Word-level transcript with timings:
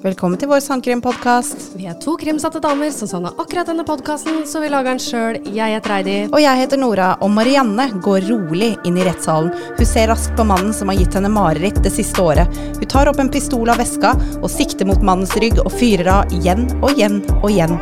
Velkommen 0.00 0.38
til 0.40 0.48
vår 0.48 0.62
sandkrimpodkast. 0.64 1.74
Vi 1.76 1.84
er 1.84 1.98
to 2.00 2.14
krimsatte 2.16 2.62
damer 2.64 2.88
som 2.96 3.10
savna 3.10 3.34
akkurat 3.36 3.68
denne 3.68 3.84
podkasten, 3.84 4.38
så 4.48 4.62
vi 4.62 4.70
lager 4.72 4.94
den 4.94 5.02
sjøl. 5.04 5.36
Jeg 5.52 5.74
heter 5.76 5.92
Heidi. 5.92 6.14
Og 6.32 6.40
jeg 6.40 6.62
heter 6.62 6.80
Nora, 6.80 7.10
og 7.20 7.34
Marianne 7.36 7.90
går 8.00 8.24
rolig 8.30 8.70
inn 8.88 8.96
i 8.96 9.04
rettssalen. 9.04 9.52
Hun 9.76 9.90
ser 9.90 10.08
raskt 10.08 10.32
på 10.40 10.48
mannen 10.48 10.72
som 10.72 10.88
har 10.88 10.96
gitt 11.02 11.18
henne 11.20 11.28
mareritt 11.36 11.82
det 11.84 11.92
siste 11.92 12.24
året. 12.24 12.48
Hun 12.80 12.88
tar 12.88 13.12
opp 13.12 13.20
en 13.20 13.32
pistol 13.36 13.68
av 13.68 13.84
veska 13.84 14.14
og 14.40 14.48
sikter 14.56 14.88
mot 14.88 15.04
mannens 15.04 15.36
rygg 15.36 15.60
og 15.66 15.68
fyrer 15.76 16.08
av 16.16 16.32
igjen 16.32 16.64
og 16.80 16.96
igjen 16.96 17.20
og 17.42 17.50
igjen. 17.52 17.76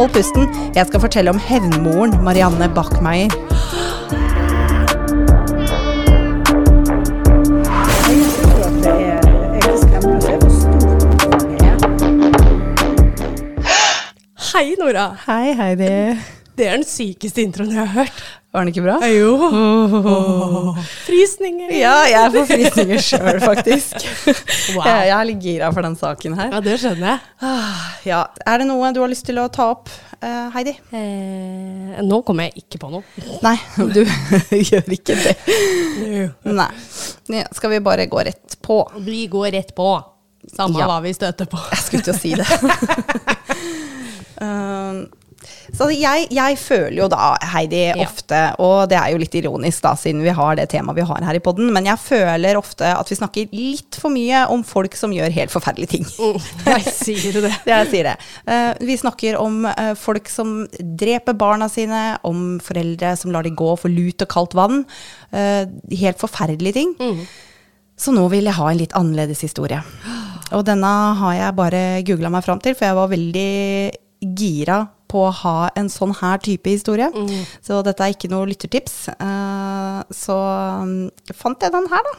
Hold 0.00 0.16
pusten, 0.16 0.48
jeg 0.72 0.88
skal 0.88 1.04
fortelle 1.04 1.36
om 1.36 1.44
hevnmoren 1.50 2.16
Marianne 2.24 2.72
Bachmeier. 2.72 3.36
Nora. 14.80 15.06
Hei, 15.26 15.52
Heidi. 15.58 15.88
Det 16.56 16.66
er 16.68 16.76
den 16.78 16.84
sykeste 16.88 17.42
introen 17.44 17.70
jeg 17.72 17.80
har 17.80 17.90
hørt. 18.02 18.20
Var 18.50 18.64
den 18.64 18.70
ikke 18.72 18.82
bra? 18.82 18.96
Jo. 19.06 19.34
Frysninger. 21.06 21.70
Ja, 21.78 21.92
jeg 22.10 22.32
får 22.34 22.48
frysninger 22.50 23.02
sjøl, 23.04 23.38
faktisk. 23.44 23.94
Wow. 24.74 24.82
Jeg 24.88 25.06
jeg 25.06 25.14
er 25.16 25.28
litt 25.28 25.42
gira 25.44 25.68
for 25.72 25.86
den 25.86 25.94
saken 26.00 26.34
her. 26.38 26.50
Ja, 26.56 26.60
det 26.64 26.74
skjønner 26.82 27.12
jeg. 27.12 27.20
Ah, 27.46 27.84
Ja, 28.08 28.20
Er 28.48 28.58
det 28.62 28.66
noe 28.70 28.90
du 28.96 29.00
har 29.04 29.12
lyst 29.12 29.26
til 29.28 29.38
å 29.40 29.46
ta 29.52 29.68
opp, 29.76 29.88
eh, 30.20 30.48
Heidi? 30.56 30.74
Eh, 30.96 32.00
nå 32.04 32.20
kommer 32.26 32.48
jeg 32.48 32.64
ikke 32.64 32.80
på 32.82 32.90
noe. 32.96 33.04
Nei, 33.44 33.54
du 33.94 34.02
gjør 34.58 34.90
ikke 34.98 35.16
det. 35.20 35.36
Nei. 36.50 36.70
Ja, 37.36 37.46
skal 37.54 37.76
vi 37.76 37.82
bare 37.86 38.08
gå 38.10 38.24
rett 38.26 38.58
på? 38.64 38.82
Vi 39.06 39.26
går 39.32 39.52
rett 39.60 39.74
på. 39.78 39.92
Samme 40.56 40.80
Ja. 40.82 40.88
hva 40.90 40.98
vi 41.04 41.12
støter 41.14 41.46
på. 41.52 41.60
Jeg 41.70 41.84
skulle 41.86 42.02
til 42.08 42.16
å 42.16 42.18
si 42.18 42.34
det. 42.34 42.48
um, 44.40 45.06
så 45.72 45.86
jeg, 45.94 46.26
jeg 46.34 46.56
føler 46.60 46.98
jo 46.98 47.06
da, 47.08 47.30
Heidi, 47.54 47.78
Ja. 47.94 48.04
ofte, 48.04 48.40
og 48.60 48.90
det 48.90 48.98
er 48.98 49.12
jo 49.14 49.20
litt 49.22 49.34
ironisk 49.38 49.80
da, 49.86 49.94
siden 49.96 50.20
vi 50.20 50.34
har 50.36 50.58
det 50.58 50.66
temaet 50.72 50.98
vi 50.98 51.06
har 51.08 51.24
her 51.24 51.38
i 51.38 51.42
podden, 51.42 51.70
men 51.72 51.86
jeg 51.88 51.96
føler 52.02 52.58
ofte 52.58 52.84
at 52.92 53.08
vi 53.08 53.16
snakker 53.16 53.54
litt 53.56 53.96
for 53.96 54.12
mye 54.12 54.42
om 54.52 54.60
folk 54.66 54.96
som 54.98 55.14
gjør 55.16 55.32
helt 55.32 55.54
forferdelige 55.54 55.94
ting. 55.94 56.04
Jeg 56.68 56.92
sier 56.92 57.40
det. 57.46 57.52
Jeg 57.70 57.88
sier 57.92 58.10
det. 58.10 58.16
Uh, 58.44 58.74
vi 58.84 58.98
snakker 59.00 59.38
om 59.40 59.64
uh, 59.64 59.94
folk 59.98 60.28
som 60.28 60.66
dreper 60.80 61.38
barna 61.40 61.70
sine, 61.72 62.18
om 62.26 62.58
foreldre 62.60 63.14
som 63.16 63.32
lar 63.32 63.46
de 63.46 63.54
gå 63.56 63.70
for 63.80 63.88
lut 63.88 64.20
og 64.26 64.32
kaldt 64.36 64.58
vann. 64.58 64.84
Uh, 65.32 65.64
helt 66.02 66.20
forferdelige 66.20 66.82
ting. 66.82 66.92
Så 68.00 68.12
nå 68.16 68.26
vil 68.32 68.48
jeg 68.48 68.56
ha 68.56 68.68
en 68.70 68.80
litt 68.80 68.96
annerledes 68.96 69.40
historie. 69.44 69.80
Og 70.56 70.64
denne 70.66 70.92
har 71.20 71.34
jeg 71.36 71.56
bare 71.56 71.82
googla 72.04 72.30
meg 72.32 72.42
fram 72.44 72.60
til, 72.60 72.74
for 72.74 72.88
jeg 72.90 72.96
var 72.98 73.10
veldig 73.12 73.50
gira 74.20 74.84
på 75.10 75.24
å 75.26 75.32
ha 75.42 75.56
en 75.78 75.88
sånn 75.90 76.12
her 76.20 76.38
type 76.44 76.70
historie. 76.70 77.08
Så 77.66 77.80
dette 77.86 78.04
er 78.04 78.14
ikke 78.14 78.30
noe 78.30 78.46
lyttertips. 78.50 79.08
Eh, 79.16 80.00
så 80.14 80.36
um, 80.84 80.94
fant 81.34 81.66
jeg 81.66 81.74
den 81.74 81.88
her, 81.90 82.06
da. 82.06 82.14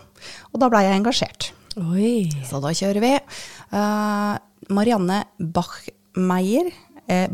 Og 0.51 0.61
da 0.63 0.69
blei 0.73 0.83
jeg 0.87 0.99
engasjert. 0.99 1.51
Oi. 1.79 2.27
Så 2.47 2.59
da 2.63 2.73
kjører 2.75 3.03
vi. 3.03 3.13
Eh, 3.15 4.33
Marianne 4.75 5.23
Bachmeier. 5.39 6.71
eh, 7.07 7.29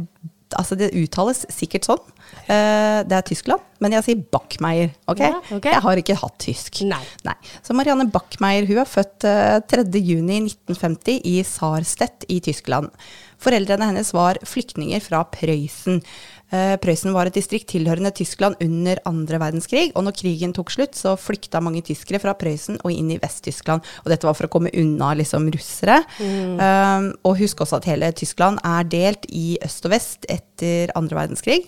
altså 0.56 0.78
det 0.80 0.94
uttales 0.96 1.42
sikkert 1.52 1.90
sånn. 1.90 2.04
Det 2.48 3.16
er 3.18 3.24
Tyskland, 3.28 3.64
men 3.84 3.92
jeg 3.98 4.06
sier 4.06 4.22
Bachmeier. 4.32 4.94
Okay? 5.12 5.34
Ja, 5.34 5.42
okay. 5.58 5.74
Jeg 5.74 5.84
har 5.84 6.00
ikke 6.00 6.16
hatt 6.22 6.38
tysk. 6.40 6.80
Nei. 6.88 7.34
Så 7.66 7.76
Marianne 7.76 8.06
Bachmeier 8.14 8.68
hun 8.70 8.80
er 8.80 8.88
født 8.88 9.28
eh, 9.28 9.58
3.6.1950 9.68 11.20
i 11.28 11.42
Sarstedt 11.48 12.28
i 12.32 12.40
Tyskland. 12.46 12.94
Foreldrene 13.40 13.92
hennes 13.92 14.14
var 14.14 14.40
flyktninger 14.46 15.02
fra 15.04 15.24
Prøysen. 15.30 16.02
Eh, 16.50 16.78
Prøysen 16.82 17.14
var 17.14 17.28
et 17.28 17.36
distrikt 17.36 17.68
tilhørende 17.74 18.10
Tyskland 18.16 18.56
under 18.64 18.98
andre 19.06 19.38
verdenskrig, 19.44 19.92
og 19.96 20.04
når 20.08 20.16
krigen 20.18 20.54
tok 20.56 20.72
slutt, 20.72 20.96
så 20.96 21.14
flykta 21.20 21.62
mange 21.62 21.84
tyskere 21.86 22.22
fra 22.24 22.34
Prøysen 22.40 22.80
og 22.84 22.92
inn 22.92 23.12
i 23.12 23.20
Vest-Tyskland. 23.22 23.86
Og 24.06 24.10
dette 24.10 24.26
var 24.26 24.34
for 24.34 24.48
å 24.48 24.54
komme 24.54 24.72
unna 24.74 25.14
liksom 25.20 25.48
russere. 25.54 26.00
Eh, 26.20 27.12
og 27.24 27.38
husk 27.38 27.62
også 27.62 27.78
at 27.82 27.86
hele 27.92 28.12
Tyskland 28.12 28.60
er 28.66 28.84
delt 28.90 29.26
i 29.30 29.58
øst 29.64 29.86
og 29.86 29.92
vest 29.92 30.26
etter 30.30 30.96
andre 30.96 31.20
verdenskrig. 31.22 31.62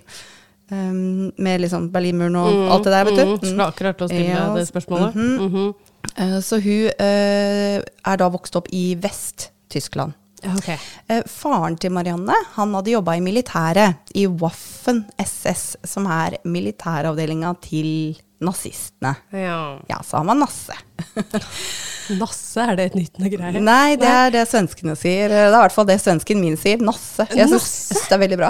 Um, 0.71 1.31
med 1.41 1.63
liksom 1.63 1.87
Berlinmuren 1.89 2.35
og 2.37 2.67
alt 2.69 2.83
det 2.85 2.91
der, 2.93 3.05
vet 3.07 3.15
du. 3.17 3.23
Mm, 3.25 3.31
Mm. 3.31 3.47
skulle 3.49 3.65
akkurat 3.71 3.97
til 3.97 4.05
å 4.05 4.09
stille 4.09 4.35
Ja, 4.35 4.53
det 4.53 4.67
spørsmålet. 4.67 5.15
-hmm. 5.15 5.49
-hmm. 5.49 5.73
Uh, 6.21 6.39
Så 6.41 6.59
hun 6.61 6.91
uh, 6.99 7.81
er 8.05 8.17
da 8.17 8.29
vokst 8.29 8.55
opp 8.55 8.67
i 8.71 8.95
Vest-Tyskland. 8.95 10.13
Ja, 10.43 10.53
Ok. 10.55 10.69
Eh, 11.09 11.23
faren 11.27 11.75
til 11.81 11.91
Marianne 11.91 12.35
han 12.55 12.73
hadde 12.77 12.93
jobba 12.93 13.15
i 13.17 13.23
militæret, 13.23 14.11
i 14.15 14.25
Waffen 14.27 15.03
SS, 15.19 15.75
som 15.83 16.07
er 16.07 16.37
militæravdelinga 16.47 17.53
til 17.65 18.19
nazistene. 18.41 19.15
Ja. 19.35 19.79
Ja, 19.89 19.97
så 20.05 20.21
han 20.21 20.31
var 20.31 20.39
nasse. 20.39 20.77
Nasse, 22.17 22.57
er 22.63 22.75
det 22.79 22.85
et 22.89 22.95
nyttende 22.97 23.29
greier? 23.31 23.61
Nei, 23.61 23.95
det 24.01 24.07
er 24.09 24.31
det 24.33 24.43
svenskene 24.49 24.95
sier. 24.97 25.29
Det 25.29 25.37
er 25.37 25.49
i 25.53 25.61
hvert 25.61 25.75
fall 25.75 25.85
det 25.85 25.99
svensken 26.01 26.39
min 26.41 26.55
sier. 26.57 26.81
Nasse. 26.81 27.27
Jeg 27.29 27.47
syns 27.51 27.51
Nasse? 27.59 27.99
det 28.09 28.15
er 28.17 28.21
veldig 28.23 28.37
bra. 28.41 28.49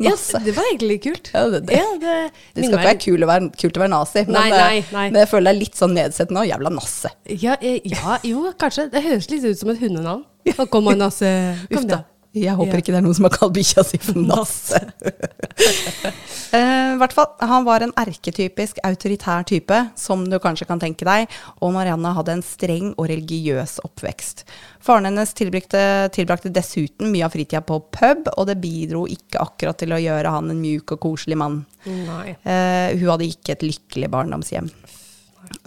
Ja, 0.00 0.12
det 0.46 0.54
var 0.56 0.64
egentlig 0.70 0.98
kult. 1.04 1.30
Ja, 1.34 1.42
det- 1.50 1.66
det- 1.66 1.76
Ja, 1.76 1.88
det, 2.00 2.32
Det 2.54 2.64
skal 2.64 2.78
ikke 2.78 2.86
være 2.86 3.00
kult 3.04 3.24
å 3.26 3.26
være, 3.32 3.50
kult 3.60 3.76
å 3.76 3.80
være 3.82 3.90
nazi, 3.90 4.24
men, 4.24 4.32
Nei, 4.32 4.48
eh, 4.50 4.56
nei, 4.56 4.84
nei. 4.92 5.10
men 5.10 5.20
jeg 5.20 5.28
føler 5.28 5.44
det 5.50 5.54
er 5.56 5.60
litt 5.60 5.74
sånn 5.76 5.94
nedsettende. 5.94 6.40
og 6.40 6.48
Jævla 6.48 6.70
nasse. 6.72 7.10
Ja, 7.28 7.56
eh, 7.60 7.80
ja, 7.84 8.18
jo, 8.24 8.52
kanskje. 8.58 8.90
Det 8.90 9.02
høres 9.04 9.28
litt 9.30 9.44
ut 9.44 9.58
som 9.58 9.68
et 9.70 9.78
hundenavn. 9.80 10.24
Kommer 10.70 10.96
Nasse. 10.96 11.56
Kom 11.68 11.76
Uff 11.84 11.86
da. 11.90 12.04
Jeg 12.30 12.54
håper 12.54 12.76
Ja. 12.76 12.78
ikke 12.78 12.92
det 12.92 12.98
er 13.00 13.02
noen 13.02 13.16
som 13.18 13.26
har 13.26 13.32
kalt 13.34 13.54
bikkja 13.56 13.82
si 13.82 13.98
for 13.98 14.14
Nasse. 14.22 14.78
uh, 16.54 16.94
I 16.94 16.98
hvert 17.00 17.14
fall, 17.16 17.26
Han 17.42 17.64
var 17.66 17.82
en 17.82 17.94
erketypisk 17.98 18.78
autoritær 18.86 19.42
type, 19.48 19.78
som 19.98 20.22
du 20.30 20.38
kanskje 20.42 20.68
kan 20.68 20.78
tenke 20.82 21.06
deg, 21.08 21.26
og 21.58 21.74
Marianne 21.74 22.12
hadde 22.14 22.36
en 22.38 22.44
streng 22.46 22.92
og 22.94 23.08
religiøs 23.10 23.80
oppvekst. 23.82 24.44
Faren 24.78 25.08
hennes 25.10 25.34
tilbrakte, 25.34 25.82
tilbrakte 26.14 26.52
dessuten 26.54 27.10
mye 27.10 27.26
av 27.26 27.34
fritida 27.34 27.64
på 27.66 27.80
pub, 27.90 28.30
og 28.36 28.46
det 28.46 28.60
bidro 28.62 29.06
ikke 29.10 29.42
akkurat 29.42 29.80
til 29.82 29.90
å 29.96 30.00
gjøre 30.00 30.30
han 30.36 30.54
en 30.54 30.62
mjuk 30.62 30.94
og 30.96 31.02
koselig 31.02 31.38
mann. 31.40 31.64
Nei. 31.86 32.36
Eh, 32.44 32.94
hun 32.94 33.10
hadde 33.10 33.26
ikke 33.26 33.56
et 33.56 33.66
lykkelig 33.66 34.10
barndomshjem. 34.12 34.70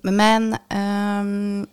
Men 0.07 0.53
ehm, 0.71 1.65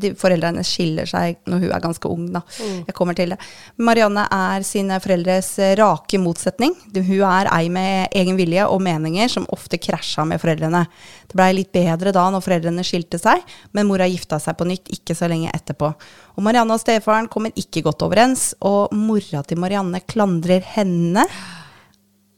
de, 0.00 0.12
foreldrene 0.18 0.64
skiller 0.66 1.08
seg 1.08 1.38
når 1.50 1.64
hun 1.64 1.74
er 1.76 1.82
ganske 1.84 2.10
ung. 2.10 2.26
Da. 2.34 2.42
Jeg 2.86 2.94
kommer 2.96 3.16
til 3.18 3.34
det. 3.34 3.38
Marianne 3.82 4.24
er 4.32 4.64
sine 4.66 4.98
foreldres 5.02 5.50
eh, 5.62 5.74
rake 5.78 6.20
motsetning. 6.22 6.74
Hun 6.94 7.24
er 7.28 7.50
ei 7.52 7.68
med 7.72 8.14
egen 8.18 8.38
vilje 8.40 8.66
og 8.68 8.82
meninger 8.84 9.30
som 9.32 9.48
ofte 9.54 9.80
krasja 9.82 10.24
med 10.28 10.40
foreldrene. 10.42 10.84
Det 11.28 11.38
blei 11.38 11.50
litt 11.56 11.72
bedre 11.74 12.14
da 12.14 12.28
når 12.32 12.44
foreldrene 12.44 12.86
skilte 12.86 13.20
seg, 13.20 13.44
men 13.76 13.88
mora 13.88 14.08
gifta 14.10 14.40
seg 14.42 14.58
på 14.58 14.68
nytt 14.68 14.92
ikke 14.96 15.16
så 15.18 15.28
lenge 15.30 15.52
etterpå. 15.54 15.92
Og 16.36 16.46
Marianne 16.46 16.76
og 16.76 16.82
stefaren 16.82 17.28
kommer 17.32 17.52
ikke 17.58 17.84
godt 17.84 18.04
overens, 18.06 18.52
og 18.64 18.94
mora 18.96 19.44
til 19.46 19.60
Marianne 19.60 20.02
klandrer 20.08 20.64
henne. 20.74 21.26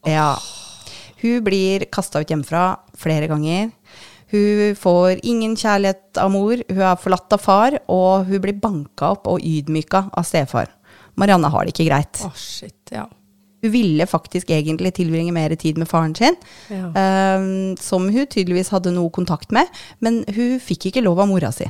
Ja. 0.05 0.33
Hun 1.21 1.41
blir 1.45 1.87
kasta 1.93 2.21
ut 2.21 2.29
hjemmefra 2.29 2.67
flere 2.99 3.29
ganger. 3.31 3.71
Hun 4.31 4.75
får 4.79 5.19
ingen 5.23 5.53
kjærlighet 5.55 6.17
av 6.17 6.31
mor, 6.33 6.57
hun 6.69 6.81
er 6.81 6.95
forlatt 7.01 7.33
av 7.37 7.41
far, 7.43 7.77
og 7.91 8.25
hun 8.29 8.41
blir 8.41 8.57
banka 8.59 9.11
opp 9.13 9.27
og 9.29 9.43
ydmyka 9.45 10.07
av 10.17 10.25
stefar. 10.25 10.71
Marianne 11.15 11.47
har 11.53 11.63
det 11.67 11.75
ikke 11.75 11.85
greit. 11.89 12.23
Å, 12.25 12.31
shit, 12.35 12.75
ja. 12.91 13.05
Hun 13.65 13.71
ville 13.73 14.05
faktisk 14.09 14.49
egentlig 14.53 14.91
tilbringe 14.97 15.31
mer 15.33 15.53
tid 15.57 15.77
med 15.81 15.87
faren 15.89 16.13
sin, 16.17 16.35
Ja. 16.69 16.89
um, 17.39 17.75
som 17.81 18.09
hun 18.09 18.27
tydeligvis 18.27 18.69
hadde 18.73 18.91
noe 18.93 19.09
kontakt 19.13 19.51
med, 19.55 19.69
men 20.01 20.23
hun 20.35 20.59
fikk 20.61 20.89
ikke 20.91 21.01
lov 21.05 21.19
av 21.23 21.29
mora 21.31 21.51
si. 21.55 21.69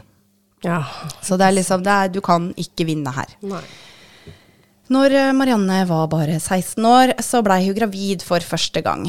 ja. 0.65 0.81
Så 1.21 1.37
det 1.37 1.45
er 1.47 1.55
liksom, 1.59 1.83
det 1.85 1.91
er, 1.93 2.09
du 2.09 2.21
kan 2.25 2.49
ikke 2.57 2.87
vinne 2.87 3.11
her. 3.15 3.35
Nei. 3.45 3.61
Når 4.89 5.13
eh, 5.17 5.31
Marianne 5.33 5.79
var 5.89 6.07
bare 6.11 6.35
16 6.39 6.85
år, 6.85 7.13
så 7.25 7.39
blei 7.45 7.63
hun 7.65 7.73
gravid 7.77 8.21
for 8.21 8.39
første 8.45 8.83
gang. 8.85 9.07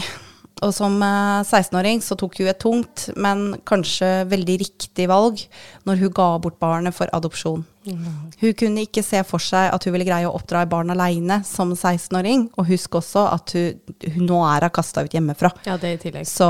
Og 0.64 0.72
som 0.72 0.94
eh, 1.04 1.44
16-åring 1.44 2.00
så 2.00 2.16
tok 2.16 2.38
hun 2.40 2.48
et 2.48 2.60
tungt, 2.62 3.08
men 3.20 3.58
kanskje 3.68 4.24
veldig 4.30 4.54
riktig 4.62 5.08
valg 5.10 5.42
når 5.84 6.00
hun 6.00 6.14
ga 6.16 6.28
bort 6.40 6.56
barnet 6.62 6.96
for 6.96 7.12
adopsjon. 7.16 7.64
Hun 7.86 8.54
kunne 8.58 8.86
ikke 8.86 9.04
se 9.04 9.20
for 9.28 9.42
seg 9.42 9.68
at 9.70 9.84
hun 9.84 9.94
ville 9.94 10.06
greie 10.08 10.26
å 10.26 10.32
oppdra 10.34 10.64
et 10.64 10.72
barn 10.72 10.90
aleine 10.90 11.42
som 11.46 11.74
16-åring. 11.76 12.48
Og 12.56 12.70
husk 12.72 12.96
også 12.98 13.26
at 13.34 13.52
hun, 13.54 13.94
hun 14.16 14.26
nå 14.32 14.40
er 14.48 14.66
hun 14.66 14.74
kasta 14.74 15.04
ut 15.06 15.14
hjemmefra. 15.14 15.52
Ja, 15.68 15.76
det 15.78 15.92
er 15.92 15.98
i 15.98 16.02
tillegg. 16.02 16.26
Så 16.30 16.48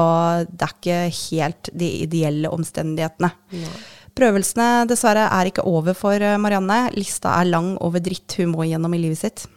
det 0.49 0.69
er 0.69 0.77
ikke 0.79 1.03
helt 1.19 1.73
de 1.75 1.91
ideelle 2.07 2.55
omstendighetene. 2.55 3.35
Nei. 3.59 3.77
Prøvelsene 4.17 4.87
dessverre 4.89 5.27
er 5.29 5.51
ikke 5.51 5.67
over 5.69 5.99
for 5.99 6.23
eh, 6.23 6.39
Marianne. 6.41 6.87
Lista 6.97 7.35
er 7.37 7.51
lang 7.51 7.75
over 7.85 8.01
dritt 8.01 8.39
hun 8.39 8.55
må 8.55 8.65
gjennom 8.71 8.95
i 8.97 9.03
livet 9.03 9.21
sitt. 9.21 9.49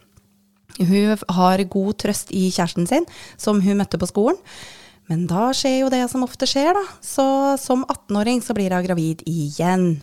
Hun 0.77 1.17
har 1.35 1.63
god 1.71 1.97
trøst 2.03 2.33
i 2.35 2.49
kjæresten 2.53 2.87
sin, 2.87 3.07
som 3.37 3.61
hun 3.63 3.81
møtte 3.81 3.99
på 3.99 4.09
skolen. 4.09 4.37
Men 5.09 5.25
da 5.29 5.49
skjer 5.57 5.79
jo 5.81 5.89
det 5.91 6.03
som 6.11 6.23
ofte 6.23 6.45
skjer, 6.47 6.75
da. 6.77 6.83
Så 7.01 7.25
som 7.57 7.81
18-åring 7.89 8.43
så 8.45 8.53
blir 8.53 8.75
hun 8.75 8.85
gravid 8.85 9.23
igjen. 9.27 9.95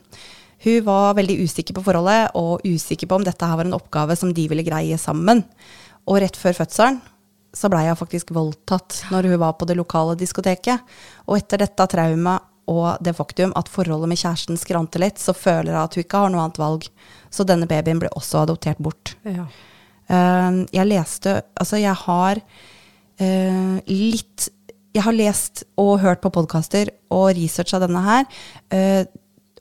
Hun 0.67 0.87
var 0.87 1.15
veldig 1.15 1.37
usikker 1.47 1.77
på 1.77 1.85
forholdet, 1.87 2.35
og 2.35 2.65
usikker 2.67 3.07
på 3.07 3.21
om 3.21 3.27
dette 3.27 3.47
her 3.47 3.61
var 3.61 3.69
en 3.69 3.77
oppgave 3.77 4.17
som 4.19 4.33
de 4.35 4.49
ville 4.51 4.67
greie 4.67 4.99
sammen. 4.99 5.45
Og 6.07 6.19
rett 6.23 6.39
før 6.39 6.65
fødselen 6.65 6.99
så 7.57 7.71
blei 7.73 7.87
hun 7.87 7.97
faktisk 7.97 8.35
voldtatt 8.37 9.07
når 9.09 9.31
hun 9.31 9.41
var 9.41 9.55
på 9.57 9.69
det 9.69 9.79
lokale 9.79 10.17
diskoteket. 10.19 10.83
Og 11.25 11.39
etter 11.39 11.63
dette 11.63 11.87
traumet 11.89 12.53
og 12.67 12.99
det 13.05 13.15
faktum 13.17 13.55
at 13.57 13.71
forholdet 13.71 14.11
med 14.11 14.19
kjæresten 14.21 14.59
skranter 14.59 15.05
litt, 15.05 15.23
så 15.23 15.33
føler 15.37 15.71
hun 15.71 15.85
at 15.85 15.95
hun 15.95 16.03
ikke 16.03 16.25
har 16.25 16.35
noe 16.35 16.43
annet 16.43 16.61
valg. 16.61 16.89
Så 17.31 17.47
denne 17.47 17.69
babyen 17.71 18.03
ble 18.03 18.11
også 18.19 18.43
adoptert 18.43 18.83
bort. 18.83 19.15
Ja. 19.25 19.47
Eh, 20.09 20.63
jeg 20.77 20.87
leste 20.91 21.41
Altså, 21.59 21.81
jeg 21.83 21.95
har 22.07 22.41
eh, 23.19 23.77
litt 23.91 24.49
Jeg 24.95 25.05
har 25.05 25.17
lest 25.17 25.65
og 25.77 26.01
hørt 26.05 26.23
på 26.25 26.33
podkaster 26.33 26.93
og 27.13 27.31
researcha 27.37 27.81
denne 27.83 28.03
her. 28.07 28.27
eh, 28.71 29.05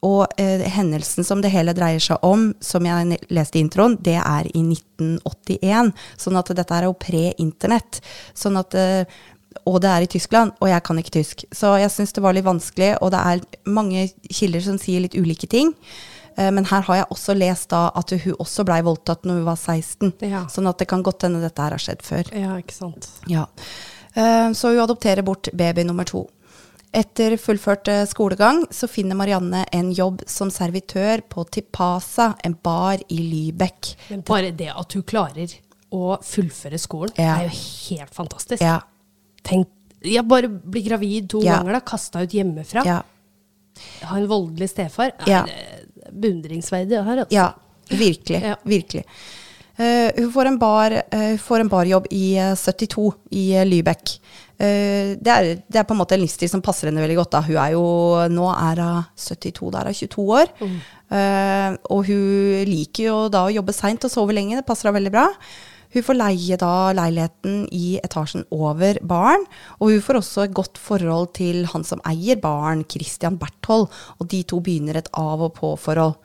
og 0.06 0.28
eh, 0.38 0.62
hendelsen 0.70 1.26
som 1.26 1.40
det 1.42 1.50
hele 1.50 1.74
dreier 1.74 2.04
seg 2.04 2.22
om, 2.22 2.52
som 2.62 2.86
jeg 2.86 3.18
leste 3.34 3.58
i 3.58 3.64
introen, 3.64 3.96
det 4.06 4.20
er 4.20 4.46
i 4.52 4.62
1981. 4.62 5.90
Sånn 6.22 6.38
at 6.38 6.52
dette 6.54 6.76
er 6.78 6.86
jo 6.86 6.94
pre-internett. 6.94 8.04
Sånn 8.38 8.60
at 8.60 8.76
og 9.66 9.80
det 9.82 9.90
er 9.90 10.06
i 10.06 10.10
Tyskland, 10.12 10.54
og 10.62 10.70
jeg 10.70 10.84
kan 10.86 11.00
ikke 11.00 11.16
tysk. 11.16 11.46
Så 11.56 11.74
jeg 11.80 11.94
syns 11.94 12.14
det 12.14 12.24
var 12.26 12.36
litt 12.36 12.46
vanskelig, 12.46 12.92
og 13.02 13.14
det 13.16 13.22
er 13.22 13.72
mange 13.72 14.08
kilder 14.30 14.62
som 14.66 14.78
sier 14.82 15.02
litt 15.06 15.18
ulike 15.18 15.50
ting. 15.50 15.72
Eh, 16.38 16.52
Men 16.52 16.66
her 16.66 16.82
har 16.82 16.96
jeg 16.96 17.06
også 17.12 17.36
lest 17.38 17.70
da 17.70 17.92
at 17.96 18.10
hun 18.12 18.36
også 18.40 18.66
blei 18.68 18.82
voldtatt 18.82 19.24
når 19.24 19.34
hun 19.42 19.46
var 19.46 19.56
16. 19.56 20.14
Ja. 20.22 20.46
Sånn 20.52 20.68
at 20.68 20.78
det 20.78 20.88
kan 20.88 21.04
godt 21.04 21.22
hende 21.24 21.42
dette 21.42 21.62
her 21.62 21.72
har 21.72 21.80
skjedd 21.80 22.02
før. 22.04 22.32
ja, 22.36 22.56
ikke 22.60 22.74
sant. 22.76 23.10
Ja. 23.28 23.46
Eh, 24.16 24.52
Så 24.54 24.70
hun 24.74 24.80
adopterer 24.84 25.24
bort 25.24 25.50
baby 25.54 25.84
nummer 25.84 26.04
to. 26.06 26.28
Etter 26.96 27.36
fullført 27.38 27.88
eh, 27.92 28.06
skolegang 28.08 28.66
så 28.72 28.88
finner 28.88 29.16
Marianne 29.16 29.66
en 29.74 29.92
jobb 29.92 30.22
som 30.28 30.50
servitør 30.50 31.22
på 31.28 31.44
Tipasa, 31.52 32.36
en 32.44 32.54
bar 32.64 32.98
i 33.10 33.18
Lybekk. 33.20 33.96
Men 34.10 34.22
bare 34.22 34.52
det 34.56 34.70
at 34.72 34.94
hun 34.94 35.04
klarer 35.04 35.52
å 35.92 36.18
fullføre 36.24 36.80
skolen, 36.80 37.12
Ja. 37.18 37.36
er 37.40 37.50
jo 37.50 37.56
helt 37.90 38.14
fantastisk. 38.16 38.62
Ja. 38.62 38.80
Tenk, 39.44 39.68
jeg 40.02 40.26
bare 40.28 40.48
blir 40.48 40.88
gravid 40.88 41.30
to 41.30 41.42
Ja. 41.44 41.58
ganger, 41.60 41.74
da, 41.74 41.80
kasta 41.82 42.22
ut 42.24 42.30
hjemmefra. 42.32 42.86
Ja. 42.86 43.02
Ha 44.04 44.16
en 44.18 44.28
voldelig 44.28 44.70
stefar. 44.70 45.12
Er 45.20 45.28
Ja. 45.28 45.46
Beundringsverdig 46.22 47.02
her, 47.04 47.26
altså. 47.26 47.36
Ja, 47.36 47.50
virkelig. 47.92 48.42
Ja. 48.42 48.56
virkelig. 48.64 49.06
Uh, 49.76 50.08
hun, 50.16 50.32
får 50.32 50.48
en 50.48 50.58
bar, 50.60 50.94
uh, 51.12 51.30
hun 51.34 51.42
får 51.44 51.66
en 51.66 51.72
barjobb 51.72 52.06
i 52.16 52.26
uh, 52.40 52.54
72 52.56 53.10
i 53.36 53.48
Lybekk. 53.68 54.18
Eh, 54.56 55.16
det, 55.20 55.32
er, 55.32 55.48
det 55.68 55.82
er 55.82 55.88
på 55.88 55.92
en 55.92 56.00
måte 56.00 56.16
en 56.16 56.22
livsstil 56.22 56.48
som 56.48 56.64
passer 56.64 56.88
henne 56.88 57.04
veldig 57.04 57.18
godt. 57.20 57.34
Da. 57.36 57.44
Hun 57.44 57.60
er 57.60 57.74
jo, 57.76 57.86
nå 58.32 58.50
er 58.54 58.82
hun 58.82 59.08
72, 59.20 59.72
da 59.74 59.82
er 59.82 59.92
hun 59.92 60.00
22 60.00 60.28
år. 60.40 60.52
Eh, 60.66 61.70
og 61.92 62.10
hun 62.10 62.66
liker 62.70 63.10
jo 63.10 63.18
da 63.34 63.46
å 63.48 63.54
jobbe 63.54 63.76
seint 63.76 64.08
og 64.08 64.14
sove 64.14 64.36
lenge, 64.36 64.58
det 64.60 64.68
passer 64.68 64.90
henne 64.90 65.02
veldig 65.02 65.16
bra. 65.16 65.28
Hun 65.96 66.04
får 66.04 66.18
leie 66.20 66.58
da 66.60 66.92
leiligheten 66.92 67.62
i 67.72 67.96
etasjen 68.04 68.44
over 68.52 69.00
baren, 69.08 69.46
og 69.80 69.94
hun 69.94 70.04
får 70.04 70.20
også 70.20 70.44
et 70.44 70.56
godt 70.58 70.80
forhold 70.82 71.30
til 71.38 71.64
han 71.72 71.88
som 71.88 72.04
eier 72.04 72.36
baren, 72.44 72.84
Christian 72.92 73.40
Berthold, 73.40 73.88
og 74.20 74.28
de 74.28 74.44
to 74.44 74.60
begynner 74.60 75.00
et 75.00 75.08
av- 75.16 75.40
og 75.40 75.54
på-forhold. 75.56 76.18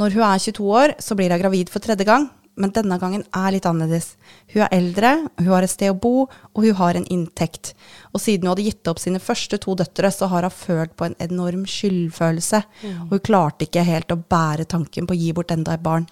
Når 0.00 0.16
hun 0.16 0.24
er 0.24 0.40
22 0.40 0.64
år, 0.72 0.94
så 1.04 1.14
blir 1.14 1.34
hun 1.34 1.42
gravid 1.42 1.68
for 1.68 1.84
tredje 1.84 2.08
gang, 2.08 2.30
men 2.56 2.72
denne 2.72 2.96
gangen 2.98 3.22
er 3.36 3.52
litt 3.52 3.68
annerledes. 3.68 4.14
Hun 4.54 4.64
er 4.64 4.72
eldre, 4.72 5.12
hun 5.38 5.52
har 5.52 5.68
et 5.68 5.72
sted 5.76 5.92
å 5.92 6.00
bo, 6.00 6.26
og 6.56 6.64
hun 6.64 6.76
har 6.80 6.96
en 6.96 7.08
inntekt. 7.12 7.74
Og 8.14 8.24
siden 8.24 8.48
hun 8.48 8.54
hadde 8.54 8.68
gitt 8.70 8.88
opp 8.88 8.98
sine 9.04 9.20
første 9.20 9.60
to 9.60 9.76
døtre, 9.76 10.08
så 10.08 10.32
har 10.32 10.48
hun 10.48 10.56
følt 10.64 10.96
på 10.96 11.10
en 11.10 11.16
enorm 11.20 11.66
skyldfølelse, 11.68 12.64
og 13.04 13.18
hun 13.18 13.26
klarte 13.28 13.68
ikke 13.68 13.84
helt 13.84 14.16
å 14.16 14.16
bære 14.16 14.64
tanken 14.64 15.04
på 15.04 15.12
å 15.12 15.20
gi 15.20 15.34
bort 15.36 15.52
enda 15.52 15.76
et 15.76 15.84
barn. 15.84 16.08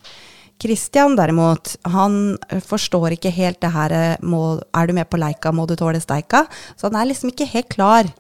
Christian 0.59 1.15
derimot, 1.19 1.77
han 1.87 2.37
forstår 2.67 3.15
ikke 3.15 3.31
helt 3.35 3.61
det 3.63 3.71
her 3.71 3.93
må, 4.23 4.61
Er 4.75 4.87
du 4.87 4.93
med 4.93 5.09
på 5.09 5.21
leika, 5.21 5.53
må 5.53 5.67
du 5.67 5.77
tåle 5.79 6.01
steika? 6.03 6.47
Så 6.77 6.89
han 6.89 6.99
er 6.99 7.13
liksom 7.13 7.31
ikke 7.31 7.47
helt 7.47 7.69
klar. 7.69 8.11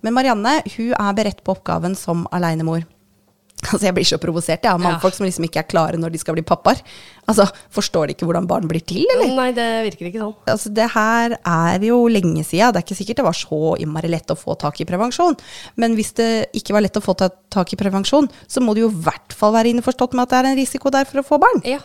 Men 0.00 0.14
Marianne 0.14 0.60
hun 0.76 0.94
er 0.94 1.18
beredt 1.18 1.42
på 1.42 1.56
oppgaven 1.56 1.96
som 1.98 2.26
alenemor. 2.30 2.86
Altså, 3.58 3.80
jeg 3.88 3.94
blir 3.96 4.06
så 4.06 4.16
provosert 4.22 4.62
jeg, 4.62 4.70
av 4.70 4.78
Ja. 4.78 4.84
mannfolk 4.86 5.14
som 5.16 5.26
liksom 5.26 5.44
ikke 5.48 5.58
er 5.64 5.66
klare 5.66 5.98
når 5.98 6.12
de 6.14 6.18
skal 6.22 6.36
bli 6.36 6.44
pappaer. 6.46 6.78
Altså, 7.26 7.48
Forstår 7.74 8.06
de 8.06 8.14
ikke 8.14 8.24
hvordan 8.28 8.46
barn 8.46 8.68
blir 8.70 8.80
til, 8.86 9.02
eller? 9.16 9.32
Nei, 9.34 9.48
det 9.52 9.66
virker 9.88 10.06
ikke 10.08 10.20
sånn. 10.22 10.34
Altså, 10.46 10.70
det 10.72 10.86
her 10.94 11.34
er 11.44 11.80
jo 11.82 11.98
lenge 12.06 12.44
siden. 12.46 12.72
Det 12.72 12.78
er 12.80 12.86
ikke 12.86 12.98
sikkert 13.00 13.16
det 13.16 13.26
var 13.26 13.34
så 13.36 13.74
innmari 13.82 14.08
lett 14.08 14.30
å 14.30 14.38
få 14.38 14.54
tak 14.56 14.78
i 14.80 14.86
prevensjon. 14.86 15.34
Men 15.76 15.96
hvis 15.98 16.14
det 16.14 16.30
ikke 16.54 16.72
var 16.72 16.86
lett 16.86 16.96
å 16.96 17.02
få 17.02 17.16
tak 17.18 17.72
i 17.74 17.76
prevensjon, 17.76 18.30
så 18.46 18.62
må 18.62 18.74
du 18.78 18.84
jo 18.86 18.90
i 18.92 19.02
hvert 19.08 19.34
fall 19.34 19.52
være 19.52 19.74
innforstått 19.74 20.14
med 20.14 20.22
at 20.28 20.30
det 20.30 20.38
er 20.38 20.50
en 20.52 20.60
risiko 20.62 20.90
der 20.94 21.04
for 21.10 21.18
å 21.20 21.26
få 21.26 21.40
barn. 21.42 21.60
Ja. 21.66 21.80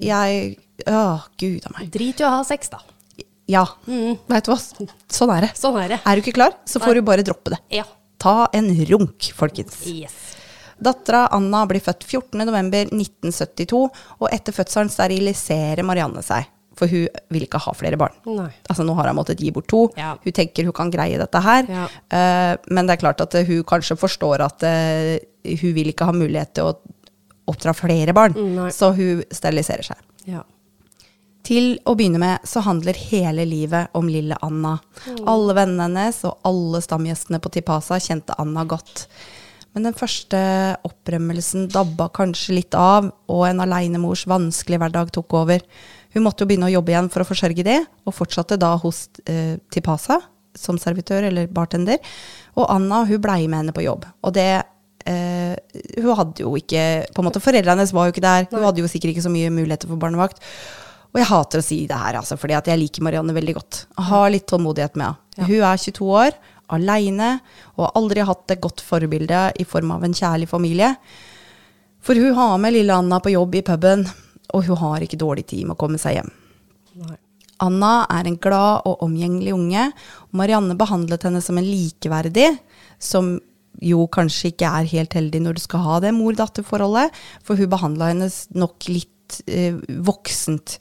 Jeg 0.00 0.58
Å, 0.88 1.20
gud 1.38 1.64
a 1.68 1.72
meg. 1.78 1.90
Drit 1.92 2.20
i 2.20 2.24
å 2.24 2.30
ha 2.38 2.42
sex, 2.48 2.70
da. 2.72 2.78
Ja. 3.50 3.66
Vet 3.86 4.46
du 4.46 4.52
hva? 4.52 4.58
Sånn 5.12 5.32
er 5.34 5.46
det. 5.46 5.50
Sånn 5.58 5.76
er 5.80 5.88
det. 5.94 5.98
Er 6.06 6.16
du 6.16 6.22
ikke 6.24 6.36
klar, 6.38 6.54
så 6.64 6.80
får 6.80 6.94
du 6.96 7.02
bare 7.06 7.24
droppe 7.26 7.52
det. 7.54 7.58
Ja. 7.74 7.84
Ta 8.20 8.48
en 8.56 8.68
runk, 8.88 9.30
folkens. 9.36 9.82
Yes. 9.88 10.16
Dattera 10.80 11.26
Anna 11.36 11.64
blir 11.68 11.82
født 11.84 12.06
14.11.1972, 12.08 13.82
og 14.20 14.26
etter 14.32 14.56
fødselen 14.56 14.90
steriliserer 14.92 15.84
Marianne 15.86 16.24
seg. 16.24 16.48
For 16.78 16.88
hun 16.88 17.08
vil 17.34 17.44
ikke 17.44 17.60
ha 17.60 17.72
flere 17.76 17.98
barn. 18.00 18.14
Nei. 18.30 18.48
Altså 18.70 18.86
Nå 18.86 18.94
har 18.96 19.10
hun 19.10 19.18
måttet 19.18 19.42
gi 19.42 19.50
bort 19.52 19.68
to. 19.68 19.82
Ja. 20.00 20.14
Hun 20.22 20.36
tenker 20.36 20.64
hun 20.68 20.76
kan 20.76 20.92
greie 20.92 21.18
dette 21.20 21.42
her. 21.44 21.66
Ja. 21.68 21.88
Eh, 22.16 22.54
men 22.70 22.88
det 22.88 22.96
er 22.96 23.02
klart 23.02 23.20
at 23.24 23.36
eh, 23.36 23.48
hun 23.48 23.66
kanskje 23.68 23.98
forstår 24.00 24.46
at 24.46 24.64
eh, 24.64 25.18
hun 25.60 25.74
vil 25.76 25.92
ikke 25.92 26.08
ha 26.08 26.14
mulighet 26.16 26.54
til 26.56 26.70
å 26.70 26.78
oppdra 27.50 27.74
flere 27.76 28.14
barn. 28.16 28.38
Nei. 28.56 28.70
Så 28.72 28.94
hun 28.96 29.20
steriliserer 29.34 29.90
seg. 29.90 30.00
Ja. 30.30 30.46
Til 31.46 31.74
å 31.88 31.96
begynne 31.98 32.20
med 32.22 32.48
så 32.48 32.62
handler 32.62 32.98
hele 33.10 33.44
livet 33.48 33.92
om 33.96 34.08
lille 34.08 34.36
Anna. 34.44 34.76
Alle 35.28 35.56
vennene 35.56 35.88
hennes 35.88 36.22
og 36.28 36.44
alle 36.46 36.82
stamgjestene 36.84 37.40
på 37.42 37.52
Tipasa 37.56 37.98
kjente 38.00 38.36
Anna 38.38 38.64
godt. 38.68 39.08
Men 39.74 39.86
den 39.86 39.94
første 39.94 40.40
opprømmelsen 40.86 41.68
dabba 41.70 42.08
kanskje 42.14 42.56
litt 42.58 42.74
av, 42.74 43.06
og 43.30 43.44
en 43.46 43.62
alenemors 43.62 44.24
vanskelige 44.30 44.82
hverdag 44.82 45.12
tok 45.14 45.36
over. 45.44 45.62
Hun 46.14 46.26
måtte 46.26 46.42
jo 46.42 46.50
begynne 46.50 46.66
å 46.66 46.74
jobbe 46.74 46.94
igjen 46.94 47.10
for 47.12 47.22
å 47.22 47.28
forsørge 47.28 47.66
det, 47.66 47.78
og 48.02 48.16
fortsatte 48.16 48.58
da 48.58 48.74
hos 48.82 49.06
eh, 49.30 49.60
Tipasa 49.70 50.18
som 50.58 50.78
servitør 50.82 51.28
eller 51.28 51.46
bartender. 51.54 52.02
Og 52.58 52.66
Anna 52.72 53.04
hun 53.06 53.22
blei 53.22 53.44
med 53.46 53.62
henne 53.62 53.76
på 53.76 53.86
jobb. 53.86 54.08
Og 54.26 54.34
det 54.34 54.50
eh, 55.06 55.54
Hun 56.02 56.16
hadde 56.18 56.42
jo 56.42 56.56
ikke 56.58 57.06
på 57.14 57.22
en 57.22 57.28
måte, 57.28 57.42
Foreldrene 57.42 57.78
hennes 57.78 57.94
var 57.94 58.08
jo 58.08 58.14
ikke 58.14 58.26
der. 58.26 58.48
Hun 58.50 58.66
hadde 58.66 58.82
jo 58.82 58.90
sikkert 58.90 59.14
ikke 59.14 59.26
så 59.28 59.32
mye 59.32 59.52
muligheter 59.54 59.90
for 59.90 60.02
barnevakt. 60.02 60.42
Og 61.10 61.18
jeg 61.18 61.26
hater 61.26 61.58
å 61.62 61.66
si 61.66 61.80
det 61.90 61.98
her, 61.98 62.20
altså, 62.20 62.36
fordi 62.38 62.54
jeg 62.54 62.78
liker 62.78 63.02
Marianne 63.02 63.34
veldig 63.34 63.54
godt. 63.56 63.84
Ha 64.10 64.20
litt 64.30 64.46
tålmodighet 64.50 64.98
med 64.98 65.08
henne. 65.08 65.26
Ja. 65.38 65.46
Hun 65.46 65.64
er 65.64 65.80
22 65.80 66.10
år, 66.20 66.36
aleine, 66.76 67.32
og 67.76 67.86
har 67.86 67.96
aldri 68.00 68.26
hatt 68.26 68.54
et 68.54 68.62
godt 68.62 68.82
forbilde 68.84 69.44
i 69.60 69.66
form 69.68 69.94
av 69.96 70.04
en 70.06 70.16
kjærlig 70.16 70.48
familie. 70.50 70.94
For 72.04 72.16
hun 72.16 72.36
har 72.36 72.58
med 72.60 72.76
lille 72.76 72.96
Anna 72.96 73.20
på 73.20 73.34
jobb 73.34 73.58
i 73.60 73.64
puben, 73.66 74.06
og 74.54 74.66
hun 74.66 74.80
har 74.80 75.04
ikke 75.04 75.20
dårlig 75.20 75.46
tid 75.50 75.66
med 75.66 75.76
å 75.76 75.80
komme 75.80 76.00
seg 76.00 76.18
hjem. 76.18 76.32
Nei. 77.00 77.18
Anna 77.60 78.06
er 78.08 78.24
en 78.24 78.38
glad 78.40 78.86
og 78.88 79.02
omgjengelig 79.04 79.52
unge, 79.52 79.90
og 80.30 80.40
Marianne 80.40 80.76
behandlet 80.80 81.26
henne 81.28 81.42
som 81.44 81.60
en 81.60 81.66
likeverdig, 81.68 82.48
som 82.96 83.34
jo 83.84 84.06
kanskje 84.12 84.50
ikke 84.52 84.70
er 84.80 84.88
helt 84.90 85.14
heldig 85.16 85.42
når 85.44 85.56
du 85.56 85.62
skal 85.62 85.84
ha 85.84 85.98
det 86.04 86.14
mor-datter-forholdet, 86.16 87.12
for 87.44 87.60
hun 87.60 87.70
behandla 87.72 88.10
henne 88.12 88.30
nok 88.56 88.88
litt 88.90 89.40
eh, 89.46 89.76
voksent. 90.04 90.78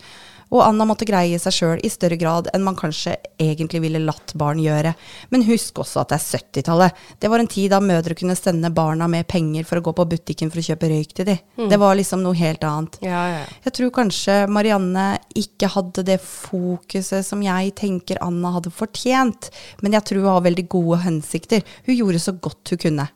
Og 0.50 0.64
Anna 0.66 0.86
måtte 0.90 1.06
greie 1.06 1.38
seg 1.42 1.54
sjøl 1.54 1.82
i 1.86 1.92
større 1.94 2.18
grad 2.18 2.48
enn 2.54 2.64
man 2.66 2.78
kanskje 2.78 3.16
egentlig 3.42 3.84
ville 3.84 4.02
latt 4.02 4.34
barn 4.40 4.62
gjøre. 4.62 4.96
Men 5.30 5.46
husk 5.46 5.82
også 5.84 6.02
at 6.02 6.14
det 6.14 6.18
er 6.18 6.40
70-tallet. 6.40 7.04
Det 7.22 7.30
var 7.30 7.44
en 7.44 7.52
tid 7.52 7.70
da 7.74 7.82
mødre 7.84 8.18
kunne 8.18 8.38
sende 8.38 8.72
barna 8.74 9.08
med 9.12 9.28
penger 9.30 9.68
for 9.70 9.80
å 9.80 9.86
gå 9.86 9.94
på 10.00 10.08
butikken 10.16 10.50
for 10.50 10.62
å 10.62 10.66
kjøpe 10.66 10.90
røyk 10.90 11.14
til 11.20 11.30
dem. 11.30 11.70
Det 11.70 11.80
var 11.82 12.00
liksom 12.00 12.24
noe 12.26 12.38
helt 12.40 12.66
annet. 12.66 12.98
Ja, 13.06 13.22
ja. 13.36 13.46
Jeg 13.68 13.76
tror 13.78 13.94
kanskje 14.00 14.40
Marianne 14.50 15.06
ikke 15.38 15.70
hadde 15.76 16.06
det 16.08 16.18
fokuset 16.24 17.28
som 17.28 17.46
jeg 17.46 17.76
tenker 17.78 18.22
Anna 18.26 18.56
hadde 18.58 18.74
fortjent, 18.74 19.52
men 19.86 19.94
jeg 19.98 20.08
tror 20.10 20.24
hun 20.26 20.34
har 20.34 20.46
veldig 20.50 20.68
gode 20.72 21.04
hensikter. 21.06 21.66
Hun 21.86 21.96
gjorde 21.96 22.26
så 22.26 22.34
godt 22.34 22.74
hun 22.74 22.82
kunne. 22.90 23.10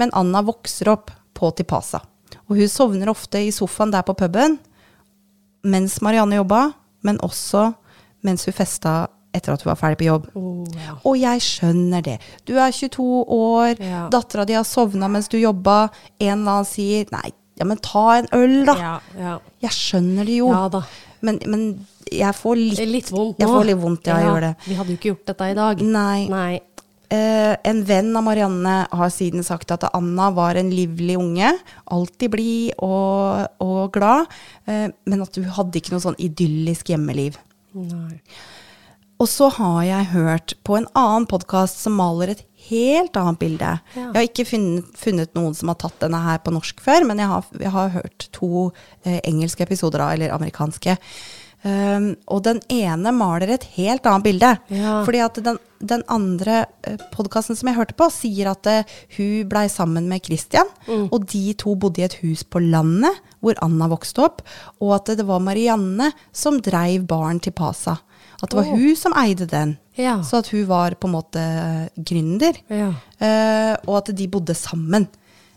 Men 0.00 0.10
Anna 0.18 0.42
vokser 0.42 0.90
opp 0.90 1.14
på 1.34 1.54
Tipasa, 1.54 2.02
og 2.48 2.58
hun 2.58 2.70
sovner 2.70 3.10
ofte 3.10 3.40
i 3.42 3.54
sofaen 3.54 3.94
der 3.94 4.06
på 4.06 4.16
puben 4.18 4.58
mens 5.64 6.00
Marianne 6.04 6.36
jobba, 6.40 6.72
men 7.04 7.18
også 7.24 7.74
mens 8.24 8.44
hun 8.48 8.54
festa 8.56 9.06
etter 9.34 9.52
at 9.56 9.64
hun 9.64 9.72
var 9.72 9.76
ferdig 9.80 9.98
på 9.98 10.06
jobb. 10.06 10.26
Oh, 10.38 10.64
ja. 10.78 10.94
Og 11.04 11.16
jeg 11.18 11.40
skjønner 11.42 12.04
det. 12.06 12.18
Du 12.46 12.54
er 12.56 12.70
22 12.72 13.24
år, 13.34 13.80
Ja. 13.82 14.04
dattera 14.12 14.44
di 14.46 14.54
har 14.54 14.64
sovna 14.64 15.08
mens 15.10 15.28
du 15.28 15.38
jobba, 15.40 15.88
en 16.20 16.38
eller 16.38 16.52
annen 16.60 16.68
sier 16.68 17.06
nei, 17.12 17.32
ja, 17.58 17.64
men 17.64 17.76
ta 17.82 18.18
en 18.18 18.28
øl, 18.32 18.64
da. 18.66 18.74
Ja, 18.78 18.94
ja. 19.18 19.34
Jeg 19.62 19.70
skjønner 19.70 20.24
det 20.26 20.36
jo. 20.38 20.48
Ja. 20.52 20.82
Men, 21.24 21.38
men 21.46 21.66
jeg 22.12 22.34
får 22.36 22.56
litt 22.60 22.88
litt 22.90 23.10
vondt 23.10 23.38
nå. 23.38 23.42
Jeg 23.44 23.48
får 23.48 23.64
litt 23.68 23.80
vondt, 23.80 24.06
ja, 24.06 24.16
jeg 24.20 24.28
gjør 24.28 24.40
det. 24.46 24.54
Vi 24.68 24.74
hadde 24.78 24.90
jo 24.94 24.98
ikke 25.00 25.10
gjort 25.12 25.26
dette 25.32 25.50
i 25.50 25.54
dag. 25.58 25.82
Nei. 25.82 26.28
Nei. 26.28 26.60
Eh, 27.14 27.52
en 27.70 27.82
venn 27.86 28.10
av 28.16 28.24
Marianne 28.26 28.74
har 28.90 29.12
siden 29.12 29.44
sagt 29.46 29.74
at 29.74 29.86
Anna 29.94 30.30
var 30.34 30.58
en 30.58 30.72
livlig 30.72 31.18
unge. 31.20 31.52
Alltid 31.94 32.32
blid 32.32 32.72
og, 32.82 33.46
og 33.62 33.92
glad. 33.94 34.32
Eh, 34.66 34.88
men 34.90 35.24
at 35.24 35.38
hun 35.38 35.50
hadde 35.58 35.80
ikke 35.80 35.94
noe 35.94 36.04
sånn 36.04 36.18
idyllisk 36.22 36.90
hjemmeliv. 36.94 37.38
Nei. 37.76 38.18
Og 39.22 39.28
så 39.30 39.46
har 39.56 39.84
jeg 39.86 40.10
hørt 40.10 40.56
på 40.66 40.74
en 40.78 40.88
annen 40.98 41.26
podkast 41.30 41.78
som 41.84 41.94
maler 42.00 42.32
et 42.32 42.42
helt 42.66 43.14
annet 43.16 43.38
bilde. 43.38 43.70
Ja. 43.94 44.08
Jeg 44.08 44.16
har 44.16 44.26
ikke 44.26 44.48
funnet, 44.48 44.90
funnet 44.98 45.36
noen 45.38 45.54
som 45.54 45.70
har 45.70 45.78
tatt 45.80 46.00
denne 46.02 46.18
her 46.24 46.40
på 46.42 46.52
norsk 46.54 46.82
før, 46.82 47.06
men 47.06 47.22
jeg 47.22 47.30
har, 47.30 47.46
jeg 47.60 47.72
har 47.76 47.94
hørt 47.94 48.28
to 48.34 48.50
eh, 49.04 49.20
engelske 49.22 49.62
episoder, 49.66 50.02
eller 50.08 50.34
amerikanske. 50.34 50.96
Um, 51.64 52.10
og 52.28 52.42
den 52.44 52.58
ene 52.68 53.08
maler 53.16 53.54
et 53.54 53.62
helt 53.78 54.04
annet 54.04 54.26
bilde. 54.26 54.50
Ja. 54.68 54.98
Fordi 55.06 55.20
at 55.24 55.38
den, 55.46 55.56
den 55.80 56.02
andre 56.12 56.58
uh, 56.84 56.98
podkasten 57.14 57.56
som 57.56 57.70
jeg 57.70 57.78
hørte 57.78 57.96
på, 57.96 58.10
sier 58.12 58.50
at 58.52 58.68
uh, 58.68 58.96
hun 59.16 59.46
blei 59.48 59.64
sammen 59.72 60.10
med 60.10 60.26
Christian, 60.28 60.68
og 61.08 61.24
de 61.32 61.54
to 61.56 61.72
bodde 61.80 62.02
i 62.02 62.06
et 62.08 62.18
hus 62.20 62.44
på 62.44 62.60
landet 62.60 63.16
hvor 63.44 63.56
Anna 63.64 63.88
vokste 63.92 64.24
opp, 64.24 64.44
og 64.80 64.92
at 64.98 65.14
det 65.18 65.24
var 65.28 65.40
Marianne 65.44 66.10
som 66.36 66.60
dreiv 66.64 67.04
baren 67.08 67.40
til 67.44 67.56
Pasa. 67.56 67.96
At 68.42 68.50
det 68.50 68.58
var 68.58 68.68
oh. 68.68 68.76
hun 68.76 68.96
som 68.98 69.16
eide 69.16 69.48
den. 69.48 69.76
Ja. 69.96 70.18
Så 70.26 70.42
at 70.42 70.50
hun 70.52 70.66
var 70.68 70.96
på 71.00 71.08
en 71.08 71.16
måte 71.16 71.42
gründer. 71.96 72.56
Ja. 72.68 72.92
Uh, 73.20 73.74
og 73.88 74.02
at 74.02 74.12
de 74.16 74.28
bodde 74.28 74.56
sammen. 74.58 75.08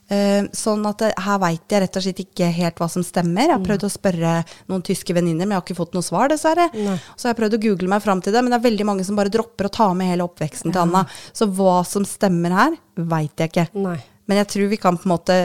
Eh, 0.08 0.46
sånn 0.56 0.86
at 0.88 1.02
det, 1.04 1.10
her 1.20 1.40
veit 1.42 1.74
jeg 1.74 1.84
rett 1.84 1.98
og 2.00 2.04
slett 2.06 2.22
ikke 2.24 2.48
helt 2.56 2.80
hva 2.80 2.88
som 2.92 3.04
stemmer. 3.04 3.50
Jeg 3.50 3.56
har 3.58 3.66
prøvd 3.66 3.88
å 3.88 3.92
spørre 3.92 4.34
noen 4.72 4.86
tyske 4.88 5.16
venninner, 5.16 5.44
men 5.44 5.58
jeg 5.58 5.62
har 5.62 5.66
ikke 5.66 5.80
fått 5.82 5.98
noe 5.98 6.06
svar, 6.06 6.32
dessverre. 6.32 6.70
Nei. 6.74 6.96
Så 7.16 7.28
jeg 7.28 7.34
har 7.34 7.40
prøvd 7.42 7.58
å 7.58 7.62
google 7.68 7.92
meg 7.92 8.06
fram 8.06 8.24
til 8.24 8.36
det, 8.36 8.44
men 8.44 8.54
det 8.54 8.60
er 8.62 8.68
veldig 8.70 8.88
mange 8.88 9.08
som 9.08 9.20
bare 9.20 9.34
dropper 9.34 9.68
å 9.68 9.74
ta 9.80 9.90
med 9.98 10.14
hele 10.14 10.28
oppveksten 10.28 10.72
til 10.72 10.86
Anna. 10.86 11.04
Så 11.36 11.50
hva 11.52 11.82
som 11.88 12.08
stemmer 12.08 12.56
her, 12.56 12.78
veit 12.96 13.44
jeg 13.44 13.52
ikke. 13.52 13.68
Nei. 13.84 13.98
Men 14.28 14.42
jeg 14.44 14.52
tror 14.54 14.72
vi 14.72 14.80
kan 14.80 15.00
på 15.00 15.10
en 15.10 15.16
måte 15.16 15.40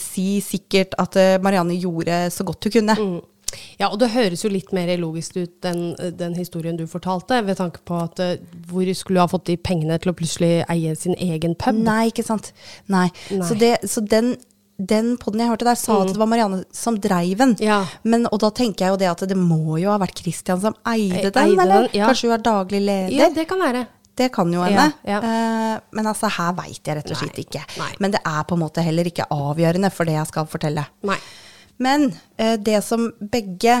si 0.00 0.38
sikkert 0.44 0.96
at 1.00 1.16
eh, 1.16 1.36
Marianne 1.40 1.76
gjorde 1.76 2.26
så 2.32 2.44
godt 2.48 2.68
hun 2.68 2.74
kunne. 2.80 2.96
Mm. 2.96 3.18
Ja, 3.78 3.88
og 3.88 3.98
det 4.02 4.10
høres 4.12 4.42
jo 4.44 4.50
litt 4.52 4.72
mer 4.76 4.90
logisk 5.00 5.36
ut 5.38 5.54
den, 5.64 5.94
den 6.18 6.34
historien 6.36 6.76
du 6.78 6.84
fortalte, 6.90 7.40
ved 7.46 7.58
tanke 7.60 7.80
på 7.86 7.96
at 8.02 8.20
eh, 8.22 8.36
hvor 8.68 8.88
skulle 8.94 9.20
du 9.20 9.24
ha 9.24 9.30
fått 9.30 9.46
de 9.48 9.56
pengene 9.56 9.96
til 10.02 10.12
å 10.12 10.16
plutselig 10.18 10.64
eie 10.68 10.94
sin 10.98 11.14
egen 11.14 11.54
pub? 11.58 11.78
Nei, 11.86 12.08
ikke 12.12 12.26
sant. 12.26 12.52
Nei. 12.90 13.08
Nei. 13.30 13.46
Så, 13.48 13.56
det, 13.58 13.72
så 13.88 14.02
den, 14.04 14.34
den 14.78 15.14
podden 15.22 15.44
jeg 15.44 15.52
hørte 15.52 15.68
der, 15.70 15.78
sa 15.80 16.00
at 16.02 16.12
det 16.12 16.20
var 16.20 16.30
Marianne 16.30 16.64
som 16.74 16.98
dreiv 17.02 17.38
den. 17.40 17.54
Ja. 17.64 17.80
Men, 18.02 18.26
og 18.30 18.42
da 18.44 18.50
tenker 18.54 18.86
jeg 18.88 18.96
jo 18.96 19.00
det 19.04 19.10
at 19.14 19.24
det 19.30 19.38
må 19.38 19.78
jo 19.80 19.92
ha 19.94 19.98
vært 20.02 20.20
Christian 20.24 20.60
som 20.62 20.76
eide 20.86 21.22
E- 21.22 21.30
den, 21.30 21.54
eide 21.54 21.62
eller? 21.64 21.88
den, 21.88 21.96
ja. 22.02 22.10
Kanskje 22.10 22.28
hun 22.28 22.36
er 22.38 22.44
daglig 22.50 22.82
leder? 22.84 23.16
Ja, 23.16 23.30
det 23.34 23.48
kan 23.50 23.62
være. 23.62 23.86
Det 24.18 24.32
kan 24.34 24.50
jo 24.50 24.64
hende. 24.66 24.88
Ja, 25.06 25.18
ja. 25.22 25.74
uh, 25.78 25.82
men 25.94 26.08
altså, 26.10 26.26
her 26.34 26.50
veit 26.58 26.82
jeg 26.82 26.96
rett 26.98 27.10
og 27.14 27.20
slett 27.20 27.36
ikke. 27.38 27.60
nei. 27.78 27.92
Men 28.02 28.10
det 28.16 28.20
er 28.26 28.40
på 28.50 28.56
en 28.58 28.64
måte 28.64 28.82
heller 28.82 29.06
ikke 29.06 29.28
avgjørende 29.30 29.92
for 29.94 30.10
det 30.10 30.16
jeg 30.18 30.30
skal 30.32 30.48
fortelle. 30.50 30.82
Nei. 31.06 31.18
Men 31.82 32.10
eh, 32.36 32.56
det 32.58 32.82
som 32.86 33.08
begge 33.18 33.78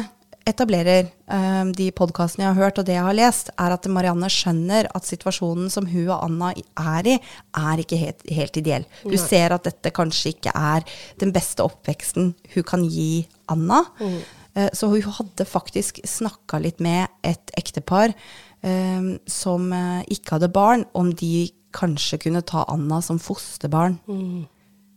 etablerer, 0.48 1.10
eh, 1.30 1.64
de 1.76 1.88
podkastene 1.96 2.46
jeg 2.46 2.54
har 2.54 2.62
hørt 2.66 2.80
og 2.80 2.86
det 2.88 2.96
jeg 2.96 3.04
har 3.04 3.16
lest, 3.16 3.52
er 3.60 3.74
at 3.74 3.88
Marianne 3.92 4.30
skjønner 4.32 4.88
at 4.96 5.08
situasjonen 5.08 5.68
som 5.72 5.88
hun 5.90 6.08
og 6.08 6.24
Anna 6.24 6.52
er 6.54 7.12
i, 7.14 7.18
er 7.58 7.82
ikke 7.82 8.00
helt, 8.00 8.24
helt 8.38 8.60
ideell. 8.60 8.88
Hun 9.04 9.16
Nei. 9.16 9.22
ser 9.22 9.54
at 9.56 9.68
dette 9.68 9.92
kanskje 9.94 10.34
ikke 10.36 10.54
er 10.54 10.86
den 11.20 11.34
beste 11.36 11.66
oppveksten 11.66 12.32
hun 12.54 12.68
kan 12.68 12.86
gi 12.88 13.26
Anna. 13.52 13.84
Eh, 14.00 14.70
så 14.72 14.90
hun 14.92 15.14
hadde 15.20 15.48
faktisk 15.48 16.02
snakka 16.08 16.62
litt 16.64 16.82
med 16.84 17.08
et 17.26 17.54
ektepar 17.58 18.14
eh, 18.62 19.14
som 19.28 19.72
ikke 20.08 20.38
hadde 20.38 20.54
barn, 20.54 20.86
om 20.94 21.12
de 21.12 21.48
kanskje 21.76 22.22
kunne 22.22 22.46
ta 22.48 22.64
Anna 22.72 23.02
som 23.04 23.20
fosterbarn. 23.20 24.00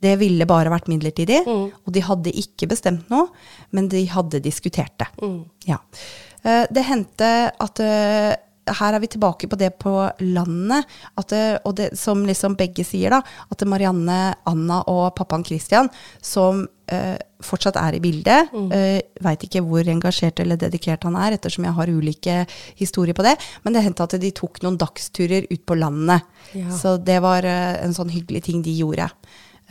Det 0.02 0.16
ville 0.20 0.46
bare 0.50 0.72
vært 0.74 0.88
midlertidig, 0.90 1.44
og 1.48 1.92
de 1.94 2.02
hadde 2.02 2.32
ikke 2.34 2.68
bestemt 2.72 3.10
noe, 3.14 3.28
men 3.72 3.88
de 3.92 4.06
hadde 4.10 4.42
diskutert 4.42 4.96
det. 4.98 5.08
Ja. 5.70 5.78
Eh, 6.44 6.66
Det 6.74 6.84
hendte 6.88 7.52
at 7.62 7.80
eh, 7.80 8.36
her 8.72 8.94
er 8.94 9.02
vi 9.02 9.08
tilbake 9.08 9.48
på 9.50 9.58
det 9.58 9.72
på 9.82 9.92
landet, 10.22 10.86
at 11.18 11.34
og 11.66 11.76
det, 11.76 11.92
som 11.98 12.22
liksom 12.26 12.56
begge 12.56 12.86
sier, 12.86 13.10
da, 13.10 13.22
at 13.52 13.66
Marianne, 13.68 14.36
Anna 14.48 14.82
og 14.88 15.16
pappaen 15.18 15.44
Christian, 15.46 15.90
som 16.22 16.68
eh, 16.88 17.18
fortsatt 17.42 17.76
er 17.82 17.98
i 17.98 18.00
bildet. 18.04 18.52
Mm. 18.54 18.70
Veit 19.26 19.44
ikke 19.48 19.64
hvor 19.66 19.86
engasjert 19.90 20.40
eller 20.40 20.58
dedikert 20.62 21.04
han 21.04 21.18
er, 21.18 21.34
ettersom 21.38 21.66
jeg 21.66 21.74
har 21.74 21.90
ulike 21.90 22.46
historier 22.78 23.18
på 23.18 23.26
det. 23.26 23.34
Men 23.66 23.74
det 23.74 23.84
hendte 23.86 24.06
at 24.06 24.18
de 24.22 24.32
tok 24.32 24.62
noen 24.62 24.78
dagsturer 24.78 25.50
ut 25.50 25.66
på 25.66 25.78
landet. 25.82 26.22
Ja. 26.54 26.70
Så 26.70 26.98
det 27.02 27.18
var 27.26 27.44
eh, 27.44 27.80
en 27.84 27.98
sånn 27.98 28.14
hyggelig 28.14 28.44
ting 28.46 28.62
de 28.66 28.78
gjorde. 28.78 29.10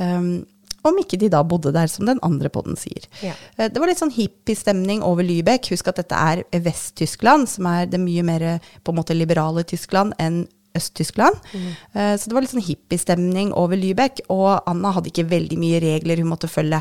Um, 0.00 0.46
om 0.86 0.96
ikke 0.96 1.18
de 1.20 1.28
da 1.28 1.42
bodde 1.44 1.74
der, 1.76 1.90
som 1.92 2.06
den 2.08 2.20
andre 2.24 2.48
podden 2.52 2.78
sier. 2.80 3.04
Ja. 3.20 3.34
Eh, 3.58 3.68
Det 3.68 3.76
var 3.80 3.90
litt 3.90 4.00
sånn 4.00 4.14
hippiestemning 4.14 5.02
over 5.04 5.26
Lübeck. 5.26 5.68
Husk 5.74 5.90
at 5.92 6.00
dette 6.00 6.16
er 6.16 6.40
Vest-Tyskland, 6.56 7.50
som 7.52 7.68
er 7.68 7.84
det 7.90 8.00
mye 8.00 8.24
mer 8.24 8.42
eh, 8.42 8.70
på 8.82 8.94
en 8.94 8.96
måte 8.96 9.16
liberale 9.16 9.64
Tyskland 9.68 10.16
enn 10.18 10.46
Øst-Tyskland. 10.78 11.34
Mm. 11.50 11.70
Så 12.14 12.30
det 12.30 12.32
var 12.32 12.44
litt 12.44 12.52
sånn 12.52 12.62
hippiestemning 12.62 13.48
over 13.58 13.74
Lübeck, 13.74 14.20
og 14.30 14.62
Anna 14.70 14.92
hadde 14.94 15.10
ikke 15.10 15.26
veldig 15.26 15.56
mye 15.58 15.80
regler 15.82 16.22
hun 16.22 16.30
måtte 16.30 16.46
følge. 16.46 16.78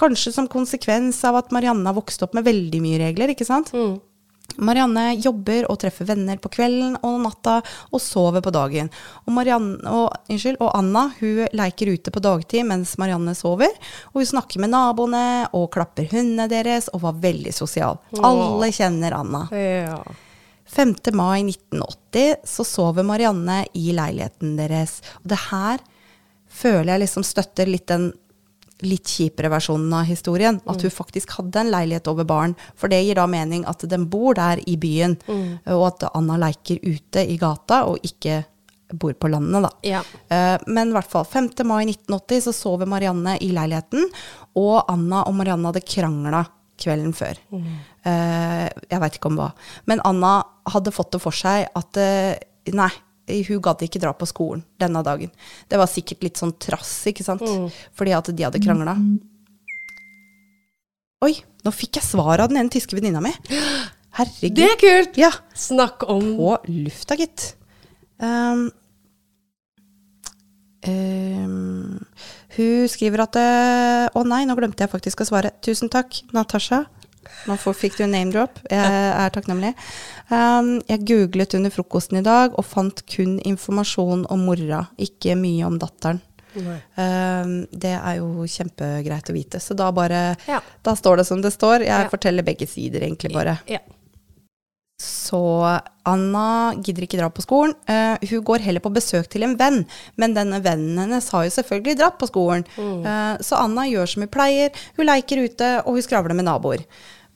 Kanskje 0.00 0.32
som 0.34 0.48
konsekvens 0.50 1.20
av 1.28 1.38
at 1.38 1.52
Marianne 1.54 1.92
vokste 1.94 2.26
opp 2.26 2.34
med 2.34 2.48
veldig 2.48 2.80
mye 2.82 2.98
regler, 2.98 3.30
ikke 3.30 3.46
sant? 3.46 3.70
Marianne 4.58 5.14
jobber 5.20 5.66
og 5.70 5.78
treffer 5.82 6.08
venner 6.08 6.40
på 6.42 6.50
kvelden 6.52 6.96
og 7.06 7.18
natta 7.24 7.58
og 7.90 8.02
sover 8.02 8.42
på 8.44 8.52
dagen. 8.54 8.90
Og, 9.26 9.34
Marianne, 9.36 9.78
og, 9.88 10.16
unnskyld, 10.30 10.58
og 10.60 10.72
Anna 10.78 11.06
hun 11.20 11.44
leker 11.56 11.92
ute 11.94 12.14
på 12.14 12.22
dagtid 12.24 12.66
mens 12.68 12.96
Marianne 13.00 13.34
sover. 13.38 13.76
Og 14.12 14.22
hun 14.22 14.30
snakker 14.32 14.62
med 14.62 14.72
naboene 14.74 15.26
og 15.56 15.70
klapper 15.76 16.08
hundene 16.10 16.48
deres 16.50 16.90
og 16.94 17.04
var 17.06 17.20
veldig 17.22 17.54
sosial. 17.54 18.00
Alle 18.24 18.72
kjenner 18.74 19.16
Anna. 19.20 19.46
Ja. 19.54 20.00
5. 20.70 20.94
mai 21.18 21.40
1980 21.42 22.36
så 22.46 22.64
sover 22.64 23.02
Marianne 23.02 23.64
i 23.74 23.90
leiligheten 23.96 24.54
deres. 24.58 25.00
Og 25.24 25.32
det 25.32 25.40
her 25.48 25.82
føler 26.50 26.92
jeg 26.94 27.04
liksom 27.04 27.26
støtter 27.26 27.70
litt 27.70 27.88
den 27.90 28.12
litt 28.82 29.08
kjipere 29.10 29.50
versjonen 29.52 29.92
av 30.00 30.08
historien. 30.08 30.60
At 30.70 30.82
hun 30.84 30.90
faktisk 30.94 31.34
hadde 31.38 31.60
en 31.62 31.72
leilighet 31.72 32.08
over 32.10 32.24
baren. 32.28 32.54
For 32.78 32.88
det 32.92 33.02
gir 33.04 33.18
da 33.20 33.26
mening 33.30 33.64
at 33.68 33.84
den 33.90 34.06
bor 34.10 34.34
der 34.38 34.62
i 34.66 34.76
byen, 34.80 35.18
og 35.66 35.84
at 35.90 36.08
Anna 36.14 36.38
leker 36.40 36.80
ute 36.84 37.24
i 37.26 37.36
gata 37.40 37.84
og 37.90 38.00
ikke 38.06 38.42
bor 38.92 39.12
på 39.14 39.28
landet, 39.30 39.62
da. 39.62 39.70
Ja. 39.86 40.00
Eh, 40.28 40.58
Men 40.66 40.88
i 40.90 40.96
hvert 40.96 41.10
fall, 41.10 41.24
5. 41.24 41.52
mai 41.64 41.84
1980 41.84 42.40
så 42.48 42.52
sover 42.56 42.88
Marianne 42.90 43.36
i 43.38 43.52
leiligheten, 43.54 44.08
og 44.58 44.90
Anna 44.90 45.22
og 45.28 45.36
Marianne 45.38 45.70
hadde 45.70 45.84
krangla 45.86 46.44
kvelden 46.80 47.12
før. 47.12 47.36
Mm. 47.52 47.66
jeg 48.88 49.00
veit 49.02 49.16
ikke 49.18 49.28
om 49.28 49.36
hva. 49.36 49.50
Men 49.86 50.00
Anna 50.08 50.42
hadde 50.72 50.92
fått 50.96 51.12
det 51.12 51.20
for 51.20 51.36
seg 51.36 51.66
at 51.76 51.98
eh, 52.00 52.40
nei, 52.72 52.88
hun 53.48 53.62
gadd 53.64 53.82
ikke 53.86 54.00
dra 54.02 54.12
på 54.16 54.28
skolen 54.28 54.64
denne 54.80 55.02
dagen. 55.06 55.32
Det 55.70 55.78
var 55.80 55.90
sikkert 55.90 56.24
litt 56.26 56.40
sånn 56.40 56.54
trass, 56.60 56.92
ikke 57.10 57.26
sant? 57.26 57.44
Fordi 57.96 58.14
at 58.16 58.30
de 58.32 58.46
hadde 58.46 58.62
krangla. 58.62 58.96
Oi, 61.24 61.34
nå 61.66 61.72
fikk 61.76 61.98
jeg 62.00 62.06
svar 62.06 62.40
av 62.40 62.50
den 62.50 62.60
ene 62.62 62.72
tyske 62.72 62.96
venninna 62.96 63.20
mi. 63.24 63.32
Herregud. 64.18 64.56
Det 64.56 64.66
er 64.66 64.78
kult! 64.80 65.18
Ja. 65.20 65.30
Snakk 65.54 66.06
om 66.10 66.32
På 66.38 66.54
lufta, 66.66 67.16
gitt. 67.20 67.52
Um, 68.20 68.66
um, 70.88 72.00
hun 72.56 72.88
skriver 72.92 73.22
at 73.24 73.38
eh, 73.40 74.08
Å 74.12 74.24
nei, 74.28 74.42
nå 74.48 74.56
glemte 74.58 74.84
jeg 74.84 74.92
faktisk 74.92 75.22
å 75.22 75.28
svare. 75.28 75.54
Tusen 75.64 75.92
takk, 75.92 76.22
Natasha. 76.36 76.84
Nå 77.46 77.56
fikk 77.56 77.96
du 77.98 78.04
en 78.04 78.10
name 78.14 78.32
drop. 78.32 78.58
Jeg 78.70 78.80
er 78.80 79.30
takknemlig. 79.34 79.74
Um, 80.30 80.80
jeg 80.88 81.04
googlet 81.08 81.54
under 81.58 81.70
frokosten 81.74 82.18
i 82.20 82.24
dag 82.26 82.56
og 82.58 82.64
fant 82.64 83.02
kun 83.10 83.38
informasjon 83.46 84.26
om 84.30 84.44
mora, 84.48 84.86
ikke 84.98 85.36
mye 85.38 85.64
om 85.66 85.78
datteren. 85.80 86.20
Um, 86.56 87.52
det 87.70 87.92
er 87.94 88.16
jo 88.18 88.44
kjempegreit 88.50 89.30
å 89.30 89.36
vite. 89.36 89.60
Så 89.62 89.76
da 89.78 89.90
bare 89.94 90.36
Ja. 90.48 90.60
Da 90.82 90.96
står 90.96 91.18
det 91.18 91.26
som 91.26 91.40
det 91.42 91.52
står. 91.52 91.80
Jeg 91.86 91.88
Ja. 92.04 92.08
forteller 92.08 92.42
begge 92.42 92.66
sider, 92.68 93.00
egentlig, 93.00 93.32
bare. 93.32 93.60
Ja. 93.68 93.78
Så 95.00 95.40
Anna 96.08 96.74
gidder 96.76 97.06
ikke 97.06 97.20
dra 97.20 97.30
på 97.32 97.44
skolen. 97.44 97.72
Uh, 97.88 98.20
hun 98.28 98.42
går 98.44 98.64
heller 98.66 98.84
på 98.84 98.92
besøk 98.92 99.30
til 99.32 99.46
en 99.46 99.56
venn, 99.60 99.82
men 100.20 100.36
denne 100.36 100.60
vennen 100.64 100.98
hennes 101.00 101.30
har 101.32 101.46
jo 101.46 101.54
selvfølgelig 101.54 101.96
dratt 102.00 102.18
på 102.20 102.28
skolen. 102.28 102.66
Eh, 102.76 103.40
så 103.44 103.62
Anna 103.62 103.86
gjør 103.88 104.12
som 104.12 104.24
hun 104.24 104.32
pleier. 104.32 104.76
Hun 104.98 105.08
leker 105.08 105.44
ute, 105.46 105.70
og 105.84 105.96
hun 105.96 106.04
skravler 106.04 106.36
med 106.36 106.48
naboer. 106.48 106.84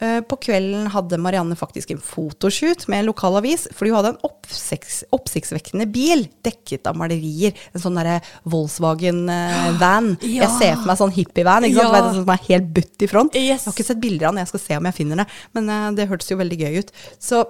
Eh, 0.03 0.21
på 0.27 0.37
kvelden 0.43 0.89
hadde 0.91 1.19
Marianne 1.23 1.55
faktisk 1.55 1.93
en 1.95 2.01
fotoshoot 2.03 2.89
med 2.91 3.03
en 3.03 3.09
lokalavis, 3.13 3.69
fordi 3.77 3.93
hun 3.93 3.99
hadde 4.01 4.11
en 4.15 4.27
oppsikts, 4.27 5.05
oppsiktsvekkende 5.15 5.87
bil 5.95 6.27
dekket 6.47 6.89
av 6.91 6.99
malerier. 6.99 7.55
En 7.73 7.85
sånn 7.85 7.99
derre 8.01 8.21
Volkswagen-van. 8.51 10.15
Ja. 10.25 10.49
Jeg 10.49 10.55
ser 10.59 10.73
for 10.79 10.89
meg 10.89 10.99
sånn 10.99 11.13
hippie-van, 11.15 11.67
ikke 11.69 11.85
sant? 11.85 11.95
Ja. 11.95 12.01
Vet 12.09 12.17
Som 12.17 12.33
er 12.33 12.47
helt 12.49 12.71
butt 12.75 13.05
i 13.05 13.09
front. 13.11 13.37
Yes. 13.39 13.63
Jeg 13.63 13.69
har 13.69 13.77
ikke 13.77 13.87
sett 13.87 14.03
bilder 14.03 14.29
av 14.29 14.35
den, 14.35 14.43
jeg 14.43 14.51
skal 14.51 14.63
se 14.65 14.79
om 14.81 14.89
jeg 14.89 14.97
finner 14.97 15.23
det. 15.23 15.27
Men 15.55 15.71
eh, 15.71 15.87
det 15.99 16.09
hørtes 16.11 16.33
jo 16.33 16.41
veldig 16.41 16.59
gøy 16.65 16.81
ut. 16.81 16.93
Så 17.23 17.45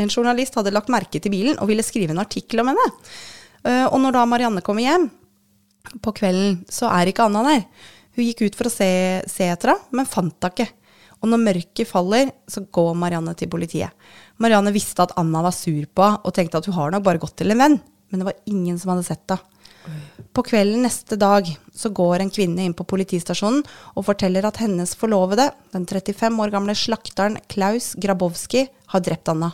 en 0.00 0.08
journalist 0.12 0.56
hadde 0.56 0.72
lagt 0.72 0.92
merke 0.92 1.20
til 1.20 1.34
bilen 1.34 1.60
og 1.60 1.68
ville 1.68 1.84
skrive 1.84 2.14
en 2.14 2.22
artikkel 2.22 2.62
om 2.62 2.72
henne. 2.72 2.88
Eh, 3.66 3.86
og 3.90 3.98
når 4.00 4.16
da 4.16 4.26
Marianne 4.30 4.64
kommer 4.64 4.86
hjem 4.86 5.10
på 6.00 6.14
kvelden, 6.16 6.62
så 6.72 6.88
er 6.94 7.10
ikke 7.10 7.28
Anna 7.28 7.44
der. 7.50 7.64
Hun 8.16 8.26
gikk 8.26 8.46
ut 8.46 8.58
for 8.58 8.70
å 8.70 8.72
se, 8.72 8.90
se 9.30 9.50
etter 9.52 9.74
henne, 9.74 9.96
men 10.00 10.08
fant 10.08 10.32
henne 10.32 10.54
ikke. 10.54 10.79
Og 11.20 11.28
når 11.28 11.42
mørket 11.44 11.88
faller, 11.88 12.32
så 12.48 12.64
går 12.64 12.94
Marianne 12.96 13.34
til 13.36 13.50
politiet. 13.52 13.92
Marianne 14.40 14.72
visste 14.72 15.04
at 15.04 15.12
Anna 15.20 15.42
var 15.44 15.54
sur 15.56 15.84
på 15.84 16.06
henne, 16.06 16.20
og 16.24 16.34
tenkte 16.36 16.60
at 16.60 16.68
hun 16.68 16.78
har 16.78 16.94
nok 16.94 17.06
bare 17.06 17.22
gått 17.22 17.36
til 17.40 17.52
en 17.52 17.60
venn. 17.60 17.80
Men 18.10 18.22
det 18.22 18.26
var 18.30 18.40
ingen 18.50 18.78
som 18.80 18.94
hadde 18.94 19.06
sett 19.06 19.24
henne. 19.28 19.44
På 20.36 20.44
kvelden 20.46 20.84
neste 20.84 21.16
dag 21.18 21.48
så 21.74 21.90
går 21.90 22.22
en 22.22 22.30
kvinne 22.30 22.62
inn 22.62 22.74
på 22.76 22.84
politistasjonen 22.86 23.62
og 23.96 24.04
forteller 24.06 24.44
at 24.46 24.60
hennes 24.62 24.92
forlovede, 24.98 25.48
den 25.74 25.86
35 25.88 26.36
år 26.44 26.52
gamle 26.52 26.76
slakteren 26.76 27.38
Klaus 27.50 27.94
Grabowski, 27.98 28.66
har 28.92 29.02
drept 29.02 29.32
Anna. 29.32 29.50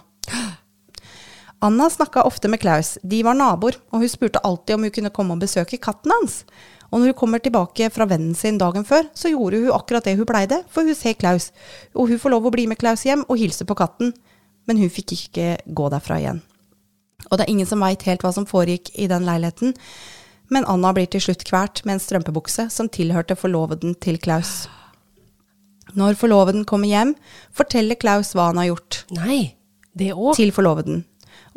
Anna 1.65 1.89
snakka 1.91 2.27
ofte 2.29 2.51
med 2.53 2.61
Klaus, 2.61 2.97
de 3.03 3.23
var 3.25 3.39
naboer, 3.39 3.79
og 3.89 4.03
hun 4.03 4.13
spurte 4.13 4.43
alltid 4.45 4.77
om 4.77 4.85
hun 4.85 4.93
kunne 4.99 5.15
komme 5.15 5.37
og 5.37 5.47
besøke 5.47 5.81
katten 5.81 6.13
hans. 6.13 6.43
Og 6.91 7.01
når 7.01 7.11
hun 7.11 7.19
kommer 7.19 7.43
tilbake 7.43 7.89
fra 7.91 8.07
vennen 8.09 8.35
sin 8.39 8.59
dagen 8.61 8.87
før, 8.87 9.09
så 9.15 9.31
gjorde 9.33 9.63
hun 9.65 9.75
akkurat 9.75 10.07
det 10.07 10.17
hun 10.19 10.29
pleide, 10.29 10.63
for 10.71 10.87
hun 10.87 10.95
ser 10.95 11.19
Klaus. 11.19 11.51
Og 11.95 12.13
hun 12.13 12.21
får 12.23 12.35
lov 12.35 12.47
å 12.47 12.53
bli 12.55 12.67
med 12.71 12.79
Klaus 12.81 13.05
hjem 13.07 13.25
og 13.27 13.41
hilse 13.41 13.67
på 13.67 13.77
katten, 13.79 14.15
men 14.67 14.79
hun 14.83 14.93
fikk 14.93 15.17
ikke 15.17 15.49
gå 15.67 15.89
derfra 15.93 16.21
igjen. 16.23 16.43
Og 17.31 17.39
det 17.39 17.47
er 17.47 17.53
ingen 17.53 17.69
som 17.69 17.83
veit 17.83 18.05
helt 18.07 18.23
hva 18.23 18.33
som 18.35 18.47
foregikk 18.47 18.93
i 18.95 19.09
den 19.11 19.27
leiligheten, 19.27 19.75
men 20.53 20.67
Anna 20.71 20.93
blir 20.95 21.09
til 21.11 21.25
slutt 21.25 21.43
kvært 21.49 21.83
med 21.87 21.97
en 21.97 22.03
strømpebukse 22.03 22.69
som 22.71 22.91
tilhørte 22.93 23.35
forloveden 23.39 23.97
til 24.03 24.21
Klaus. 24.23 24.69
Når 25.97 26.19
forloveden 26.21 26.67
kommer 26.69 26.91
hjem, 26.91 27.15
forteller 27.55 27.99
Klaus 27.99 28.33
hva 28.37 28.51
han 28.51 28.61
har 28.61 28.71
gjort. 28.71 29.03
Nei, 29.17 29.57
det 29.97 30.13
også. 30.15 30.39
Til 30.39 30.53
forloveden. 30.55 31.05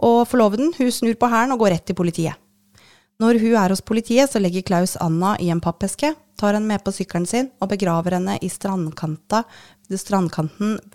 Og 0.06 0.24
forloveden 0.30 0.74
hun 0.78 0.92
snur 0.94 1.18
på 1.20 1.30
hælen 1.30 1.54
og 1.54 1.62
går 1.62 1.76
rett 1.76 1.86
til 1.90 1.98
politiet. 1.98 2.40
Når 3.20 3.36
hun 3.42 3.52
er 3.60 3.74
hos 3.74 3.82
politiet, 3.84 4.32
så 4.32 4.40
legger 4.40 4.64
Klaus 4.64 4.94
Anna 5.04 5.34
i 5.44 5.50
en 5.52 5.60
pappeske, 5.60 6.14
tar 6.40 6.56
henne 6.56 6.70
med 6.70 6.80
på 6.86 6.94
sykkelen 6.96 7.26
sin 7.28 7.50
og 7.60 7.68
begraver 7.74 8.16
henne 8.16 8.38
i 8.40 8.48
strandkanten 8.48 9.44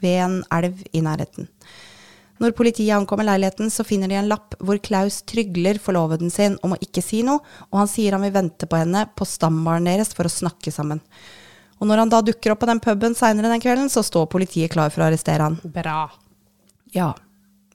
ved 0.00 0.16
en 0.24 0.38
elv 0.56 0.80
i 0.96 1.02
nærheten. 1.04 1.50
Når 2.40 2.56
politiet 2.56 2.96
ankommer 2.96 3.28
leiligheten, 3.28 3.68
så 3.70 3.84
finner 3.84 4.08
de 4.08 4.16
en 4.18 4.30
lapp 4.32 4.56
hvor 4.64 4.80
Klaus 4.82 5.20
trygler 5.28 5.78
forloveden 5.78 6.30
sin 6.32 6.56
om 6.64 6.72
å 6.74 6.80
ikke 6.80 7.02
si 7.04 7.20
noe, 7.26 7.44
og 7.68 7.78
han 7.82 7.90
sier 7.92 8.16
han 8.16 8.24
vil 8.24 8.32
vente 8.34 8.66
på 8.66 8.80
henne 8.80 9.04
på 9.12 9.24
stambaren 9.28 9.84
deres 9.86 10.16
for 10.16 10.24
å 10.24 10.32
snakke 10.32 10.72
sammen. 10.72 11.04
Og 11.76 11.84
når 11.90 11.98
han 12.06 12.12
da 12.16 12.24
dukker 12.24 12.54
opp 12.54 12.64
på 12.64 12.70
den 12.72 12.80
puben 12.80 13.14
seinere 13.18 13.52
den 13.52 13.60
kvelden, 13.60 13.92
så 13.92 14.00
står 14.02 14.32
politiet 14.32 14.72
klar 14.72 14.88
for 14.94 15.04
å 15.04 15.10
arrestere 15.10 15.44
han. 15.44 15.60
Bra. 15.76 16.08
Ja, 16.96 17.12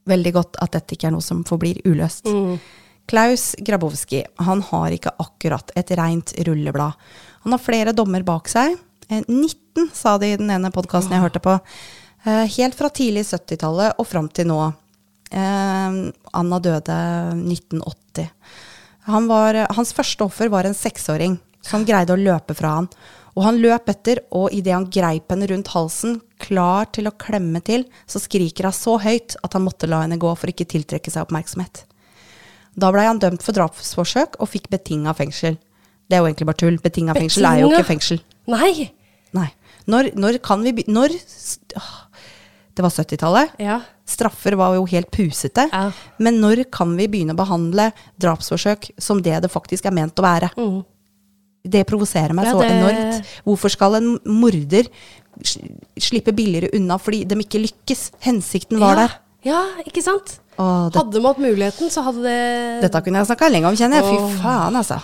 veldig 0.10 0.34
godt 0.42 0.58
at 0.66 0.74
dette 0.74 0.98
ikke 0.98 1.08
er 1.12 1.16
noe 1.20 1.24
som 1.24 1.46
forblir 1.46 1.78
uløst. 1.86 2.26
Klaus 3.10 3.56
Grabowski 3.66 4.22
han 4.46 4.62
har 4.70 4.94
ikke 4.94 5.16
akkurat 5.18 5.72
et 5.80 5.92
rent 5.98 6.34
rulleblad. 6.46 6.94
Han 7.46 7.56
har 7.56 7.64
flere 7.64 7.96
dommer 7.98 8.26
bak 8.28 8.50
seg. 8.52 8.78
Eh, 9.10 9.24
19, 9.26 9.90
sa 9.94 10.18
de 10.22 10.34
i 10.34 10.38
den 10.38 10.52
ene 10.54 10.70
podkasten 10.74 11.16
jeg 11.16 11.24
hørte 11.24 11.42
på. 11.42 11.58
Eh, 12.26 12.46
Helt 12.58 12.78
fra 12.78 12.92
tidlig 12.94 13.26
70-tallet 13.32 13.98
og 13.98 14.08
fram 14.08 14.30
til 14.30 14.50
nå. 14.52 14.60
Eh, 15.32 16.00
Anna 16.38 16.60
døde 16.62 17.00
1980. 17.40 18.30
Han 19.10 19.30
var, 19.32 19.64
hans 19.74 19.94
første 19.96 20.28
offer 20.28 20.52
var 20.54 20.70
en 20.70 20.78
seksåring 20.78 21.40
som 21.66 21.86
greide 21.88 22.14
å 22.14 22.20
løpe 22.20 22.54
fra 22.54 22.78
han. 22.78 22.92
Og 23.38 23.46
han 23.46 23.60
løp 23.62 23.90
etter, 23.90 24.22
og 24.36 24.52
idet 24.54 24.76
han 24.76 24.90
greip 24.92 25.32
henne 25.32 25.48
rundt 25.50 25.70
halsen, 25.74 26.20
klar 26.42 26.90
til 26.94 27.08
å 27.10 27.16
klemme 27.18 27.62
til, 27.66 27.86
så 28.10 28.22
skriker 28.22 28.68
hun 28.68 28.76
så 28.76 28.98
høyt 29.02 29.38
at 29.42 29.56
han 29.56 29.66
måtte 29.66 29.90
la 29.90 30.04
henne 30.04 30.20
gå 30.20 30.34
for 30.38 30.52
ikke 30.52 30.68
tiltrekke 30.70 31.14
seg 31.14 31.26
oppmerksomhet. 31.26 31.89
Da 32.78 32.92
blei 32.92 33.06
han 33.06 33.20
dømt 33.20 33.42
for 33.44 33.54
drapsforsøk 33.54 34.36
og 34.40 34.50
fikk 34.50 34.70
betinga 34.70 35.14
fengsel. 35.18 35.58
Det 36.10 36.18
er 36.18 36.22
jo 36.24 36.28
egentlig 36.30 36.46
bare 36.50 36.58
tull. 36.58 36.78
Betinga 36.82 37.14
fengsel 37.14 37.46
er 37.46 37.60
jo 37.62 37.70
ikke 37.72 37.86
fengsel. 37.86 38.22
Nei! 38.48 38.92
Nei. 39.34 39.50
Når, 39.88 40.12
når 40.18 40.38
kan 40.42 40.62
vi. 40.64 40.84
Når 40.88 41.10
åh, 41.78 41.90
Det 42.76 42.84
var 42.86 42.90
70-tallet. 42.90 43.50
Ja. 43.60 43.82
Straffer 44.08 44.56
var 44.56 44.74
jo 44.76 44.86
helt 44.90 45.12
pusete. 45.12 45.68
Ja. 45.74 45.92
Men 46.18 46.40
når 46.42 46.64
kan 46.72 46.96
vi 46.98 47.08
begynne 47.08 47.34
å 47.36 47.38
behandle 47.38 47.92
drapsforsøk 48.18 48.92
som 48.98 49.22
det 49.22 49.42
det 49.44 49.52
faktisk 49.52 49.86
er 49.86 49.92
ment 49.92 50.16
å 50.18 50.24
være? 50.24 50.50
Det 51.70 51.86
provoserer 51.86 52.32
meg 52.34 52.46
Mm. 52.46 52.48
Ja, 52.48 52.54
så 52.54 52.62
det- 52.62 52.72
enormt. 52.72 53.26
Hvorfor 53.46 53.70
skal 53.70 53.96
en 53.96 54.20
morder 54.26 54.88
slippe 56.00 56.32
billigere 56.36 56.70
unna 56.74 56.98
fordi 56.98 57.26
de 57.28 57.36
ikke 57.44 57.62
lykkes? 57.68 58.12
Hensikten 58.26 58.80
var 58.80 58.96
der. 58.96 59.18
Ja, 59.46 59.62
ikke 59.88 60.04
sant? 60.04 60.40
Det, 60.60 60.98
Hadde 60.98 61.22
man 61.22 61.32
hatt 61.32 61.40
muligheten, 61.40 61.92
så 61.94 62.04
hadde 62.04 62.26
det 62.26 62.82
dette 62.84 63.00
kunne 63.06 63.22
jeg 63.22 63.30
snakka 63.30 63.48
lenge 63.48 63.70
om, 63.70 63.78
kjenner 63.80 64.04
jeg. 64.04 64.12
Fy 64.12 64.42
faen, 64.42 64.76
altså. 64.76 65.00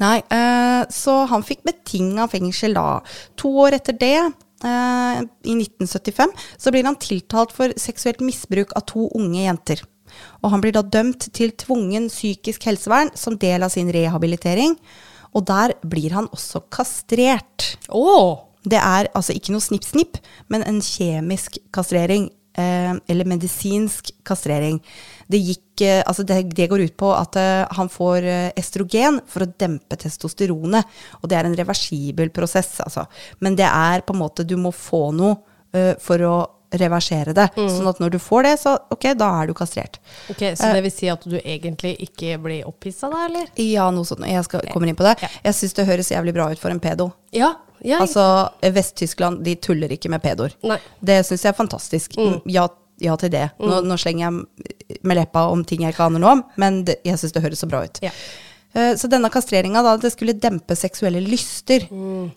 Nei, 0.00 0.20
eh, 0.32 0.82
så 0.94 1.16
han 1.28 1.42
fikk 1.46 1.64
betinga 1.66 2.28
fengsel 2.30 2.76
da. 2.78 3.00
To 3.42 3.50
år 3.64 3.76
etter 3.80 3.96
det, 3.98 4.18
eh, 4.62 5.22
i 5.50 5.56
1975, 5.58 6.30
så 6.58 6.70
blir 6.70 6.86
han 6.86 6.98
tiltalt 7.02 7.52
for 7.56 7.74
seksuelt 7.76 8.22
misbruk 8.22 8.72
av 8.78 8.86
to 8.86 9.08
unge 9.18 9.42
jenter. 9.42 9.82
Og 10.42 10.52
han 10.52 10.62
blir 10.62 10.74
da 10.76 10.82
dømt 10.82 11.28
til 11.34 11.52
tvungen 11.58 12.08
psykisk 12.12 12.68
helsevern 12.68 13.10
som 13.16 13.38
del 13.40 13.64
av 13.64 13.72
sin 13.74 13.90
rehabilitering. 13.92 14.76
Og 15.34 15.46
der 15.48 15.74
blir 15.82 16.12
han 16.12 16.28
også 16.28 16.62
kastrert. 16.70 17.76
Oh. 17.88 18.48
Det 18.62 18.78
er 18.78 19.08
altså 19.16 19.34
ikke 19.34 19.54
noe 19.54 19.64
snipp-snipp, 19.64 20.20
men 20.52 20.62
en 20.62 20.80
kjemisk 20.84 21.58
kastrering. 21.74 22.28
Eh, 22.52 22.94
eller 23.06 23.24
medisinsk 23.24 24.10
kastrering. 24.28 24.76
Det, 25.26 25.38
gikk, 25.40 25.80
eh, 25.80 26.02
altså 26.04 26.24
det, 26.28 26.42
det 26.52 26.66
går 26.68 26.84
ut 26.84 26.96
på 27.00 27.08
at 27.16 27.36
eh, 27.40 27.62
han 27.78 27.88
får 27.88 28.26
estrogen 28.60 29.22
for 29.24 29.46
å 29.46 29.52
dempe 29.56 29.96
testosteronet. 29.96 30.98
Og 31.22 31.30
det 31.32 31.38
er 31.38 31.48
en 31.48 31.56
reversibel 31.56 32.32
prosess, 32.34 32.74
altså. 32.84 33.06
Men 33.40 33.56
det 33.56 33.68
er 33.70 34.04
på 34.04 34.12
en 34.12 34.20
måte 34.20 34.44
Du 34.44 34.58
må 34.60 34.74
få 34.74 35.08
noe 35.16 35.40
for 36.04 36.20
å 36.28 36.34
reversere 36.72 37.34
det. 37.36 37.48
Sånn 37.56 37.88
at 37.90 38.00
når 38.02 38.14
du 38.14 38.18
får 38.22 38.46
det, 38.46 38.52
så 38.62 38.74
ok, 38.92 39.08
da 39.18 39.28
er 39.40 39.50
du 39.50 39.54
kastrert. 39.56 39.98
Ok, 40.32 40.44
Så 40.56 40.72
det 40.74 40.82
vil 40.86 40.94
si 40.94 41.10
at 41.12 41.24
du 41.28 41.36
egentlig 41.38 41.94
ikke 42.06 42.38
blir 42.42 42.68
opphissa 42.68 43.10
da, 43.12 43.24
eller? 43.28 43.48
Ja, 43.60 43.88
noe 43.94 44.08
sånt. 44.08 44.24
Jeg 44.28 44.44
skal, 44.48 44.64
kommer 44.72 44.90
inn 44.90 44.98
på 44.98 45.06
det. 45.06 45.16
Ja. 45.22 45.30
Jeg 45.48 45.58
syns 45.58 45.76
det 45.78 45.88
høres 45.88 46.12
jævlig 46.12 46.36
bra 46.36 46.50
ut 46.52 46.62
for 46.62 46.74
en 46.74 46.82
pedo. 46.82 47.10
Ja. 47.36 47.54
ja 47.84 48.02
Altså, 48.02 48.24
Vest-Tyskland 48.62 49.42
de 49.46 49.56
tuller 49.60 49.92
ikke 49.92 50.12
med 50.12 50.24
pedoer. 50.24 50.54
Nei. 50.66 50.78
Det 51.00 51.20
syns 51.28 51.44
jeg 51.46 51.52
er 51.52 51.58
fantastisk. 51.58 52.16
Ja, 52.50 52.68
ja 53.02 53.18
til 53.20 53.34
det. 53.34 53.48
Nå, 53.60 53.82
nå 53.86 53.98
slenger 54.00 54.28
jeg 54.28 55.02
med 55.02 55.20
leppa 55.20 55.48
om 55.52 55.66
ting 55.68 55.84
jeg 55.84 55.96
ikke 55.96 56.08
aner 56.08 56.22
noe 56.22 56.38
om, 56.38 56.46
men 56.60 56.82
det, 56.88 57.00
jeg 57.08 57.20
syns 57.20 57.36
det 57.36 57.44
høres 57.44 57.64
så 57.64 57.70
bra 57.70 57.84
ut. 57.86 58.02
Ja. 58.04 58.14
Eh, 58.74 58.94
Så 58.96 59.08
denne 59.10 59.28
kastreringa 59.30 59.82
da, 59.84 59.96
det 60.00 60.12
skulle 60.14 60.32
dempe 60.38 60.76
seksuelle 60.76 61.20
lyster. 61.20 61.88
Mm. 61.90 62.30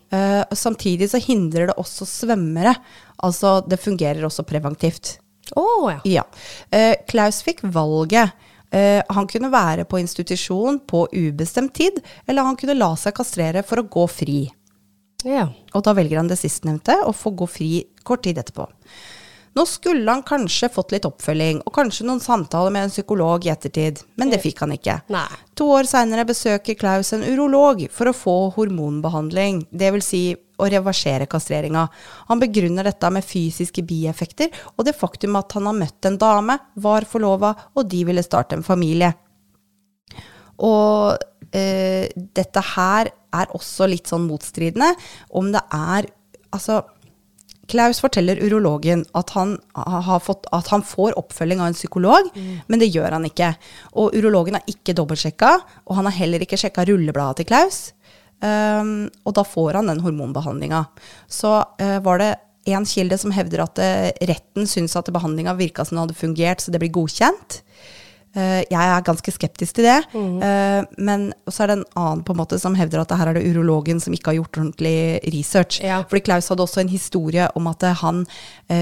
og 0.49 0.57
samtidig 0.57 1.09
så 1.11 1.19
hindrer 1.21 1.67
det 1.71 1.75
også 1.77 2.05
svømmere. 2.07 2.75
Altså 3.23 3.61
det 3.67 3.79
fungerer 3.79 4.23
også 4.27 4.43
preventivt. 4.47 5.17
Oh, 5.55 5.91
ja. 5.91 5.99
Ja. 6.05 6.23
Eh, 6.71 6.95
Klaus 7.07 7.41
fikk 7.45 7.61
valget. 7.63 8.31
Eh, 8.71 9.01
han 9.13 9.27
kunne 9.29 9.51
være 9.53 9.85
på 9.85 9.99
institusjon 10.01 10.79
på 10.89 11.05
ubestemt 11.13 11.73
tid, 11.77 11.99
eller 12.27 12.43
han 12.43 12.57
kunne 12.57 12.75
la 12.75 12.89
seg 12.99 13.13
kastrere 13.15 13.61
for 13.63 13.77
å 13.83 13.87
gå 13.87 14.07
fri. 14.09 14.39
ja. 15.23 15.47
Og 15.75 15.83
da 15.83 15.93
velger 15.93 16.17
han 16.17 16.27
det 16.27 16.37
sistnevnte 16.39 16.95
og 17.05 17.15
får 17.15 17.35
gå 17.35 17.47
fri 17.49 17.69
kort 18.03 18.23
tid 18.23 18.37
etterpå. 18.37 18.65
Nå 19.55 19.63
skulle 19.65 20.11
han 20.11 20.23
kanskje 20.27 20.67
fått 20.73 20.91
litt 20.91 21.05
oppfølging, 21.07 21.61
og 21.63 21.73
kanskje 21.77 22.03
noen 22.07 22.19
samtaler 22.19 22.73
med 22.75 22.87
en 22.87 22.91
psykolog 22.91 23.45
i 23.45 23.51
ettertid, 23.53 24.01
men 24.19 24.31
det 24.33 24.41
fikk 24.43 24.65
han 24.65 24.73
ikke. 24.75 24.97
Nei. 25.15 25.27
To 25.55 25.69
år 25.77 25.87
seinere 25.87 26.25
besøker 26.27 26.75
Klaus 26.75 27.13
en 27.15 27.23
urolog 27.23 27.85
for 27.95 28.11
å 28.11 28.15
få 28.15 28.35
hormonbehandling, 28.57 29.63
dvs. 29.71 30.09
Si 30.09 30.23
å 30.35 30.67
reversere 30.71 31.27
kastreringa. 31.27 31.85
Han 32.29 32.39
begrunner 32.39 32.87
dette 32.87 33.09
med 33.11 33.25
fysiske 33.27 33.83
bieffekter 33.87 34.53
og 34.75 34.85
det 34.87 34.95
faktum 34.95 35.35
at 35.39 35.55
han 35.57 35.67
har 35.67 35.75
møtt 35.75 36.07
en 36.07 36.19
dame, 36.19 36.57
var 36.75 37.07
forlova, 37.07 37.53
og 37.75 37.87
de 37.91 38.03
ville 38.07 38.23
starte 38.23 38.55
en 38.55 38.63
familie. 38.63 39.13
Og 40.63 41.15
eh, 41.55 42.11
dette 42.15 42.67
her 42.75 43.11
er 43.35 43.55
også 43.55 43.87
litt 43.91 44.11
sånn 44.11 44.27
motstridende. 44.29 44.93
Om 45.35 45.51
det 45.55 45.65
er 45.75 46.11
Altså, 46.55 46.77
Klaus 47.71 47.99
forteller 48.03 48.39
urologen 48.43 49.03
at 49.17 49.33
han, 49.35 49.55
har 49.73 50.21
fått, 50.23 50.47
at 50.53 50.69
han 50.73 50.83
får 50.85 51.17
oppfølging 51.19 51.63
av 51.63 51.71
en 51.71 51.77
psykolog, 51.77 52.29
men 52.67 52.81
det 52.81 52.91
gjør 52.93 53.17
han 53.17 53.25
ikke. 53.25 53.51
Og 54.01 54.15
urologen 54.17 54.59
har 54.59 54.69
ikke 54.69 54.95
dobbeltsjekka, 54.97 55.51
og 55.85 55.99
han 55.99 56.09
har 56.09 56.17
heller 56.19 56.45
ikke 56.45 56.59
sjekka 56.61 56.85
rullebladet 56.85 57.41
til 57.41 57.49
Klaus. 57.49 57.79
Um, 58.43 59.07
og 59.23 59.33
da 59.37 59.45
får 59.47 59.79
han 59.79 59.89
den 59.89 60.03
hormonbehandlinga. 60.03 60.83
Så 61.31 61.57
uh, 61.81 61.99
var 62.05 62.21
det 62.21 62.31
en 62.65 62.85
kilde 62.89 63.17
som 63.21 63.33
hevder 63.33 63.61
at 63.61 63.79
eh, 63.81 64.07
retten 64.25 64.65
syns 64.65 64.95
at 64.97 65.11
behandlinga 65.13 65.53
virka 65.57 65.85
som 65.85 65.95
den 65.95 66.05
hadde 66.05 66.17
fungert, 66.17 66.63
så 66.63 66.73
det 66.73 66.81
blir 66.81 66.93
godkjent. 66.95 67.59
Eh, 68.35 68.65
jeg 68.67 68.75
er 68.75 69.03
ganske 69.07 69.31
skeptisk 69.31 69.77
til 69.77 69.87
det. 69.87 69.99
Eh, 70.15 70.81
men 71.07 71.29
så 71.47 71.63
er 71.63 71.71
det 71.71 71.77
en 71.79 71.85
annen 72.01 72.23
på 72.27 72.35
en 72.35 72.41
måte 72.41 72.59
som 72.59 72.75
hevder 72.75 73.01
at 73.01 73.11
det 73.11 73.19
her 73.21 73.31
er 73.31 73.37
det 73.39 73.45
urologen 73.47 74.01
som 74.03 74.15
ikke 74.15 74.33
har 74.33 74.39
gjort 74.41 74.59
ordentlig 74.59 74.97
research. 75.31 75.79
Ja. 75.83 76.01
Fordi 76.09 76.25
Klaus 76.27 76.51
hadde 76.51 76.65
også 76.65 76.83
en 76.83 76.91
historie 76.91 77.47
om 77.55 77.69
at 77.71 77.85
eh, 77.87 77.95
han 78.03 78.25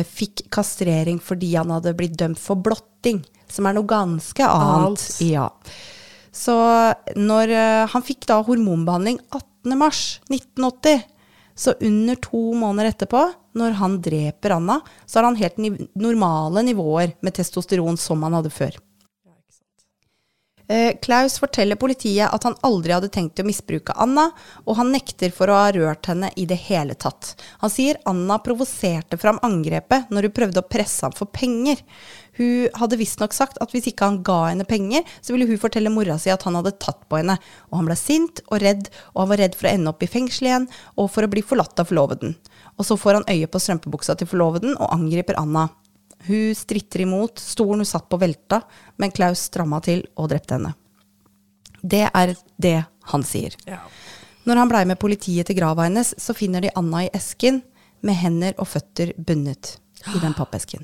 fikk 0.09 0.45
kastrering 0.53 1.19
fordi 1.21 1.51
han 1.53 1.71
hadde 1.73 1.93
blitt 1.97 2.15
dømt 2.17 2.41
for 2.41 2.57
blotting, 2.57 3.21
som 3.51 3.67
er 3.67 3.75
noe 3.77 3.89
ganske 3.89 4.47
annet. 4.47 5.03
Alt. 5.03 5.21
Ja. 5.21 5.49
Så 6.33 6.55
når 7.19 7.51
han 7.91 8.05
fikk 8.05 8.25
da 8.29 8.39
hormonbehandling 8.45 9.19
18.3.1980, 9.67 11.03
så 11.53 11.75
under 11.85 12.17
to 12.23 12.41
måneder 12.57 12.89
etterpå, 12.89 13.21
når 13.59 13.75
han 13.77 13.99
dreper 14.01 14.55
Anna, 14.55 14.79
så 15.05 15.19
har 15.19 15.27
han 15.27 15.37
helt 15.37 15.59
normale 15.93 16.63
nivåer 16.65 17.13
med 17.21 17.37
testosteron 17.37 17.99
som 18.01 18.25
han 18.25 18.39
hadde 18.39 18.53
før. 18.55 18.79
Eh, 20.67 20.95
Klaus 21.01 21.35
forteller 21.39 21.75
politiet 21.75 22.31
at 22.31 22.45
han 22.47 22.55
aldri 22.63 22.93
hadde 22.95 23.09
tenkt 23.11 23.41
å 23.41 23.45
misbruke 23.45 23.95
Anna, 23.99 24.29
og 24.63 24.77
han 24.79 24.93
nekter 24.95 25.33
for 25.35 25.51
å 25.51 25.57
ha 25.59 25.73
rørt 25.75 26.07
henne 26.07 26.29
i 26.39 26.45
det 26.47 26.55
hele 26.69 26.95
tatt. 26.95 27.33
Han 27.59 27.71
sier 27.73 27.99
Anna 28.07 28.37
provoserte 28.43 29.19
fram 29.19 29.41
angrepet 29.43 30.13
når 30.13 30.29
hun 30.29 30.35
prøvde 30.37 30.63
å 30.63 30.69
presse 30.71 31.03
ham 31.03 31.15
for 31.17 31.27
penger. 31.35 31.83
Hun 32.39 32.71
hadde 32.79 32.97
visstnok 32.97 33.35
sagt 33.35 33.59
at 33.61 33.75
hvis 33.75 33.91
ikke 33.91 34.07
han 34.07 34.21
ga 34.25 34.39
henne 34.47 34.65
penger, 34.65 35.03
så 35.21 35.35
ville 35.35 35.49
hun 35.51 35.59
fortelle 35.61 35.91
mora 35.93 36.15
si 36.21 36.31
at 36.33 36.47
han 36.47 36.55
hadde 36.57 36.77
tatt 36.79 37.03
på 37.11 37.19
henne. 37.19 37.35
Og 37.69 37.81
han 37.81 37.91
ble 37.91 37.99
sint 37.99 38.41
og 38.47 38.63
redd, 38.63 38.87
og 39.13 39.25
han 39.25 39.33
var 39.35 39.43
redd 39.43 39.59
for 39.59 39.67
å 39.67 39.75
ende 39.75 39.91
opp 39.91 40.07
i 40.07 40.11
fengsel 40.15 40.49
igjen, 40.49 40.71
og 40.95 41.11
for 41.11 41.27
å 41.27 41.31
bli 41.33 41.43
forlatt 41.45 41.83
av 41.83 41.91
forloveden. 41.91 42.37
Og 42.79 42.87
så 42.87 42.97
får 42.97 43.19
han 43.19 43.29
øye 43.29 43.51
på 43.51 43.61
strømpebuksa 43.61 44.15
til 44.17 44.31
forloveden 44.31 44.77
og 44.79 44.95
angriper 44.95 45.37
Anna. 45.37 45.67
Hun 46.27 46.55
stritter 46.55 47.03
imot, 47.03 47.39
stolen 47.39 47.83
hun 47.83 47.89
satt 47.89 48.07
på 48.09 48.19
velta, 48.21 48.61
men 48.97 49.11
Klaus 49.11 49.43
stramma 49.49 49.81
til 49.83 50.05
og 50.15 50.29
drepte 50.31 50.57
henne. 50.57 50.73
Det 51.83 52.05
er 52.07 52.35
det 52.63 52.77
han 53.11 53.25
sier. 53.27 53.55
Ja. 53.67 53.81
Når 54.47 54.59
han 54.59 54.71
blei 54.71 54.83
med 54.87 54.99
politiet 54.99 55.47
til 55.47 55.57
grava 55.59 55.87
hennes, 55.87 56.13
så 56.19 56.35
finner 56.35 56.63
de 56.63 56.71
Anna 56.79 57.05
i 57.05 57.11
esken 57.15 57.61
med 58.03 58.19
hender 58.19 58.55
og 58.59 58.67
føtter 58.71 59.13
bundet 59.17 59.77
i 60.11 60.19
den 60.19 60.35
pappesken. 60.35 60.83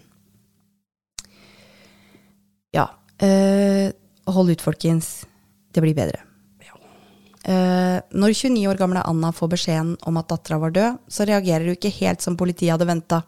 Ja. 2.76 2.90
eh, 3.20 3.92
hold 4.28 4.52
ut, 4.52 4.62
folkens. 4.62 5.26
Det 5.74 5.84
blir 5.84 5.96
bedre. 5.96 6.24
Uh, 7.48 8.04
når 8.12 8.34
29 8.36 8.68
år 8.68 8.78
gamle 8.78 9.02
Anna 9.08 9.32
får 9.34 9.50
beskjeden 9.54 9.94
om 10.06 10.18
at 10.20 10.28
dattera 10.30 10.60
var 10.60 10.74
død, 10.76 10.98
så 11.08 11.26
reagerer 11.26 11.70
hun 11.70 11.78
ikke 11.78 11.94
helt 12.02 12.22
som 12.22 12.36
politiet 12.38 12.74
hadde 12.76 12.88
venta. 12.90 13.22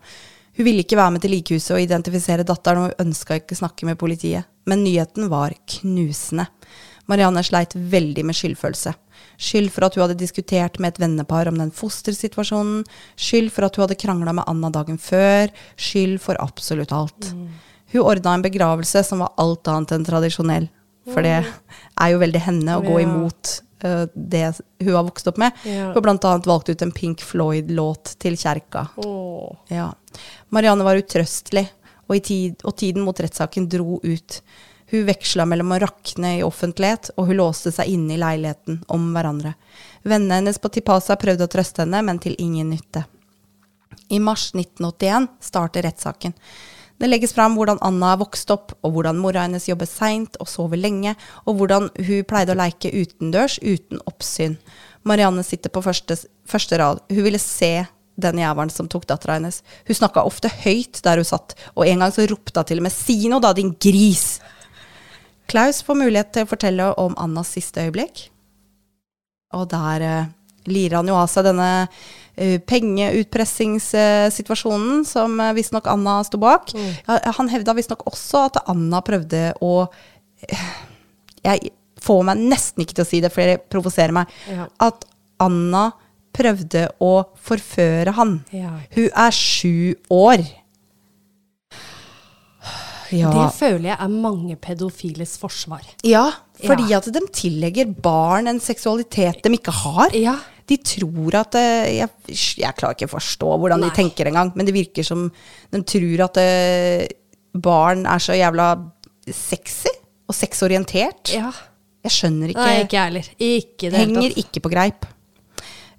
Hun 0.57 0.67
ville 0.67 0.83
ikke 0.83 0.99
være 0.99 1.15
med 1.15 1.23
til 1.23 1.31
likehuset 1.35 1.75
og 1.77 1.83
identifisere 1.83 2.45
datteren, 2.47 2.81
og 2.81 2.91
hun 2.91 3.07
ønska 3.07 3.39
ikke 3.39 3.57
snakke 3.57 3.87
med 3.87 3.99
politiet. 3.99 4.47
Men 4.67 4.83
nyheten 4.83 5.29
var 5.31 5.55
knusende. 5.77 6.47
Marianne 7.09 7.41
sleit 7.43 7.73
veldig 7.75 8.23
med 8.27 8.37
skyldfølelse. 8.37 8.93
Skyld 9.41 9.71
for 9.73 9.87
at 9.87 9.95
hun 9.95 10.05
hadde 10.05 10.19
diskutert 10.19 10.77
med 10.79 10.93
et 10.93 11.01
vennepar 11.01 11.49
om 11.49 11.57
den 11.59 11.73
fostersituasjonen. 11.75 12.83
Skyld 13.19 13.49
for 13.53 13.67
at 13.67 13.75
hun 13.75 13.85
hadde 13.87 13.99
krangla 13.99 14.35
med 14.37 14.47
Anna 14.47 14.69
dagen 14.73 14.99
før. 15.01 15.51
Skyld 15.75 16.19
for 16.23 16.39
absolutt 16.43 16.93
alt. 16.95 17.31
Hun 17.91 18.05
ordna 18.05 18.35
en 18.37 18.45
begravelse 18.45 19.03
som 19.07 19.23
var 19.23 19.33
alt 19.41 19.67
annet 19.71 19.95
enn 19.97 20.07
tradisjonell. 20.07 20.69
For 21.09 21.25
det 21.25 21.39
er 21.41 22.13
jo 22.13 22.21
veldig 22.21 22.45
henne 22.45 22.77
å 22.77 22.85
gå 22.85 23.01
imot 23.01 23.57
det 24.13 24.45
hun 24.79 24.93
har 24.95 25.05
vokst 25.07 25.29
opp 25.31 25.37
med. 25.41 25.51
Ja. 25.65 25.91
Blant 26.01 26.25
annet 26.25 26.49
valgt 26.49 26.69
ut 26.69 26.81
en 26.81 26.91
Pink 26.95 27.21
Floyd-låt 27.25 28.15
til 28.21 28.37
kjerka. 28.37 28.87
Oh. 29.01 29.55
Ja. 29.67 29.91
Marianne 30.49 30.85
var 30.87 30.99
utrøstelig, 30.99 31.67
og, 32.07 32.17
i 32.17 32.23
tid, 32.25 32.65
og 32.67 32.75
tiden 32.77 33.05
mot 33.05 33.19
rettssaken 33.19 33.69
dro 33.71 33.99
ut. 34.03 34.41
Hun 34.91 35.05
veksla 35.07 35.45
mellom 35.47 35.71
å 35.71 35.79
rakne 35.79 36.33
i 36.37 36.43
offentlighet, 36.43 37.13
og 37.15 37.29
hun 37.29 37.39
låste 37.39 37.71
seg 37.71 37.93
inne 37.93 38.17
i 38.17 38.19
leiligheten 38.19 38.81
om 38.91 39.05
hverandre. 39.15 39.53
Vennene 40.03 40.41
hennes 40.41 40.59
på 40.59 40.71
Tipasa 40.73 41.15
prøvde 41.19 41.47
å 41.47 41.51
trøste 41.51 41.85
henne, 41.85 42.01
men 42.03 42.19
til 42.19 42.35
ingen 42.43 42.73
nytte. 42.73 43.05
I 44.11 44.19
mars 44.19 44.49
1981 44.51 45.29
starter 45.39 45.87
rettssaken. 45.87 46.35
Det 47.01 47.07
legges 47.09 47.33
fram 47.33 47.55
hvordan 47.57 47.79
Anna 47.81 48.11
er 48.13 48.19
vokst 48.21 48.51
opp, 48.53 48.75
og 48.85 48.93
hvordan 48.93 49.17
mora 49.17 49.47
hennes 49.47 49.65
jobber 49.65 49.89
seint 49.89 50.35
og 50.37 50.49
sover 50.49 50.77
lenge, 50.77 51.15
og 51.49 51.57
hvordan 51.57 51.87
hun 51.97 52.27
pleide 52.29 52.53
å 52.53 52.59
leke 52.59 52.91
utendørs 52.93 53.57
uten 53.63 54.03
oppsyn. 54.05 54.59
Marianne 55.09 55.41
sitter 55.41 55.73
på 55.73 55.81
første, 55.81 56.19
første 56.45 56.77
rad. 56.77 57.01
Hun 57.09 57.25
ville 57.25 57.41
se 57.41 57.87
den 58.21 58.41
jævelen 58.43 58.69
som 58.69 58.89
tok 58.91 59.07
dattera 59.09 59.39
hennes. 59.39 59.63
Hun 59.87 59.97
snakka 59.97 60.27
ofte 60.29 60.51
høyt 60.61 61.01
der 61.01 61.23
hun 61.23 61.25
satt, 61.25 61.55
og 61.73 61.89
en 61.89 62.05
gang 62.05 62.13
så 62.13 62.27
ropte 62.29 62.61
hun 62.61 62.69
til 62.69 62.83
og 62.83 62.85
med 62.85 62.93
'si 62.93 63.17
noe 63.31 63.41
da, 63.41 63.53
din 63.57 63.73
gris'. 63.73 64.37
Klaus 65.49 65.81
får 65.81 65.97
mulighet 65.97 66.31
til 66.31 66.45
å 66.45 66.51
fortelle 66.53 66.93
om 67.01 67.17
Annas 67.17 67.49
siste 67.57 67.81
øyeblikk. 67.81 68.29
Og 69.57 69.67
der 69.73 70.01
eh, 70.01 70.29
lirer 70.69 71.01
han 71.01 71.07
jo 71.07 71.17
av 71.17 71.27
seg 71.27 71.49
denne 71.49 71.89
pengeutpressingssituasjonen 72.37 75.05
som 75.05 75.39
uh, 75.39 75.53
visstnok 75.57 75.87
Anna 75.91 76.19
sto 76.23 76.37
bak. 76.41 76.71
Mm. 76.73 76.93
han 77.37 77.49
hevda 77.51 77.73
visstnok 77.77 78.01
også 78.09 78.37
at 78.49 78.55
Anna 78.71 79.01
prøvde 79.05 79.43
å 79.61 79.73
eh, 80.47 80.65
Jeg 81.43 81.59
får 82.01 82.23
meg 82.25 82.37
nesten 82.51 82.81
ikke 82.83 82.93
til 82.97 83.05
å 83.05 83.09
si 83.09 83.19
det, 83.21 83.31
for 83.33 83.41
det 83.45 83.59
provoserer 83.69 84.11
meg. 84.15 84.25
Ja. 84.49 84.65
At 84.81 85.05
Anna 85.41 85.91
prøvde 86.33 86.87
å 87.03 87.23
forføre 87.43 88.11
han. 88.17 88.39
Ja. 88.55 88.71
Hun 88.95 89.09
er 89.09 89.31
sju 89.35 89.95
år. 90.13 90.39
Ja. 93.11 93.31
Det 93.35 93.49
føler 93.57 93.89
jeg 93.89 93.97
er 93.99 94.11
mange 94.13 94.55
pedofiles 94.55 95.33
forsvar. 95.41 95.81
Ja, 96.07 96.29
fordi 96.61 96.89
Ja. 96.89 96.97
at 96.97 97.11
de 97.11 97.19
tillegger 97.33 97.85
barn 98.01 98.47
en 98.47 98.59
seksualitet 98.59 99.43
de 99.43 99.49
ikke 99.57 99.71
har. 99.71 100.15
Ja. 100.15 100.37
De 100.71 100.77
tror 100.79 101.35
at 101.41 101.57
eh, 101.59 101.97
jeg, 101.99 102.37
jeg 102.63 102.77
klarer 102.77 102.95
ikke 102.95 103.09
å 103.09 103.15
forstå 103.17 103.55
hvordan 103.59 103.83
Nei. 103.83 103.89
de 103.89 103.99
tenker 103.99 104.31
engang, 104.31 104.53
men 104.55 104.67
det 104.67 104.75
virker 104.75 105.05
som 105.07 105.25
de 105.27 105.83
tror 105.83 106.23
at 106.29 106.39
eh, 106.39 107.09
barn 107.51 108.05
er 108.07 108.23
så 108.23 108.37
jævla 108.37 108.71
sexy 109.27 109.91
og 110.31 110.37
sexorientert. 110.37 111.35
ja. 111.35 111.51
Jeg 112.01 112.15
skjønner 112.15 112.49
ikke. 112.49 112.65
Nei, 112.65 112.77
ikke 112.81 113.01
heller. 113.05 113.27
Ikke 113.37 113.89
det 113.93 113.99
Henger 114.01 114.37
ikke 114.41 114.61
på 114.65 114.71
greip. 114.73 115.05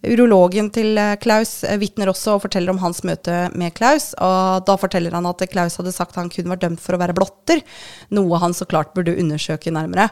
Urologen 0.03 0.67
til 0.75 0.99
eh, 0.99 1.15
Klaus 1.23 1.61
vitner 1.79 2.11
også 2.11 2.35
og 2.35 2.43
forteller 2.49 2.75
om 2.75 2.81
hans 2.83 3.05
møte 3.07 3.45
med 3.55 3.75
Klaus. 3.77 4.11
Og 4.19 4.65
da 4.67 4.75
forteller 4.81 5.15
han 5.15 5.29
at 5.31 5.45
Klaus 5.53 5.79
hadde 5.79 5.95
sagt 5.95 6.19
han 6.19 6.31
kun 6.33 6.51
var 6.51 6.59
dømt 6.63 6.83
for 6.83 6.97
å 6.97 7.03
være 7.03 7.15
blotter, 7.15 7.63
noe 8.11 8.41
han 8.43 8.57
så 8.57 8.67
klart 8.67 8.97
burde 8.97 9.15
undersøke 9.15 9.71
nærmere. 9.75 10.09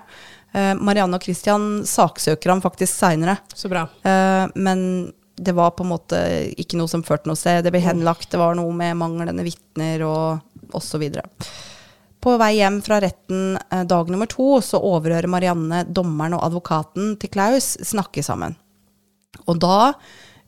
Eh, 0.52 0.74
Marianne 0.78 1.18
og 1.18 1.24
Christian 1.24 1.80
saksøker 1.86 2.54
ham 2.54 2.62
faktisk 2.64 2.92
seinere, 2.94 3.38
Så 3.54 3.70
men 4.54 5.12
det 5.40 5.54
var 5.56 5.70
på 5.72 5.84
en 5.86 5.92
måte 5.94 6.18
ikke 6.60 6.76
noe 6.76 6.90
som 6.90 7.04
førte 7.06 7.30
noe 7.30 7.38
sted. 7.38 7.62
Det 7.64 7.72
ble 7.72 7.80
henlagt, 7.80 8.28
det 8.32 8.40
var 8.40 8.58
noe 8.58 8.72
med 8.76 8.98
manglende 9.00 9.44
vitner 9.46 10.02
og 10.04 10.74
osv. 10.76 11.06
På 12.20 12.34
vei 12.36 12.50
hjem 12.58 12.80
fra 12.84 12.98
retten 13.00 13.56
eh, 13.56 13.84
dag 13.88 14.10
nummer 14.12 14.28
to 14.28 14.58
så 14.64 14.80
overhører 14.84 15.30
Marianne 15.30 15.86
dommeren 15.88 16.36
og 16.36 16.44
advokaten 16.50 17.14
til 17.20 17.32
Klaus 17.32 17.72
snakke 17.88 18.24
sammen. 18.24 18.58
Og 19.46 19.56
da 19.62 19.94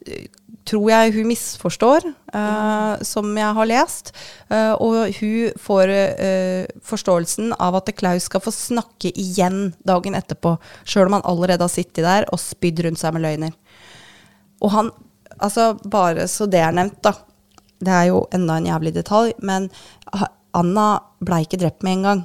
eh, 0.05 0.29
tror 0.69 0.89
jeg 0.91 1.15
hun 1.17 1.29
misforstår, 1.31 2.07
uh, 2.35 2.95
som 3.07 3.31
jeg 3.39 3.57
har 3.59 3.69
lest. 3.69 4.13
Uh, 4.51 4.75
og 4.79 5.17
hun 5.19 5.63
får 5.63 5.93
eh, 5.93 6.67
forståelsen 6.87 7.55
av 7.59 7.79
at 7.81 7.93
Klaus 7.99 8.29
skal 8.29 8.43
få 8.45 8.53
snakke 8.55 9.13
igjen 9.19 9.73
dagen 9.89 10.17
etterpå, 10.19 10.57
sjøl 10.85 11.11
om 11.11 11.19
han 11.19 11.27
allerede 11.29 11.67
har 11.67 11.73
sittet 11.73 12.05
der 12.07 12.29
og 12.33 12.41
spydd 12.43 12.85
rundt 12.87 13.03
seg 13.03 13.17
med 13.17 13.27
løgner. 13.27 13.57
Og 14.63 14.77
han 14.77 14.95
Altså, 15.43 15.73
bare 15.89 16.29
så 16.31 16.45
det 16.47 16.61
er 16.63 16.75
nevnt, 16.77 17.01
da. 17.03 17.17
Det 17.83 17.91
er 17.91 18.05
jo 18.13 18.21
enda 18.37 18.61
en 18.61 18.69
jævlig 18.69 18.93
detalj, 18.95 19.33
men 19.43 19.65
Anna 20.55 20.85
blei 21.25 21.41
ikke 21.47 21.59
drept 21.65 21.83
med 21.83 21.97
en 21.97 22.07
gang. 22.07 22.23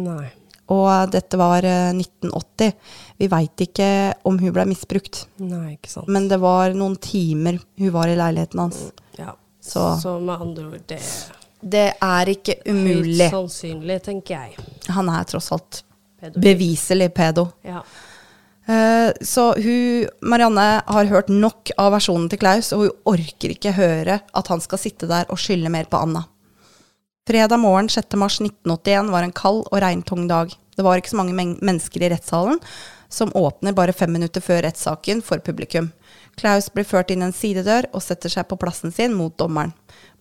Nei. 0.00 0.24
Og 0.70 1.10
dette 1.10 1.38
var 1.40 1.64
eh, 1.64 1.92
1980. 1.96 2.72
Vi 3.18 3.26
veit 3.32 3.56
ikke 3.64 3.88
om 4.28 4.36
hun 4.38 4.52
ble 4.52 4.66
misbrukt. 4.68 5.22
Nei, 5.40 5.76
ikke 5.78 5.88
sant. 5.94 6.08
Men 6.12 6.28
det 6.28 6.38
var 6.42 6.74
noen 6.76 6.96
timer 7.00 7.58
hun 7.78 7.90
var 7.94 8.08
i 8.12 8.16
leiligheten 8.18 8.60
hans. 8.66 8.82
ja. 9.18 9.34
Så- 9.60 9.98
så 10.00 10.18
med 10.20 10.40
andre 10.40 10.64
ord, 10.66 10.86
det 10.86 11.00
Det 11.60 11.94
er 12.00 12.26
ikke 12.30 12.54
umulig. 12.66 13.18
Høyt 13.28 13.32
sannsynlig, 13.34 14.02
tenker 14.02 14.34
jeg. 14.36 14.56
Han 14.94 15.08
er 15.08 15.24
tross 15.24 15.50
alt 15.52 15.82
Pedofil. 16.20 16.40
beviselig 16.42 17.12
pedo. 17.14 17.48
Ja. 17.64 17.82
Eh, 18.68 19.12
så 19.24 19.54
hun, 19.56 20.06
Marianne 20.22 20.82
har 20.86 21.04
hørt 21.06 21.28
nok 21.28 21.70
av 21.78 21.92
versjonen 21.92 22.28
til 22.30 22.38
Klaus, 22.38 22.72
og 22.72 22.80
hun 22.84 22.90
orker 23.14 23.50
ikke 23.54 23.72
høre 23.72 24.20
at 24.34 24.46
han 24.52 24.60
skal 24.60 24.78
sitte 24.78 25.08
der 25.08 25.24
og 25.28 25.38
skylde 25.38 25.70
mer 25.72 25.84
på 25.84 26.00
Anna. 26.00 26.24
Fredag 27.28 27.56
morgen 27.56 27.88
6. 27.88 28.14
mars 28.16 28.40
1981 28.40 29.10
var 29.10 29.22
en 29.22 29.32
kald 29.36 29.66
og 29.68 29.82
regntung 29.84 30.22
dag. 30.30 30.48
Det 30.76 30.80
var 30.80 30.96
ikke 30.96 31.10
så 31.12 31.18
mange 31.18 31.34
men 31.36 31.50
mennesker 31.60 32.00
i 32.00 32.08
rettssalen, 32.08 32.56
som 33.12 33.34
åpner 33.36 33.74
bare 33.76 33.92
fem 33.92 34.14
minutter 34.16 34.40
før 34.40 34.62
rettssaken 34.64 35.20
for 35.20 35.42
publikum. 35.44 35.90
Klaus 36.40 36.70
blir 36.72 36.88
ført 36.88 37.12
inn 37.12 37.26
en 37.26 37.34
sidedør 37.36 37.90
og 37.92 38.00
setter 38.00 38.32
seg 38.32 38.48
på 38.48 38.56
plassen 38.62 38.94
sin 38.96 39.12
mot 39.12 39.34
dommeren. 39.36 39.74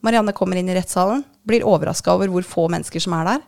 Marianne 0.03 0.33
kommer 0.35 0.59
inn 0.59 0.67
i 0.67 0.75
rettssalen, 0.75 1.23
blir 1.47 1.63
overraska 1.63 2.11
over 2.11 2.27
hvor 2.33 2.43
få 2.43 2.67
mennesker 2.75 3.05
som 3.05 3.15
er 3.21 3.29
der. 3.29 3.47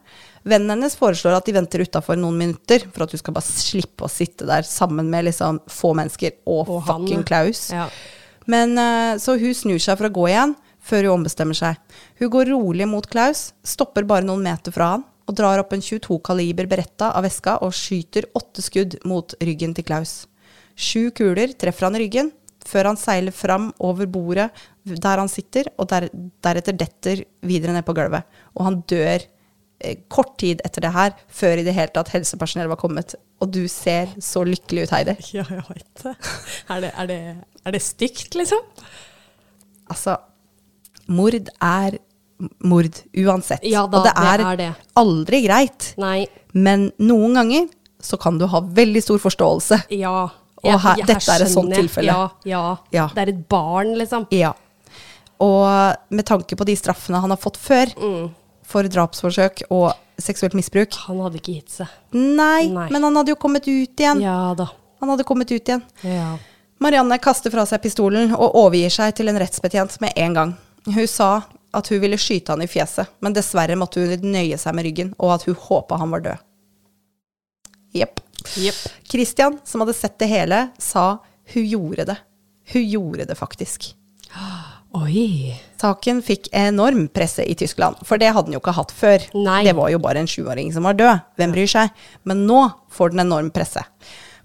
Vennen 0.55 0.77
hennes 0.77 0.95
foreslår 0.95 1.41
at 1.41 1.51
de 1.51 1.57
venter 1.59 1.83
utafor 1.83 2.15
noen 2.15 2.39
minutter, 2.39 2.87
for 2.95 3.03
at 3.03 3.11
hun 3.11 3.23
skal 3.25 3.35
bare 3.41 3.49
slippe 3.49 4.07
å 4.07 4.13
sitte 4.13 4.47
der 4.47 4.63
sammen 4.63 5.11
med 5.11 5.27
liksom 5.27 5.59
få 5.67 5.91
mennesker 5.99 6.39
og, 6.45 6.63
Og 6.63 6.87
fucking 6.87 7.27
Klaus. 7.27 7.67
Ja. 7.75 7.91
Men 8.47 8.79
eh, 8.79 9.19
Så 9.19 9.35
hun 9.35 9.51
snur 9.51 9.83
seg 9.83 9.99
for 9.99 10.07
å 10.07 10.15
gå 10.15 10.29
igjen, 10.31 10.55
før 10.89 11.07
hun 11.07 11.19
ombestemmer 11.19 11.57
seg. 11.57 11.77
Hun 12.19 12.33
går 12.33 12.51
rolig 12.53 12.87
mot 12.89 13.05
Klaus, 13.09 13.51
stopper 13.63 14.07
bare 14.09 14.25
noen 14.27 14.43
meter 14.45 14.73
fra 14.75 14.95
han, 14.95 15.05
og 15.29 15.37
drar 15.37 15.61
opp 15.61 15.75
en 15.75 15.83
22 15.85 16.17
kaliber 16.25 16.65
beretta 16.69 17.11
av 17.13 17.27
veska 17.27 17.59
og 17.65 17.75
skyter 17.77 18.25
åtte 18.37 18.65
skudd 18.65 18.97
mot 19.07 19.35
ryggen 19.45 19.75
til 19.77 19.85
Klaus. 19.85 20.23
Sju 20.79 21.11
kuler 21.15 21.53
treffer 21.59 21.85
han 21.85 21.97
i 21.99 22.05
ryggen, 22.05 22.31
før 22.65 22.91
han 22.91 22.99
seiler 22.99 23.35
fram 23.35 23.69
over 23.83 24.09
bordet 24.09 24.49
der 24.89 25.21
han 25.21 25.29
sitter, 25.29 25.69
og 25.77 25.89
der, 25.91 26.07
deretter 26.43 26.77
detter 26.77 27.25
videre 27.45 27.75
ned 27.75 27.85
på 27.85 27.93
gulvet. 27.97 28.25
Og 28.57 28.65
han 28.65 28.79
dør 28.89 29.21
eh, 29.21 29.99
kort 30.09 30.33
tid 30.41 30.63
etter 30.65 30.87
det 30.87 30.93
her, 30.95 31.13
før 31.27 31.61
i 31.61 31.65
det 31.67 31.75
hele 31.77 31.93
tatt 31.93 32.09
helsepersonell 32.15 32.71
var 32.71 32.79
kommet. 32.81 33.13
Og 33.43 33.51
du 33.53 33.61
ser 33.71 34.09
så 34.23 34.41
lykkelig 34.47 34.87
ut, 34.87 34.95
Heidi. 34.95 35.15
Ja, 35.37 35.45
jeg 35.45 35.67
veit 35.67 36.03
det. 36.03 36.15
Er 36.73 36.83
det, 36.85 36.91
er 36.95 37.11
det, 37.11 37.19
er 37.65 37.77
det 37.77 37.83
stygt, 37.85 38.33
liksom? 38.39 38.65
Altså, 39.89 40.17
mord 41.09 41.49
er 41.59 41.97
mord 42.63 43.01
uansett. 43.19 43.65
Ja 43.67 43.81
da, 43.87 43.97
og 43.99 44.05
det 44.05 44.13
det 44.15 44.27
er, 44.31 44.43
er 44.53 44.57
det. 44.61 44.69
aldri 44.95 45.41
greit. 45.43 45.89
Nei. 45.99 46.21
Men 46.53 46.91
noen 47.03 47.33
ganger 47.35 47.67
så 47.99 48.15
kan 48.21 48.37
du 48.39 48.45
ha 48.47 48.61
veldig 48.61 49.01
stor 49.03 49.19
forståelse. 49.19 49.81
Ja. 49.91 50.29
Og 50.63 50.79
her- 50.83 51.01
dette 51.05 51.31
er 51.31 51.43
et 51.45 51.51
sånt 51.51 51.73
tilfelle. 51.75 52.07
Ja, 52.13 52.29
ja. 52.45 52.63
Ja. 52.95 53.07
Det 53.15 53.21
er 53.25 53.29
et 53.33 53.43
barn, 53.51 53.93
liksom. 53.99 54.25
Ja. 54.31 54.53
Og 55.39 55.95
med 56.11 56.25
tanke 56.27 56.55
på 56.59 56.65
de 56.67 56.75
straffene 56.75 57.19
han 57.23 57.29
har 57.31 57.37
fått 57.39 57.57
før 57.57 57.93
Mm. 57.95 58.29
for 58.63 58.83
drapsforsøk 58.83 59.63
og 59.71 59.93
seksuelt 60.19 60.53
misbruk 60.53 60.93
Han 61.07 61.19
hadde 61.23 61.39
ikke 61.39 61.55
gitt 61.55 61.69
seg. 61.71 61.87
Nei, 62.13 62.67
Nei. 62.67 62.89
men 62.89 63.03
han 63.03 63.15
hadde 63.15 63.29
jo 63.29 63.35
kommet 63.35 63.63
ut 63.67 63.95
igjen. 63.97 64.21
Ja 64.21 64.53
da. 64.53 64.67
Han 64.99 65.09
hadde 65.09 65.23
kommet 65.23 65.51
ut 65.51 65.63
igjen. 65.63 65.81
Ja. 66.03 66.37
Marianne 66.79 67.17
kaster 67.19 67.51
fra 67.51 67.65
seg 67.65 67.81
pistolen 67.81 68.31
og 68.35 68.53
overgir 68.55 68.91
seg 68.91 69.15
til 69.15 69.27
en 69.29 69.37
rettsbetjent 69.39 69.99
med 70.01 70.13
en 70.15 70.33
gang. 70.33 70.57
Hun 70.95 71.07
sa 71.07 71.31
at 71.75 71.89
hun 71.91 72.01
ville 72.01 72.17
skyte 72.17 72.53
han 72.53 72.63
i 72.65 72.69
fjeset, 72.69 73.11
men 73.21 73.35
dessverre 73.35 73.77
måtte 73.77 74.01
hun 74.01 74.31
nøye 74.33 74.57
seg 74.57 74.75
med 74.75 74.87
ryggen, 74.87 75.11
og 75.19 75.35
at 75.37 75.45
hun 75.49 75.57
håpa 75.67 75.99
han 76.01 76.15
var 76.15 76.25
død. 76.25 76.45
Jepp. 77.99 78.21
Yep. 78.57 78.75
Christian, 79.09 79.59
som 79.67 79.83
hadde 79.83 79.97
sett 79.97 80.17
det 80.21 80.29
hele, 80.31 80.67
sa 80.81 81.19
hun 81.53 81.65
gjorde 81.65 82.05
det. 82.11 82.17
Hun 82.73 82.85
gjorde 82.85 83.25
det 83.29 83.37
faktisk. 83.37 83.91
Oi. 84.97 85.53
Saken 85.77 86.21
fikk 86.25 86.49
enorm 86.55 87.07
presse 87.13 87.45
i 87.45 87.55
Tyskland, 87.57 87.99
for 88.05 88.21
det 88.21 88.31
hadde 88.33 88.49
den 88.49 88.57
jo 88.57 88.61
ikke 88.61 88.77
hatt 88.77 88.93
før. 88.93 89.25
Nei. 89.37 89.61
Det 89.67 89.75
var 89.77 89.91
jo 89.93 90.01
bare 90.01 90.23
en 90.23 90.29
sjuåring 90.29 90.71
som 90.73 90.87
var 90.89 90.97
død. 90.97 91.21
Hvem 91.37 91.53
bryr 91.53 91.69
seg? 91.69 91.93
Men 92.29 92.45
nå 92.49 92.63
får 92.93 93.13
den 93.13 93.25
enorm 93.25 93.51
presse. 93.53 93.83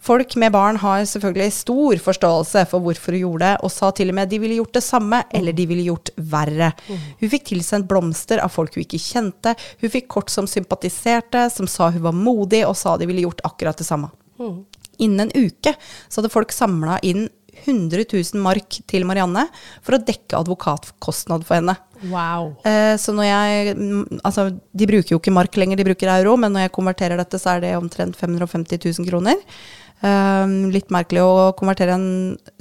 Folk 0.05 0.35
med 0.37 0.53
barn 0.53 0.77
har 0.83 1.07
selvfølgelig 1.09 1.53
stor 1.57 2.01
forståelse 2.07 2.67
for 2.69 2.85
hvorfor 2.85 3.15
hun 3.17 3.23
gjorde 3.23 3.47
det, 3.47 3.53
og 3.65 3.73
sa 3.73 3.89
til 3.97 4.13
og 4.13 4.19
med 4.19 4.29
de 4.29 4.41
ville 4.43 4.59
gjort 4.59 4.77
det 4.77 4.85
samme, 4.85 5.23
eller 5.33 5.57
de 5.57 5.65
ville 5.71 5.87
gjort 5.87 6.11
verre. 6.33 6.73
Hun 6.91 7.33
fikk 7.33 7.47
tilsendt 7.55 7.89
blomster 7.89 8.43
av 8.45 8.53
folk 8.53 8.77
hun 8.77 8.85
ikke 8.85 9.01
kjente. 9.01 9.55
Hun 9.81 9.93
fikk 9.95 10.11
kort 10.13 10.33
som 10.33 10.49
sympatiserte, 10.51 11.47
som 11.55 11.71
sa 11.71 11.89
hun 11.95 12.05
var 12.05 12.17
modig, 12.19 12.67
og 12.69 12.77
sa 12.77 12.99
de 13.01 13.09
ville 13.09 13.25
gjort 13.25 13.41
akkurat 13.49 13.81
det 13.81 13.89
samme. 13.89 14.13
Innen 15.01 15.25
en 15.25 15.49
uke 15.49 15.73
så 15.73 16.21
hadde 16.21 16.33
folk 16.35 16.53
samla 16.53 17.01
inn 17.07 17.25
100 17.65 18.05
000 18.11 18.43
mark 18.43 18.81
til 18.91 19.07
Marianne 19.09 19.47
for 19.85 19.97
å 19.97 20.03
dekke 20.03 20.37
advokatkostnad 20.37 21.47
for 21.47 21.61
henne. 21.61 21.77
Wow. 22.11 22.51
Eh, 22.67 22.97
så 23.01 23.15
når 23.17 23.29
jeg 23.29 23.77
mm, 23.79 24.19
Altså, 24.27 24.51
de 24.53 24.89
bruker 24.91 25.15
jo 25.15 25.21
ikke 25.21 25.33
mark 25.33 25.57
lenger, 25.57 25.81
de 25.81 25.87
bruker 25.87 26.11
euro, 26.19 26.35
men 26.37 26.53
når 26.53 26.67
jeg 26.67 26.75
konverterer 26.75 27.21
dette, 27.21 27.41
så 27.41 27.55
er 27.55 27.65
det 27.65 27.73
omtrent 27.79 28.19
550 28.21 28.83
000 28.83 29.09
kroner. 29.09 29.41
Eh, 30.05 30.55
litt 30.75 30.91
merkelig 30.93 31.23
å 31.25 31.53
konvertere 31.57 31.95
en 31.97 32.09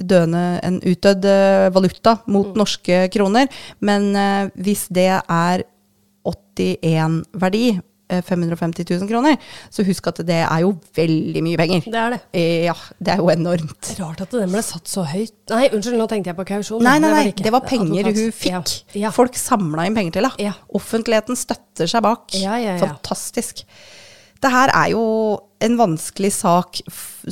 døende, 0.00 0.44
en 0.64 0.78
utdødd 0.80 1.26
eh, 1.28 1.68
valuta 1.74 2.18
mot 2.32 2.54
norske 2.56 3.02
kroner, 3.12 3.50
men 3.84 4.10
eh, 4.16 4.46
hvis 4.64 4.86
det 4.96 5.10
er 5.20 5.64
81 6.24 7.18
verdi, 7.36 7.66
eh, 8.08 8.22
550 8.24 8.86
000 8.88 9.08
kroner, 9.10 9.36
så 9.72 9.84
husk 9.84 10.06
at 10.08 10.22
det 10.24 10.38
er 10.44 10.62
jo 10.64 10.70
veldig 10.96 11.42
mye 11.44 11.58
penger. 11.60 11.84
Det 11.84 12.00
er 12.00 12.14
det. 12.14 12.20
Eh, 12.32 12.64
Ja, 12.70 12.74
det 12.98 13.12
er 13.14 13.20
jo 13.20 13.28
enormt. 13.34 13.90
Rart 14.00 14.22
at 14.24 14.30
den 14.32 14.52
ble 14.54 14.62
satt 14.64 14.88
så 14.88 15.04
høyt. 15.08 15.34
Nei, 15.52 15.66
unnskyld, 15.68 15.98
nå 16.00 16.06
tenkte 16.08 16.32
jeg 16.32 16.38
på 16.38 16.46
kausjon. 16.48 16.80
Nei, 16.86 16.96
nei, 17.02 17.10
nei, 17.12 17.26
det 17.36 17.52
var 17.52 17.66
penger 17.68 18.08
hun 18.08 18.32
fikk. 18.32 18.48
Ja. 18.48 18.62
Ja. 19.08 19.12
Folk 19.12 19.36
samla 19.36 19.84
inn 19.88 19.96
penger 19.98 20.16
til 20.18 20.28
henne. 20.30 20.48
Ja. 20.48 20.54
Offentligheten 20.80 21.36
støtter 21.36 21.90
seg 21.90 22.04
bak. 22.06 22.32
Ja, 22.40 22.56
ja, 22.56 22.78
ja. 22.78 22.80
Fantastisk. 22.86 23.66
Det 24.44 24.52
her 24.52 24.72
er 24.76 24.90
jo 24.92 25.04
en 25.64 25.78
vanskelig 25.80 26.30
sak 26.36 26.82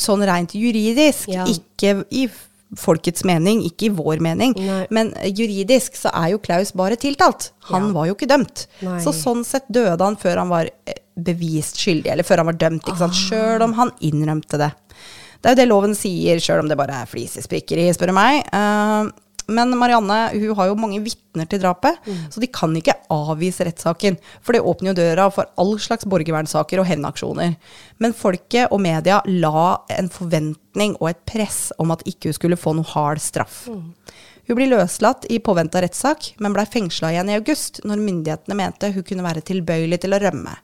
sånn 0.01 0.25
rent 0.25 0.55
juridisk, 0.57 1.29
Ja. 1.29 1.45
ikke 1.45 2.05
i 2.11 2.27
folkets 2.75 3.21
mening, 3.29 3.61
ikke 3.69 3.91
i 3.91 3.93
vår 3.93 4.23
mening. 4.25 4.55
Nei. 4.57 4.87
Men 4.91 5.11
juridisk 5.29 5.93
så 6.01 6.09
er 6.17 6.31
jo 6.33 6.39
Klaus 6.41 6.73
bare 6.73 6.97
tiltalt. 6.97 7.51
Han 7.69 7.89
Ja. 7.91 7.93
var 7.93 8.07
jo 8.09 8.15
ikke 8.15 8.29
dømt. 8.31 8.67
Nei. 8.81 8.99
Så 9.05 9.13
sånn 9.13 9.45
sett 9.45 9.69
døde 9.71 10.01
han 10.01 10.17
før 10.17 10.39
han 10.41 10.49
var 10.49 10.71
eh, 10.87 10.95
bevist 11.21 11.77
skyldig, 11.77 12.07
eller 12.15 12.25
før 12.25 12.39
han 12.39 12.47
var 12.47 12.55
dømt, 12.55 12.83
ikke 12.89 13.03
Ah. 13.05 13.13
Sjøl 13.13 13.61
om 13.63 13.75
han 13.75 13.91
innrømte 14.01 14.57
det. 14.57 14.73
Det 15.43 15.51
er 15.51 15.51
jo 15.51 15.57
det 15.57 15.69
loven 15.69 15.95
sier, 15.95 16.37
sjøl 16.41 16.61
om 16.61 16.69
det 16.69 16.79
bare 16.79 17.03
er 17.03 17.07
flisesprikkeri, 17.07 17.91
spør 17.93 18.07
du 18.07 18.13
meg. 18.15 18.47
Eh, 18.47 19.11
men 19.49 19.73
Marianne 19.79 20.31
hun 20.33 20.55
har 20.57 20.69
jo 20.71 20.77
mange 20.79 21.01
vitner 21.03 21.49
til 21.49 21.61
drapet, 21.63 21.99
Mm. 22.07 22.31
så 22.31 22.41
de 22.41 22.47
kan 22.47 22.75
ikke 22.77 22.95
avvise 23.11 23.65
rettssaken. 23.65 24.19
For 24.43 24.53
det 24.53 24.63
åpner 24.63 24.93
jo 24.93 24.99
døra 25.01 25.31
for 25.33 25.47
all 25.59 25.79
slags 25.79 26.05
borgervernsaker 26.05 26.79
og 26.81 26.87
hevnaksjoner. 26.87 27.57
Men 27.99 28.13
folket 28.13 28.71
og 28.71 28.81
media 28.81 29.21
la 29.27 29.79
en 29.91 30.09
forventning 30.09 30.97
og 31.01 31.11
et 31.11 31.25
press 31.27 31.73
om 31.79 31.91
at 31.91 32.03
ikke 32.05 32.31
hun 32.31 32.33
skulle 32.39 32.57
få 32.57 32.75
noe 32.75 32.85
hard 32.85 33.19
straff. 33.21 33.67
Mm. 33.69 33.95
Hun 34.49 34.57
blir 34.57 34.69
løslatt 34.73 35.25
i 35.31 35.39
påvente 35.39 35.79
av 35.79 35.85
rettssak, 35.85 36.33
men 36.41 36.53
blei 36.53 36.65
fengsla 36.67 37.13
igjen 37.13 37.31
i 37.31 37.37
august, 37.39 37.81
når 37.85 38.03
myndighetene 38.03 38.57
mente 38.59 38.93
hun 38.93 39.03
kunne 39.07 39.23
være 39.23 39.41
tilbøyelig 39.47 40.01
til 40.03 40.13
å 40.17 40.19
rømme. 40.21 40.57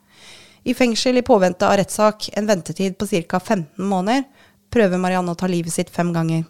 I 0.65 0.73
fengsel 0.75 1.17
i 1.17 1.21
påvente 1.23 1.63
av 1.63 1.77
rettssak, 1.79 2.29
en 2.37 2.45
ventetid 2.45 2.97
på 2.99 3.07
ca. 3.07 3.39
15 3.39 3.79
måneder, 3.79 4.25
prøver 4.69 4.99
Marianne 4.99 5.31
å 5.31 5.37
ta 5.37 5.47
livet 5.47 5.71
sitt 5.71 5.89
fem 5.89 6.11
ganger. 6.13 6.43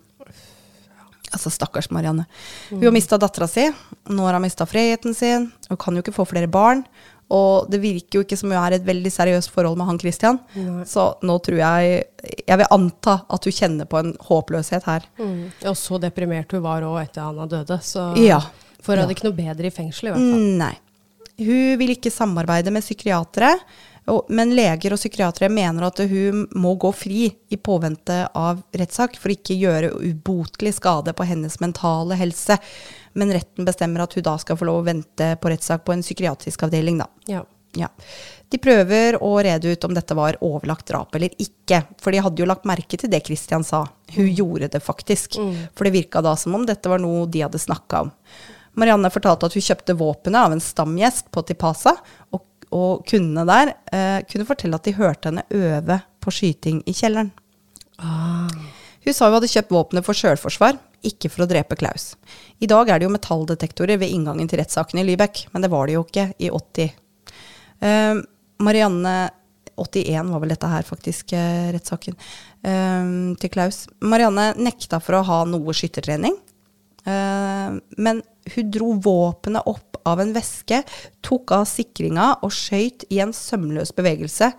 Altså, 1.33 1.51
stakkars 1.53 1.89
Marianne. 1.91 2.25
Hun 2.71 2.83
har 2.83 2.91
mista 2.95 3.17
dattera 3.21 3.47
si, 3.47 3.67
nå 4.09 4.25
har 4.25 4.33
hun 4.33 4.41
mista 4.47 4.65
friheten 4.65 5.13
sin, 5.15 5.51
hun 5.69 5.77
kan 5.77 5.95
jo 5.95 6.01
ikke 6.01 6.15
få 6.15 6.25
flere 6.29 6.47
barn. 6.51 6.83
Og 7.29 7.67
det 7.69 7.77
virker 7.83 8.17
jo 8.17 8.23
ikke 8.25 8.37
som 8.39 8.49
hun 8.49 8.57
er 8.57 8.73
i 8.73 8.77
et 8.79 8.85
veldig 8.87 9.11
seriøst 9.13 9.51
forhold 9.53 9.77
med 9.77 9.85
han 9.85 9.99
Christian. 10.01 10.39
Så 10.89 11.03
nå 11.21 11.35
tror 11.45 11.59
jeg 11.61 11.99
Jeg 12.47 12.57
vil 12.57 12.65
anta 12.73 13.19
at 13.29 13.45
hun 13.45 13.53
kjenner 13.53 13.85
på 13.85 13.99
en 14.01 14.15
håpløshet 14.25 14.83
her. 14.89 15.05
Mm. 15.19 15.51
Og 15.69 15.77
så 15.77 15.99
deprimert 16.01 16.51
hun 16.51 16.63
var 16.65 16.81
òg 16.81 17.03
etter 17.03 17.21
han 17.29 17.47
døde. 17.51 17.77
Så 17.85 18.15
Ja. 18.17 18.39
For 18.81 18.95
hun 18.95 18.97
Ja. 18.97 19.05
hadde 19.05 19.13
ikke 19.15 19.29
noe 19.29 19.37
bedre 19.37 19.67
i 19.67 19.69
fengsel, 19.69 20.07
i 20.07 20.11
hvert 20.11 20.25
fall. 20.31 20.47
Nei. 20.57 20.73
Hun 21.37 21.77
vil 21.77 21.93
ikke 21.95 22.11
samarbeide 22.11 22.71
med 22.71 22.81
psykiatere, 22.81 23.53
men 24.29 24.53
leger 24.57 24.93
og 24.95 24.99
psykiatere 25.01 25.49
mener 25.53 25.85
at 25.87 26.01
hun 26.09 26.45
må 26.57 26.73
gå 26.81 26.91
fri 26.95 27.27
i 27.49 27.57
påvente 27.57 28.21
av 28.37 28.63
rettssak 28.75 29.19
for 29.21 29.33
ikke 29.33 29.57
gjøre 29.59 29.93
ubotelig 29.97 30.75
skade 30.79 31.13
på 31.13 31.27
hennes 31.29 31.59
mentale 31.61 32.17
helse. 32.19 32.57
Men 33.19 33.33
retten 33.35 33.67
bestemmer 33.67 34.05
at 34.05 34.15
hun 34.17 34.25
da 34.25 34.35
skal 34.41 34.59
få 34.59 34.67
lov 34.69 34.81
å 34.81 34.89
vente 34.89 35.31
på 35.41 35.53
rettssak 35.53 35.85
på 35.85 35.95
en 35.95 36.05
psykiatrisk 36.05 36.67
avdeling, 36.69 37.01
da. 37.03 37.09
Ja. 37.29 37.45
Ja. 37.77 37.89
De 38.49 38.57
prøver 38.57 39.19
å 39.21 39.35
rede 39.45 39.69
ut 39.69 39.83
om 39.85 39.93
dette 39.93 40.15
var 40.17 40.39
overlagt 40.41 40.87
drap 40.89 41.13
eller 41.15 41.33
ikke. 41.37 41.83
For 42.01 42.13
de 42.13 42.21
hadde 42.25 42.41
jo 42.41 42.47
lagt 42.49 42.65
merke 42.65 42.97
til 42.97 43.11
det 43.11 43.21
Christian 43.27 43.65
sa. 43.67 43.83
Hun 44.15 44.29
gjorde 44.29 44.71
det 44.73 44.81
faktisk. 44.81 45.37
For 45.77 45.85
det 45.85 45.93
virka 45.93 46.23
da 46.25 46.33
som 46.39 46.57
om 46.57 46.65
dette 46.65 46.89
var 46.89 47.01
noe 47.03 47.27
de 47.29 47.43
hadde 47.45 47.61
snakka 47.61 48.07
om. 48.07 48.15
Marianne 48.79 49.11
fortalte 49.11 49.49
at 49.49 49.55
hun 49.57 49.65
kjøpte 49.65 49.95
våpenet 49.97 50.39
av 50.39 50.53
en 50.55 50.63
stamgjest 50.63 51.29
på 51.33 51.43
Tipasa, 51.45 51.95
og, 52.31 52.43
og 52.75 53.05
kundene 53.09 53.45
der 53.49 53.73
eh, 53.93 54.19
kunne 54.29 54.47
fortelle 54.47 54.77
at 54.77 54.85
de 54.85 54.97
hørte 54.97 55.31
henne 55.31 55.45
øve 55.49 55.99
på 56.21 56.33
skyting 56.33 56.83
i 56.89 56.93
kjelleren. 56.95 57.31
Hun 57.99 59.15
sa 59.15 59.27
hun 59.27 59.37
hadde 59.39 59.49
kjøpt 59.51 59.73
våpenet 59.73 60.05
for 60.05 60.17
sjølforsvar, 60.17 60.77
ikke 61.05 61.31
for 61.31 61.45
å 61.45 61.49
drepe 61.49 61.77
Klaus. 61.79 62.13
I 62.59 62.67
dag 62.69 62.89
er 62.89 62.99
det 62.99 63.07
jo 63.07 63.13
metalldetektorer 63.13 63.99
ved 64.01 64.11
inngangen 64.11 64.49
til 64.51 64.61
rettssaken 64.61 65.01
i 65.01 65.05
Lybekk, 65.07 65.47
men 65.53 65.63
det 65.63 65.71
var 65.71 65.87
det 65.87 65.95
jo 65.97 66.05
ikke 66.05 66.29
i 66.37 66.51
80. 66.51 66.93
Eh, 67.79 68.21
Marianne 68.59 69.15
81 69.79 70.33
var 70.33 70.43
vel 70.43 70.51
dette 70.51 70.67
her, 70.67 70.83
faktisk, 70.83 71.33
eh, 71.33 71.71
rettssaken 71.75 72.17
eh, 72.67 73.11
til 73.39 73.53
Klaus. 73.53 73.85
Marianne 74.03 74.51
nekta 74.59 74.99
for 75.03 75.19
å 75.19 75.25
ha 75.25 75.41
noe 75.47 75.75
skyttertrening. 75.75 76.35
Eh, 77.05 77.77
men 77.97 78.21
hun 78.55 78.71
dro 78.73 78.93
våpenet 79.03 79.67
opp 79.69 79.99
av 80.09 80.21
en 80.23 80.33
veske, 80.33 80.81
tok 81.25 81.53
av 81.55 81.67
sikringa 81.69 82.31
og 82.45 82.53
skøyt 82.55 83.05
i 83.13 83.21
en 83.23 83.33
sømløs 83.35 83.93
bevegelse. 83.97 84.51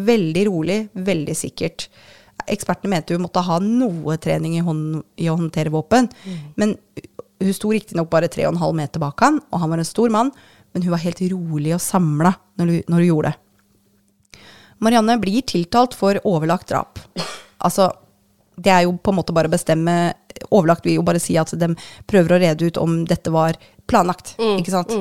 Veldig 0.00 0.46
rolig, 0.48 0.80
veldig 0.94 1.36
sikkert. 1.36 1.88
Ekspertene 2.50 2.94
mente 2.94 3.14
hun 3.14 3.24
måtte 3.24 3.42
ha 3.44 3.58
noe 3.62 4.16
trening 4.22 4.56
i, 4.58 4.64
hånd, 4.64 5.02
i 5.20 5.28
å 5.30 5.36
håndtere 5.38 5.72
våpen. 5.72 6.08
Men 6.60 6.76
hun 7.40 7.54
sto 7.56 7.72
riktignok 7.72 8.10
bare 8.12 8.30
3,5 8.32 8.56
meter 8.76 9.02
bak 9.02 9.22
han, 9.24 9.40
og 9.50 9.62
han 9.62 9.72
var 9.72 9.82
en 9.82 9.88
stor 9.88 10.12
mann, 10.12 10.32
men 10.72 10.84
hun 10.84 10.94
var 10.94 11.02
helt 11.04 11.22
rolig 11.32 11.74
og 11.76 11.82
samla 11.82 12.34
når, 12.60 12.74
når 12.88 13.02
hun 13.02 13.08
gjorde 13.08 13.32
det. 13.32 13.38
Marianne 14.80 15.18
blir 15.20 15.44
tiltalt 15.44 15.96
for 15.96 16.16
overlagt 16.24 16.70
drap. 16.72 17.00
Altså, 17.60 17.90
det 18.64 18.72
er 18.72 18.86
jo 18.86 18.94
på 19.00 19.12
en 19.12 19.20
måte 19.20 19.36
bare 19.36 19.50
å 19.50 19.54
bestemme 19.54 19.96
Overlagt 20.50 20.86
vil 20.86 20.96
jo 20.96 21.02
bare 21.04 21.20
si 21.20 21.34
at 21.36 21.50
de 21.58 21.66
prøver 22.08 22.32
å 22.32 22.38
rede 22.40 22.68
ut 22.70 22.78
om 22.80 23.02
dette 23.04 23.28
var 23.34 23.58
planlagt. 23.90 24.32
ikke 24.38 24.72
sant? 24.72 24.92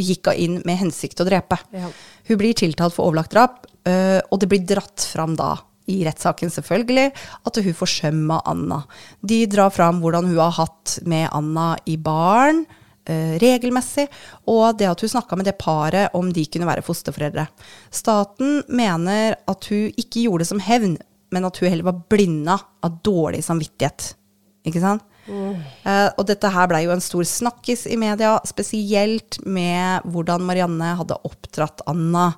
Gikk 0.00 0.30
hun 0.30 0.40
inn 0.40 0.54
med 0.64 0.78
hensikt 0.80 1.20
å 1.20 1.26
drepe. 1.28 1.58
Ja. 1.74 1.90
Hun 2.30 2.40
blir 2.40 2.56
tiltalt 2.56 2.94
for 2.96 3.10
overlagt 3.10 3.34
drap, 3.34 3.66
øh, 3.84 4.20
og 4.30 4.40
det 4.40 4.48
blir 4.48 4.64
dratt 4.64 5.04
fram 5.12 5.34
da, 5.36 5.52
i 5.92 5.98
rettssaken 6.06 6.52
selvfølgelig, 6.54 7.10
at 7.44 7.60
hun 7.60 7.76
forsømma 7.76 8.40
Anna. 8.48 8.80
De 9.20 9.42
drar 9.52 9.74
fram 9.74 10.00
hvordan 10.00 10.30
hun 10.30 10.40
har 10.40 10.56
hatt 10.62 10.98
med 11.04 11.28
Anna 11.34 11.74
i 11.90 11.98
baren 12.00 12.64
øh, 12.64 13.34
regelmessig, 13.42 14.06
og 14.48 14.78
det 14.78 14.88
at 14.88 15.04
hun 15.04 15.12
snakka 15.16 15.36
med 15.36 15.50
det 15.50 15.58
paret 15.60 16.14
om 16.16 16.30
de 16.32 16.46
kunne 16.48 16.70
være 16.70 16.86
fosterforeldre. 16.86 17.46
Staten 17.92 18.62
mener 18.72 19.36
at 19.44 19.68
hun 19.68 19.90
ikke 19.92 20.24
gjorde 20.24 20.46
det 20.46 20.52
som 20.54 20.64
hevn, 20.64 20.96
men 21.34 21.44
at 21.48 21.58
hun 21.60 21.68
heller 21.72 21.88
var 21.90 21.98
blinda 22.12 22.58
av 22.86 23.00
dårlig 23.06 23.42
samvittighet. 23.46 24.12
Ikke 24.70 24.80
sant? 24.82 25.02
Eh, 25.28 26.08
og 26.20 26.26
dette 26.28 26.50
her 26.52 26.68
blei 26.68 26.82
jo 26.84 26.92
en 26.94 27.02
stor 27.04 27.24
snakkis 27.28 27.86
i 27.88 27.96
media, 28.00 28.34
spesielt 28.48 29.38
med 29.46 30.04
hvordan 30.12 30.44
Marianne 30.44 30.94
hadde 31.00 31.16
oppdratt 31.28 31.80
Anna. 31.90 32.30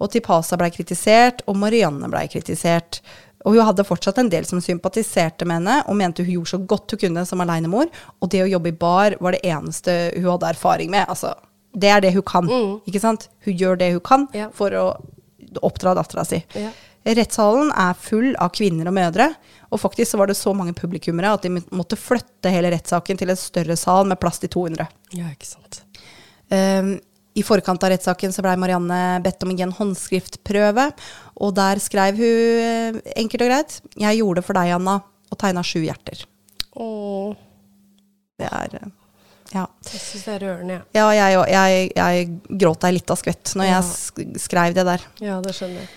Og 0.00 0.12
Tipasa 0.14 0.56
blei 0.60 0.70
kritisert, 0.74 1.42
og 1.50 1.58
Marianne 1.60 2.08
blei 2.10 2.24
kritisert. 2.32 3.00
Og 3.44 3.56
hun 3.56 3.64
hadde 3.64 3.86
fortsatt 3.88 4.18
en 4.20 4.28
del 4.32 4.44
som 4.48 4.60
sympatiserte 4.62 5.46
med 5.48 5.60
henne, 5.60 5.78
og 5.88 5.96
mente 5.96 6.24
hun 6.26 6.34
gjorde 6.38 6.52
så 6.54 6.60
godt 6.70 6.94
hun 6.94 7.02
kunne 7.06 7.26
som 7.28 7.40
alenemor. 7.44 7.88
Og 8.20 8.30
det 8.32 8.42
å 8.44 8.50
jobbe 8.50 8.72
i 8.72 8.76
bar 8.76 9.16
var 9.20 9.36
det 9.36 9.42
eneste 9.48 9.94
hun 10.16 10.28
hadde 10.34 10.50
erfaring 10.54 10.92
med. 10.92 11.06
Altså, 11.08 11.32
det 11.72 11.88
er 11.92 12.04
det 12.04 12.14
hun 12.16 12.26
kan. 12.26 12.50
ikke 12.86 13.00
sant? 13.02 13.28
Hun 13.46 13.56
gjør 13.56 13.78
det 13.80 13.92
hun 13.94 14.04
kan 14.04 14.28
Ja. 14.36 14.50
for 14.54 14.70
å 14.70 14.84
oppdra 15.66 15.94
dattera 15.98 16.24
si. 16.24 16.44
Ja. 16.54 16.70
Rettssalen 17.04 17.70
er 17.72 17.94
full 17.96 18.34
av 18.36 18.50
kvinner 18.52 18.90
og 18.90 18.94
mødre, 18.94 19.30
og 19.72 19.80
faktisk 19.80 20.10
så 20.12 20.18
var 20.20 20.28
det 20.28 20.36
så 20.36 20.52
mange 20.56 20.74
publikummere 20.76 21.30
at 21.32 21.42
de 21.46 21.48
måtte 21.72 21.96
flytte 21.96 22.50
hele 22.52 22.70
rettssaken 22.74 23.16
til 23.20 23.30
en 23.32 23.38
større 23.40 23.76
sal 23.80 24.04
med 24.10 24.20
plass 24.20 24.38
til 24.42 24.50
200. 24.52 24.86
ja, 25.16 25.30
ikke 25.32 25.46
sant. 25.48 25.80
Um, 26.50 26.98
I 27.38 27.42
forkant 27.46 27.82
av 27.86 27.92
rettssaken 27.94 28.32
så 28.34 28.42
blei 28.42 28.56
Marianne 28.58 29.20
bedt 29.24 29.42
om 29.46 29.52
en 29.54 29.72
håndskriftprøve, 29.72 30.88
og 31.40 31.54
der 31.54 31.78
skrev 31.78 32.18
hun 32.18 32.64
eh, 32.66 32.98
enkelt 33.16 33.42
og 33.46 33.48
greit 33.52 33.80
'Jeg 33.96 34.18
gjorde 34.18 34.40
det 34.40 34.44
for 34.44 34.52
deg, 34.58 34.72
Anna', 34.74 35.00
og 35.30 35.38
tegna 35.38 35.62
sju 35.62 35.80
hjerter. 35.86 36.24
Åh, 36.76 37.36
Det 38.38 38.48
er 38.50 38.74
eh, 38.82 38.88
Ja. 39.54 39.66
jeg 39.84 40.00
syns 40.00 40.24
det 40.24 40.34
er 40.34 40.46
rørende, 40.46 40.72
jeg. 40.74 40.82
Ja, 40.94 41.08
jeg, 41.10 41.38
òg. 41.38 41.48
jeg, 41.48 41.92
jeg 41.96 42.58
gråt 42.58 42.84
ei 42.84 42.92
lita 42.92 43.14
skvett 43.16 43.54
når 43.56 43.64
Ja. 43.64 43.80
jeg 43.80 44.40
skrev 44.40 44.74
det 44.74 44.84
der. 44.86 45.00
Ja, 45.20 45.40
det 45.40 45.54
skjønner 45.54 45.80
jeg. 45.80 45.88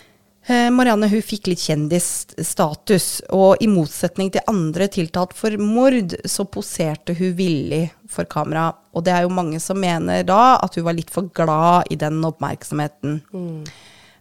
Eh, 0.45 0.67
Marianne 0.75 1.07
hun 1.07 1.21
fikk 1.23 1.47
litt 1.47 1.61
kjendisstatus, 1.63 3.21
og 3.31 3.61
i 3.63 3.67
motsetning 3.71 4.31
til 4.33 4.43
andre 4.51 4.89
tiltalt 4.91 5.31
for 5.37 5.55
mord, 5.61 6.15
så 6.27 6.43
poserte 6.51 7.15
hun 7.15 7.31
villig 7.37 7.85
for 8.11 8.27
kamera. 8.29 8.65
Og 8.93 9.05
det 9.07 9.13
er 9.15 9.23
jo 9.23 9.31
mange 9.33 9.61
som 9.63 9.79
mener 9.79 10.25
da 10.27 10.57
at 10.59 10.75
hun 10.75 10.83
var 10.89 10.97
litt 10.97 11.13
for 11.13 11.29
glad 11.33 11.87
i 11.93 11.95
den 12.01 12.19
oppmerksomheten. 12.27 13.21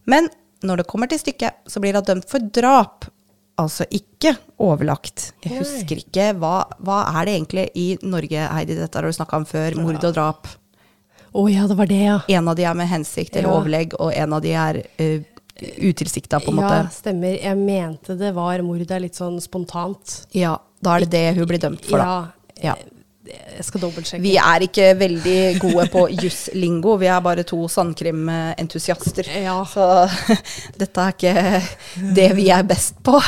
Men 0.06 0.30
når 0.62 0.82
det 0.82 0.87
kommer 0.92 1.11
til 1.11 1.18
stykket, 1.18 1.66
så 1.66 1.82
blir 1.82 1.98
hun 1.98 2.06
dømt 2.06 2.30
for 2.30 2.38
drap. 2.54 3.08
Altså 3.58 3.85
ikke 3.92 4.37
overlagt. 4.62 5.32
Jeg 5.44 5.58
husker 5.58 5.98
ikke 6.00 6.30
hva, 6.40 6.62
hva 6.80 7.02
er 7.18 7.26
det 7.28 7.35
egentlig 7.37 7.66
i 7.78 7.88
Norge, 8.02 8.46
Heidi, 8.54 8.78
dette 8.78 8.96
har 8.98 9.04
du 9.04 9.12
snakka 9.18 9.42
om 9.42 9.44
før, 9.46 9.76
mord 9.82 9.98
og 10.06 10.14
drap. 10.16 10.48
Å 11.32 11.42
ja, 11.48 11.66
det 11.68 11.76
var 11.78 11.88
det, 11.88 11.98
ja. 12.04 12.16
En 12.38 12.48
av 12.48 12.56
de 12.58 12.64
er 12.68 12.74
med 12.76 12.88
hensikt 12.90 13.37
eller 13.37 13.48
Ja. 13.50 13.58
overlegg, 13.58 13.94
og 14.00 14.12
en 14.14 14.32
av 14.37 14.42
de 14.44 14.50
er 14.52 14.80
uh, 15.00 15.22
utilsikta, 15.60 16.40
på 16.40 16.50
en 16.50 16.60
måte. 16.60 16.78
Ja, 16.84 16.88
stemmer. 16.94 17.36
Jeg 17.36 17.58
mente 17.60 18.16
det 18.18 18.32
var 18.36 18.62
mordet 18.66 19.00
litt 19.04 19.18
sånn 19.18 19.40
spontant. 19.42 20.22
Ja, 20.36 20.56
da 20.82 20.96
er 20.96 21.06
det 21.06 21.12
det 21.14 21.26
hun 21.38 21.48
blir 21.50 21.62
dømt 21.62 21.84
for, 21.86 22.02
da. 22.02 22.56
Ja, 22.62 22.76
jeg 23.22 23.64
skal 23.64 23.82
dobbeltsjekke. 23.84 24.22
Vi 24.24 24.32
er 24.40 24.64
ikke 24.66 24.86
veldig 24.98 25.36
gode 25.62 25.84
på 25.92 26.06
jusslingo, 26.10 26.96
vi 26.98 27.06
er 27.06 27.20
bare 27.22 27.44
to 27.46 27.60
sandkrimentusiaster. 27.70 29.28
Ja. 29.44 29.60
Så 29.68 29.86
dette 30.80 31.04
er 31.04 31.14
ikke 31.14 32.14
det 32.16 32.28
vi 32.38 32.48
er 32.50 32.66
best 32.66 32.98
på. 33.06 33.20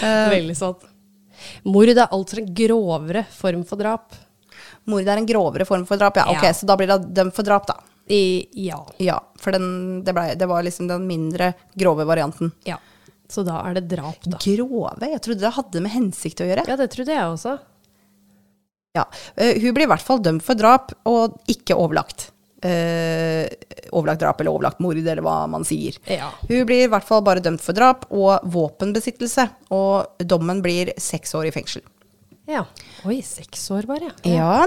Veldig 0.00 0.56
sant. 0.58 0.88
Mord 1.70 1.92
er 1.92 2.02
altså 2.08 2.40
en 2.40 2.50
grovere 2.56 3.24
form 3.36 3.62
for 3.68 3.80
drap. 3.80 4.16
Mord 4.90 5.06
er 5.06 5.20
en 5.20 5.28
grovere 5.28 5.66
form 5.68 5.86
for 5.86 6.00
drap, 6.00 6.18
ja. 6.18 6.26
Ok, 6.32 6.48
Ja. 6.48 6.52
Så 6.56 6.66
da 6.66 6.76
blir 6.80 6.90
det 6.90 7.12
dømt 7.14 7.36
for 7.36 7.46
drap, 7.46 7.68
da. 7.70 7.78
I, 8.10 8.48
ja. 8.66 8.80
Ja, 8.98 9.20
for 9.38 9.54
den, 9.54 10.00
det, 10.04 10.14
ble, 10.16 10.32
det 10.34 10.48
var 10.50 10.64
liksom 10.66 10.88
den 10.90 11.04
mindre 11.06 11.52
grove 11.78 12.06
varianten. 12.08 12.52
ja. 12.66 12.80
Så 13.30 13.44
da 13.46 13.60
er 13.62 13.76
det 13.76 13.84
drap, 13.92 14.24
da. 14.26 14.40
Grove? 14.42 15.06
Jeg 15.06 15.20
trodde 15.22 15.44
det 15.44 15.52
hadde 15.54 15.80
med 15.84 15.92
hensikt 15.94 16.40
å 16.42 16.48
gjøre. 16.48 16.64
Ja, 16.66 16.74
det 16.80 16.88
trodde 16.90 17.14
jeg 17.14 17.28
også. 17.30 17.52
Ja, 18.98 19.04
Uh, 19.38 19.54
Hun 19.62 19.70
blir 19.76 19.84
i 19.86 19.90
hvert 19.92 20.02
fall 20.02 20.18
dømt 20.18 20.42
for 20.42 20.58
drap, 20.58 20.90
og 21.06 21.36
ikke 21.46 21.76
overlagt. 21.78 22.32
Uh, 22.58 23.46
overlagt 23.94 24.24
drap 24.24 24.42
eller 24.42 24.50
overlagt 24.50 24.82
mord, 24.82 24.98
eller 24.98 25.22
hva 25.22 25.36
man 25.48 25.62
sier. 25.64 25.94
Ja. 26.10 26.32
Hun 26.48 26.66
blir 26.66 26.88
i 26.88 26.90
hvert 26.90 27.06
fall 27.06 27.22
bare 27.22 27.38
dømt 27.44 27.62
for 27.62 27.78
drap 27.78 28.08
og 28.10 28.42
våpenbesittelse, 28.50 29.46
og 29.78 30.26
dommen 30.26 30.58
blir 30.66 30.90
seks 30.98 31.30
år 31.38 31.52
i 31.52 31.54
fengsel. 31.54 31.86
Ja. 32.50 32.64
Oi, 33.08 33.20
seks 33.24 33.62
år 33.74 33.88
bare. 33.88 34.10
Ja, 34.28 34.66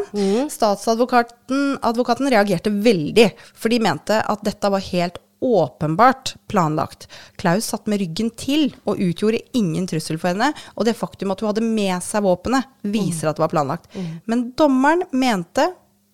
Statsadvokaten 0.52 1.78
advokaten 1.84 2.32
reagerte 2.32 2.72
veldig, 2.74 3.30
for 3.54 3.74
de 3.74 3.80
mente 3.84 4.20
at 4.22 4.44
dette 4.46 4.72
var 4.74 4.84
helt 4.88 5.20
åpenbart 5.44 6.36
planlagt. 6.48 7.10
Klaus 7.36 7.68
satt 7.68 7.90
med 7.92 8.00
ryggen 8.00 8.30
til 8.40 8.70
og 8.88 9.02
utgjorde 9.04 9.42
ingen 9.60 9.88
trussel 9.92 10.16
for 10.16 10.32
henne, 10.32 10.54
og 10.80 10.88
det 10.88 10.96
faktum 10.96 11.34
at 11.34 11.44
hun 11.44 11.52
hadde 11.52 11.66
med 11.68 11.98
seg 12.06 12.24
våpenet, 12.24 12.70
viser 12.88 13.28
at 13.28 13.36
det 13.36 13.44
var 13.44 13.52
planlagt. 13.52 13.90
Men 14.24 14.54
dommeren 14.56 15.04
mente 15.12 15.68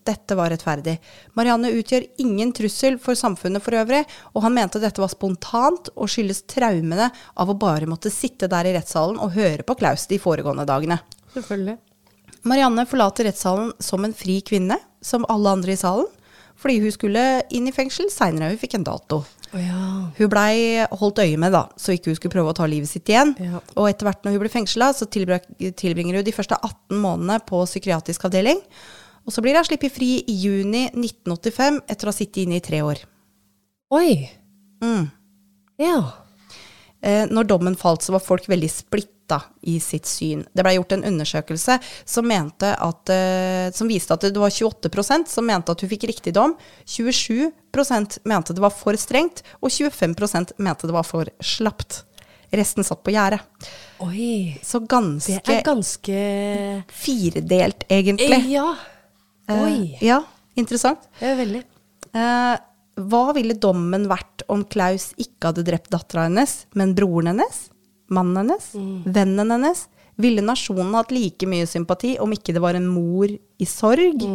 dette 0.10 0.34
var 0.34 0.50
rettferdig. 0.50 0.96
Marianne 1.38 1.70
utgjør 1.78 2.08
ingen 2.24 2.50
trussel 2.56 2.98
for 3.02 3.18
samfunnet 3.20 3.62
for 3.62 3.78
øvrig, 3.78 4.02
og 4.34 4.42
han 4.48 4.56
mente 4.56 4.82
dette 4.82 5.04
var 5.04 5.12
spontant 5.12 5.92
og 5.94 6.10
skyldes 6.10 6.48
traumene 6.50 7.12
av 7.38 7.52
å 7.52 7.58
bare 7.60 7.86
måtte 7.90 8.10
sitte 8.14 8.50
der 8.50 8.66
i 8.66 8.74
rettssalen 8.74 9.20
og 9.22 9.36
høre 9.38 9.66
på 9.68 9.78
Klaus 9.78 10.08
de 10.10 10.18
foregående 10.22 10.66
dagene. 10.66 10.98
Selvfølgelig. 11.36 11.78
Marianne 12.48 12.86
forlater 12.88 13.28
rettssalen 13.28 13.74
som 13.84 14.06
en 14.06 14.16
fri 14.16 14.40
kvinne, 14.46 14.78
som 15.04 15.28
alle 15.32 15.52
andre 15.58 15.76
i 15.76 15.80
salen, 15.80 16.08
fordi 16.60 16.80
hun 16.84 16.94
skulle 16.94 17.26
inn 17.56 17.68
i 17.70 17.76
fengsel 17.76 18.10
seinere. 18.12 18.52
Hun 18.54 18.62
fikk 18.62 18.78
en 18.80 18.88
dato. 18.88 19.22
Oh, 19.50 19.60
ja. 19.62 19.84
Hun 20.18 20.30
blei 20.32 20.86
holdt 21.02 21.22
øye 21.24 21.40
med, 21.42 21.56
da, 21.56 21.66
så 21.80 21.96
ikke 21.96 22.12
hun 22.12 22.18
skulle 22.20 22.36
prøve 22.36 22.52
å 22.52 22.58
ta 22.58 22.68
livet 22.70 22.92
sitt 22.92 23.10
igjen. 23.10 23.34
Ja. 23.42 23.62
Og 23.76 23.90
etter 23.90 24.08
hvert 24.08 24.26
når 24.26 24.36
hun 24.36 24.44
blir 24.44 24.54
fengsla, 24.54 24.92
så 24.94 25.08
tilbringer 25.10 26.20
hun 26.20 26.26
de 26.28 26.36
første 26.36 26.60
18 26.60 27.00
månedene 27.02 27.40
på 27.48 27.62
psykiatrisk 27.66 28.28
avdeling. 28.30 28.62
Og 29.26 29.34
så 29.34 29.44
blir 29.46 29.58
hun 29.58 29.68
sluppet 29.68 29.94
fri 29.94 30.12
i 30.22 30.36
juni 30.42 30.88
1985 30.92 31.82
etter 31.88 32.08
å 32.08 32.14
ha 32.14 32.18
sittet 32.18 32.44
inne 32.44 32.60
i 32.60 32.66
tre 32.66 32.84
år. 32.86 33.02
Oi. 33.96 34.30
Mm. 34.84 35.10
Ja. 35.82 35.98
Eh, 37.02 37.26
når 37.32 37.48
dommen 37.48 37.78
falt, 37.80 38.04
så 38.04 38.12
var 38.16 38.24
folk 38.24 38.50
veldig 38.52 38.70
splitta 38.72 39.40
i 39.72 39.78
sitt 39.80 40.10
syn. 40.10 40.42
Det 40.52 40.66
ble 40.66 40.74
gjort 40.76 40.98
en 40.98 41.06
undersøkelse 41.08 41.78
som, 42.04 42.28
mente 42.28 42.74
at, 42.76 43.12
eh, 43.14 43.70
som 43.76 43.88
viste 43.88 44.16
at 44.16 44.26
det 44.28 44.42
var 44.42 44.52
28% 44.52 45.32
som 45.32 45.48
mente 45.48 45.72
at 45.72 45.84
hun 45.84 45.92
fikk 45.92 46.10
riktig 46.10 46.34
dom, 46.36 46.58
27% 46.90 48.20
mente 48.28 48.56
det 48.58 48.64
var 48.64 48.74
for 48.76 49.00
strengt, 49.00 49.44
og 49.62 49.72
25% 49.72 50.58
mente 50.58 50.90
det 50.90 50.96
var 50.96 51.08
for 51.08 51.32
slapt. 51.40 52.04
Resten 52.50 52.84
satt 52.84 53.04
på 53.06 53.14
gjerdet. 53.14 53.44
Så 54.66 54.82
Det 55.46 55.60
er 55.60 55.68
ganske 55.68 56.22
firedelt, 56.90 57.86
egentlig. 57.88 58.40
Ja. 58.50 58.72
Eh, 59.48 59.64
Oi. 59.64 59.98
ja, 60.02 60.24
interessant. 60.58 61.06
Det 61.20 61.30
er 61.30 61.38
veldig. 61.38 61.62
Eh, 62.10 62.58
hva 63.00 63.34
ville 63.38 63.56
dommen 63.56 64.08
vært 64.10 64.44
om 64.52 64.64
Klaus 64.68 65.12
ikke 65.18 65.52
hadde 65.52 65.64
drept 65.68 65.90
dattera 65.94 66.26
hennes, 66.28 66.66
men 66.76 66.94
broren 66.98 67.32
hennes, 67.32 67.70
mannen 68.12 68.38
hennes, 68.44 68.70
vennen 69.06 69.54
hennes? 69.56 69.86
Ville 70.20 70.42
nasjonen 70.44 70.94
hatt 70.98 71.14
like 71.16 71.48
mye 71.48 71.64
sympati 71.70 72.18
om 72.20 72.32
ikke 72.36 72.52
det 72.58 72.60
var 72.64 72.76
en 72.76 72.88
mor 72.92 73.30
i 73.32 73.66
sorg? 73.70 74.26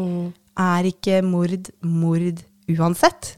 Er 0.57 0.87
ikke 0.89 1.19
mord 1.27 1.69
mord 1.85 2.41
uansett? 2.73 3.35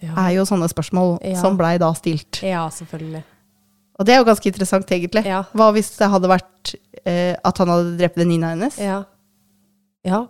Ja. 0.00 0.14
Er 0.16 0.30
jo 0.38 0.46
sånne 0.48 0.70
spørsmål 0.72 1.18
Ja. 1.26 1.36
som 1.42 1.58
blei 1.60 1.74
da 1.78 1.92
stilt. 1.92 2.40
ja, 2.42 2.62
selvfølgelig. 2.72 3.22
Og 4.00 4.06
det 4.06 4.14
er 4.14 4.18
jo 4.22 4.24
ganske 4.30 4.46
interessant, 4.48 4.86
egentlig. 4.96 5.26
Ja. 5.28 5.42
Hva 5.52 5.66
hvis 5.76 5.90
det 5.98 6.08
hadde 6.08 6.28
vært 6.30 6.70
eh, 7.04 7.36
at 7.44 7.58
han 7.60 7.68
hadde 7.68 7.98
drept 7.98 8.16
venninna 8.16 8.54
hennes? 8.54 8.78
Ja. 8.80 9.02
Ja. 10.02 10.22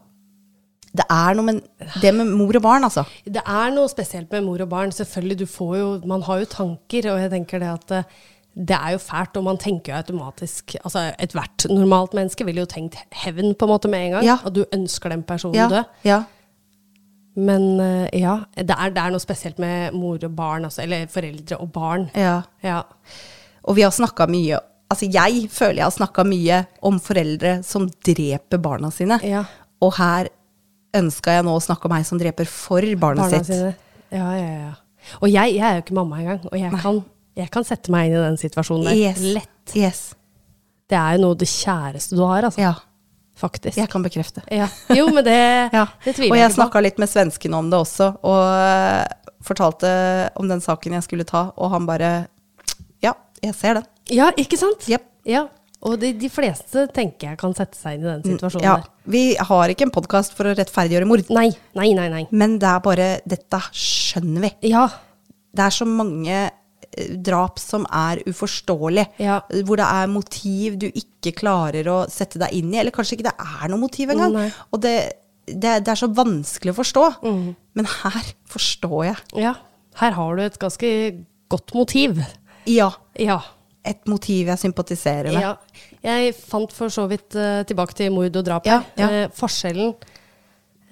Det 0.96 1.04
er 1.06 1.36
noe 1.38 1.46
med 1.46 1.60
det 2.02 2.10
med 2.18 2.26
mor 2.34 2.56
og 2.58 2.62
barn, 2.64 2.84
altså. 2.88 3.04
Det 3.24 3.42
er 3.46 3.70
noe 3.76 3.88
spesielt 3.92 4.32
med 4.34 4.42
mor 4.42 4.60
og 4.64 4.68
barn. 4.72 4.90
Selvfølgelig, 4.90 5.38
du 5.38 5.46
får 5.46 5.76
jo, 5.78 5.88
Man 6.10 6.22
har 6.26 6.40
jo 6.40 6.48
tanker, 6.50 7.06
og 7.12 7.20
jeg 7.22 7.30
tenker 7.30 7.62
det 7.62 7.68
at 7.70 7.90
eh, 8.00 8.02
det 8.56 8.74
er 8.74 8.96
jo 8.96 8.98
fælt, 8.98 9.36
og 9.38 9.44
man 9.46 9.56
tenker 9.62 9.92
jo 9.92 9.98
automatisk 10.00 10.74
altså 10.82 11.04
Ethvert 11.22 11.68
normalt 11.70 12.16
menneske 12.18 12.44
ville 12.44 12.64
jo 12.64 12.66
tenkt 12.66 12.96
hevn 13.22 13.54
på 13.54 13.64
en 13.68 13.70
måte 13.70 13.88
med 13.88 14.08
en 14.08 14.16
gang. 14.16 14.26
Ja. 14.26 14.38
At 14.44 14.52
du 14.56 14.64
ønsker 14.74 15.14
den 15.14 15.22
personen 15.22 15.54
Ja, 15.54 15.68
død. 15.70 15.84
ja. 16.04 16.22
Men 17.36 17.68
eh, 17.80 18.08
ja, 18.20 18.40
det 18.58 18.74
er, 18.74 18.90
det 18.90 19.00
er 19.04 19.12
noe 19.14 19.22
spesielt 19.22 19.60
med 19.62 19.94
mor 19.94 20.18
og 20.26 20.34
barn, 20.36 20.66
altså, 20.66 20.82
eller 20.82 21.06
foreldre 21.06 21.60
og 21.62 21.70
barn. 21.72 22.08
ja. 22.18 22.40
Ja. 22.66 22.82
Og 23.62 23.76
vi 23.76 23.82
har 23.84 23.90
snakka 23.92 24.24
mye 24.30 24.58
Altså, 24.90 25.06
jeg 25.06 25.44
føler 25.54 25.76
jeg 25.76 25.84
har 25.86 25.92
snakka 25.94 26.22
mye 26.26 26.56
om 26.82 26.96
foreldre 26.98 27.60
som 27.62 27.84
dreper 28.02 28.58
barna 28.58 28.88
sine. 28.90 29.20
Ja. 29.22 29.44
Og 29.80 29.92
her 30.00 30.26
ønska 30.96 31.36
jeg 31.36 31.44
nå 31.46 31.54
å 31.56 31.62
snakke 31.62 31.86
om 31.88 31.94
ei 31.96 32.02
som 32.06 32.18
dreper 32.20 32.48
for 32.50 32.82
barnet 32.98 33.24
Barna 33.24 33.38
sitt. 33.44 33.46
sine. 33.46 33.74
Ja, 34.10 34.30
ja, 34.34 34.52
ja. 34.66 34.72
Og 35.22 35.28
jeg, 35.30 35.54
jeg 35.56 35.64
er 35.64 35.78
jo 35.78 35.82
ikke 35.84 35.94
mamma 35.96 36.18
engang, 36.20 36.40
og 36.50 36.56
jeg 36.58 36.70
kan, 36.82 36.98
jeg 37.38 37.50
kan 37.54 37.64
sette 37.64 37.92
meg 37.94 38.10
inn 38.10 38.16
i 38.18 38.22
den 38.24 38.36
situasjonen 38.40 38.88
der. 38.90 38.98
Yes. 38.98 39.20
Lett. 39.36 39.74
Yes. 39.78 40.00
Det 40.90 40.98
er 40.98 41.16
jo 41.16 41.22
noe 41.28 41.38
det 41.38 41.46
kjæreste 41.48 42.16
du 42.18 42.24
har, 42.26 42.42
altså. 42.50 42.60
Ja, 42.60 42.72
Faktisk. 43.40 43.78
jeg 43.78 43.88
kan 43.88 44.02
bekrefte. 44.04 44.42
Ja. 44.52 44.66
Jo, 44.92 45.06
men 45.14 45.24
det, 45.24 45.36
Ja. 45.78 45.86
det 46.04 46.16
tviler 46.18 46.34
Og 46.34 46.36
jeg 46.36 46.42
jeg 46.42 46.50
ikke 46.50 46.56
på. 46.56 46.58
snakka 46.60 46.82
litt 46.84 46.98
med 47.00 47.08
svenskene 47.08 47.56
om 47.62 47.70
det 47.72 47.78
også, 47.80 48.10
og 48.26 48.42
øh, 48.50 49.30
fortalte 49.46 49.92
om 50.36 50.50
den 50.50 50.60
saken 50.60 50.98
jeg 50.98 51.06
skulle 51.06 51.24
ta, 51.24 51.46
og 51.56 51.70
han 51.72 51.86
bare 51.88 52.10
Ja, 53.00 53.14
jeg 53.42 53.54
ser 53.56 53.78
den. 53.80 53.86
Ja, 54.10 54.28
ikke 54.36 54.58
sant? 54.60 54.84
Yep. 54.90 55.06
Ja. 55.30 55.46
Og 55.88 55.94
de, 56.02 56.10
de 56.12 56.28
fleste 56.28 56.82
tenker 56.92 57.30
jeg 57.30 57.38
kan 57.40 57.54
sette 57.56 57.78
seg 57.80 57.96
inn 57.96 58.02
i 58.04 58.10
den 58.10 58.22
situasjonen 58.34 58.60
Mm, 58.60 58.68
Ja, 58.68 58.76
der. 58.76 59.10
vi 59.14 59.22
har 59.48 59.68
ikke 59.72 59.86
en 59.86 59.92
podkast 59.94 60.34
for 60.36 60.44
å 60.50 60.54
rettferdiggjøre 60.58 61.06
mord, 61.08 61.22
Nei, 61.32 61.46
nei, 61.78 61.92
nei. 61.96 62.08
nei. 62.12 62.26
men 62.30 62.58
det 62.60 62.68
er 62.68 62.80
bare 62.84 63.06
Dette 63.26 63.60
skjønner 63.72 64.44
vi. 64.44 64.50
Ja. 64.74 64.86
Det 65.56 65.64
er 65.64 65.70
så 65.74 65.86
mange 65.88 66.34
eh, 66.50 67.14
drap 67.16 67.58
som 67.58 67.86
er 67.90 68.20
uforståelige. 68.28 69.06
Ja. 69.24 69.38
Hvor 69.64 69.80
det 69.80 69.86
er 69.88 70.06
motiv 70.12 70.76
du 70.82 70.86
ikke 70.90 71.32
klarer 71.40 71.88
å 71.88 71.96
sette 72.12 72.38
deg 72.42 72.52
inn 72.60 72.74
i. 72.74 72.78
Eller 72.82 72.92
kanskje 72.94 73.16
ikke 73.16 73.30
det 73.30 73.34
er 73.40 73.72
noe 73.72 73.80
motiv 73.80 74.12
engang. 74.12 74.36
Nei. 74.36 74.50
Og 74.70 74.82
det, 74.84 74.94
det, 75.48 75.78
det 75.86 75.88
er 75.94 75.98
så 76.02 76.10
vanskelig 76.12 76.74
å 76.74 76.78
forstå. 76.82 77.06
Men 77.24 77.88
her 78.02 78.30
forstår 78.52 79.08
jeg. 79.08 79.16
ja. 79.46 79.54
Her 80.00 80.12
har 80.14 80.36
du 80.38 80.42
et 80.44 80.54
ganske 80.62 80.88
godt 81.50 81.72
motiv. 81.74 82.20
Ja. 82.70 82.92
Ja. 83.18 83.40
Et 83.86 84.00
motiv 84.10 84.50
jeg 84.50 84.60
sympatiserer 84.60 85.30
med. 85.32 85.40
ja. 85.40 85.56
Jeg 86.04 86.34
fant 86.36 86.72
for 86.72 86.92
så 86.92 87.06
vidt 87.08 87.36
uh, 87.36 87.60
tilbake 87.68 87.96
til 87.96 88.12
mord 88.12 88.36
og 88.36 88.44
drap. 88.44 88.68
Ja, 88.68 88.80
ja. 89.00 89.08
Uh, 89.08 89.34
forskjellen 89.36 89.94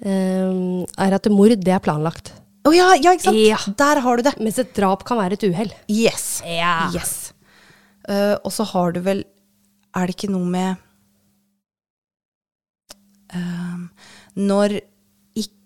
uh, 0.05 0.85
er 1.05 1.15
at 1.17 1.29
mord, 1.33 1.53
det 1.57 1.73
er 1.73 1.81
planlagt. 1.85 2.33
Å 2.65 2.73
ja, 2.75 2.91
ja, 2.97 3.13
ikke 3.13 3.29
sant? 3.29 3.39
Ja. 3.41 3.59
Der 3.79 4.01
har 4.05 4.19
du 4.19 4.25
det. 4.25 4.35
Mens 4.41 4.59
et 4.61 4.73
drap 4.77 5.05
kan 5.07 5.17
være 5.21 5.37
et 5.37 5.45
uhell. 5.47 5.71
Yes. 5.89 6.41
Ja. 6.45 6.89
yes. 6.93 7.15
Og 8.09 8.49
så 8.49 8.65
har 8.65 8.95
du 8.95 9.03
vel 9.05 9.19
Er 9.93 10.09
det 10.09 10.15
ikke 10.15 10.31
noe 10.33 10.47
med 10.49 10.79
Når 14.33 14.73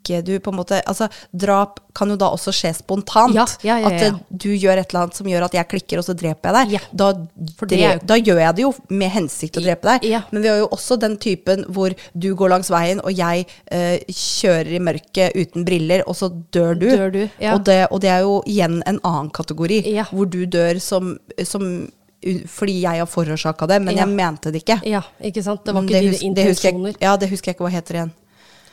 ikke 0.03 0.19
du 0.27 0.33
på 0.43 0.51
en 0.51 0.57
måte 0.59 0.81
Altså, 0.85 1.07
drap 1.33 1.79
kan 1.95 2.09
jo 2.09 2.15
da 2.17 2.25
også 2.33 2.51
skje 2.51 2.71
spontant. 2.75 3.33
Ja, 3.35 3.45
ja, 3.63 3.77
ja, 3.79 3.87
At 3.87 4.01
eh, 4.01 4.15
du 4.29 4.49
gjør 4.51 4.79
et 4.81 4.89
eller 4.91 5.03
annet 5.05 5.15
som 5.15 5.27
gjør 5.29 5.45
at 5.45 5.53
jeg 5.53 5.67
klikker, 5.71 5.99
og 6.01 6.05
så 6.07 6.15
dreper 6.17 6.49
jeg 6.51 6.69
deg. 6.73 6.87
Da, 6.93 7.09
jo- 7.77 7.99
da 8.09 8.17
gjør 8.17 8.39
jeg 8.41 8.55
det 8.57 8.63
jo 8.65 8.73
med 8.89 9.11
hensikt 9.13 9.57
å 9.57 9.63
drepe 9.63 9.87
deg. 9.93 10.07
Men 10.31 10.41
vi 10.41 10.49
har 10.49 10.57
jo 10.63 10.67
også 10.73 10.97
den 10.99 11.17
typen 11.21 11.65
hvor 11.69 11.93
du 12.17 12.29
går 12.35 12.49
langs 12.49 12.69
veien, 12.73 12.99
og 13.05 13.13
jeg 13.13 13.45
eh, 13.71 13.99
kjører 14.09 14.73
i 14.75 14.79
mørket 14.83 15.37
uten 15.37 15.65
briller, 15.65 16.03
og 16.09 16.15
så 16.17 16.31
dør 16.51 16.73
du. 16.75 16.87
Dør 16.89 17.11
du, 17.13 17.21
og, 17.53 17.63
det, 17.69 17.79
og 17.91 18.01
det 18.01 18.09
er 18.09 18.21
jo 18.25 18.41
igjen 18.49 18.81
en 18.89 18.99
annen 19.05 19.29
kategori, 19.33 19.83
hvor 20.11 20.25
du 20.33 20.41
dør 20.45 20.79
som, 20.83 21.15
som 21.45 21.67
fordi 22.47 22.77
jeg 22.85 23.01
har 23.01 23.07
forårsaka 23.11 23.67
det, 23.67 23.81
men 23.83 23.97
Ja. 23.97 24.05
jeg 24.05 24.15
mente 24.15 24.51
det 24.51 24.61
ikke. 24.63 24.77
Ja, 24.87 25.01
ikke 25.21 25.43
sant? 25.43 25.65
Det 25.65 25.73
var 25.75 25.83
ikke 25.83 25.99
det 25.99 26.19
dine 26.21 26.29
intensjoner. 26.31 26.95
ja, 27.01 27.17
det 27.17 27.27
husker 27.29 27.51
jeg 27.51 27.57
ikke 27.57 27.65
hva 27.67 27.73
heter 27.73 27.97
igjen. 27.99 28.13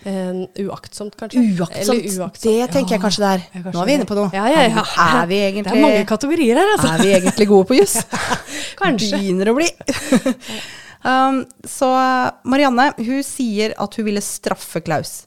Eh, 0.03 0.65
uaktsomt, 0.65 1.17
kanskje? 1.17 1.43
Uaktsomt. 1.59 1.77
Eller 1.77 2.21
uaktsomt. 2.21 2.43
Det 2.43 2.69
tenker 2.73 2.97
jeg 2.97 3.03
kanskje 3.03 3.23
det 3.23 3.31
er. 3.31 3.43
Kanskje 3.53 3.73
Nå 3.75 3.83
er 3.83 3.89
vi 3.91 3.97
inne 3.99 4.09
på 4.09 4.17
noe. 4.17 4.31
Ja, 4.33 4.47
ja, 4.49 4.63
ja. 4.65 4.85
Er 5.05 5.27
vi 5.29 5.41
egentlig, 5.45 5.67
Det 5.69 5.77
er 5.77 5.85
mange 5.85 6.07
kategorier 6.09 6.61
her, 6.61 6.73
altså. 6.77 6.93
er 6.95 7.05
vi 7.05 7.13
egentlig 7.19 7.49
gode 7.51 7.69
på 7.69 7.77
juss? 7.77 7.99
Kanskje. 8.81 9.19
Begynner 9.19 9.53
å 9.53 9.57
bli. 9.59 9.69
um, 11.11 11.43
så 11.69 11.91
Marianne, 12.49 12.91
hun 12.97 13.21
sier 13.27 13.77
at 13.77 14.01
hun 14.01 14.09
ville 14.09 14.25
straffe 14.25 14.81
Klaus. 14.87 15.27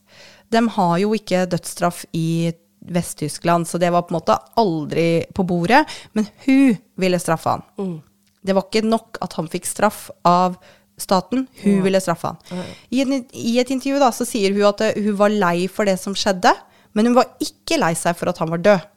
De 0.53 0.61
har 0.77 0.97
jo 1.03 1.13
ikke 1.17 1.45
dødsstraff 1.53 2.05
i 2.17 2.53
Vest-Tyskland, 2.83 3.69
så 3.69 3.77
det 3.77 3.93
var 3.93 4.07
på 4.07 4.13
en 4.13 4.19
måte 4.19 4.39
aldri 4.59 5.07
på 5.35 5.45
bordet. 5.47 5.83
Men 6.17 6.27
hun 6.47 6.73
ville 6.99 7.21
straffe 7.21 7.53
han. 7.53 7.67
Mm. 7.77 7.99
Det 8.43 8.57
var 8.57 8.65
ikke 8.67 8.87
nok 8.89 9.21
at 9.23 9.37
han 9.37 9.47
fikk 9.47 9.69
straff 9.69 10.07
av 10.27 10.57
staten, 10.97 11.47
hun 11.63 11.81
ville 11.83 11.99
straffe 12.01 12.27
han. 12.33 12.63
I, 12.89 13.01
en, 13.01 13.25
I 13.33 13.57
et 13.59 13.71
intervju 13.73 13.99
da, 13.99 14.11
så 14.13 14.25
sier 14.27 14.53
hun 14.53 14.67
at 14.69 14.81
eh, 14.81 14.99
hun 15.03 15.15
var 15.19 15.29
lei 15.33 15.67
for 15.67 15.85
det 15.89 15.97
som 15.99 16.13
skjedde, 16.15 16.51
men 16.93 17.09
hun 17.09 17.15
var 17.17 17.31
ikke 17.41 17.79
lei 17.81 17.93
seg 17.97 18.15
for 18.19 18.29
at 18.29 18.37
han 18.43 18.51
var 18.53 18.61
død. 18.61 18.89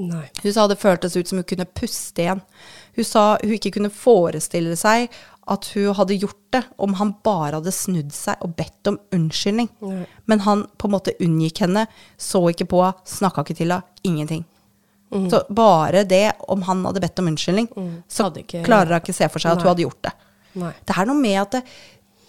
Nei. 0.00 0.28
Hun 0.42 0.52
sa 0.54 0.68
det 0.70 0.78
føltes 0.80 1.16
ut 1.18 1.28
som 1.28 1.40
hun 1.42 1.44
kunne 1.50 1.66
puste 1.76 2.22
igjen. 2.22 2.40
Hun 2.96 3.04
sa 3.04 3.24
hun 3.42 3.56
ikke 3.56 3.72
kunne 3.74 3.90
forestille 3.92 4.76
seg 4.78 5.10
at 5.50 5.66
hun 5.74 5.90
hadde 5.98 6.16
gjort 6.22 6.38
det 6.54 6.62
om 6.78 6.94
han 7.00 7.10
bare 7.26 7.58
hadde 7.58 7.72
snudd 7.74 8.12
seg 8.14 8.38
og 8.46 8.54
bedt 8.56 8.86
om 8.92 9.00
unnskyldning. 9.12 9.68
Nei. 9.82 10.04
Men 10.30 10.44
han 10.46 10.62
på 10.78 10.86
en 10.88 10.94
måte 10.94 11.16
unngikk 11.20 11.64
henne, 11.66 11.86
så 12.16 12.44
ikke 12.52 12.68
på 12.70 12.80
henne, 12.84 13.02
snakka 13.18 13.42
ikke 13.44 13.58
til 13.58 13.74
henne, 13.74 13.82
ingenting. 14.06 14.46
Så 15.10 15.40
bare 15.50 16.04
det, 16.06 16.28
om 16.48 16.62
han 16.68 16.84
hadde 16.86 17.00
bedt 17.02 17.18
om 17.18 17.26
unnskyldning, 17.32 17.66
så 18.06 18.28
ikke- 18.30 18.62
klarer 18.64 18.94
hun 18.94 19.00
ikke 19.02 19.16
se 19.16 19.26
for 19.28 19.42
seg 19.42 19.50
at 19.50 19.58
Nei. 19.58 19.64
hun 19.64 19.70
hadde 19.74 19.82
gjort 19.88 20.02
det. 20.06 20.12
Nei. 20.58 20.72
Det 20.86 20.96
er 20.96 21.08
noe 21.08 21.20
med 21.20 21.38
at 21.42 21.58
det, 21.58 21.62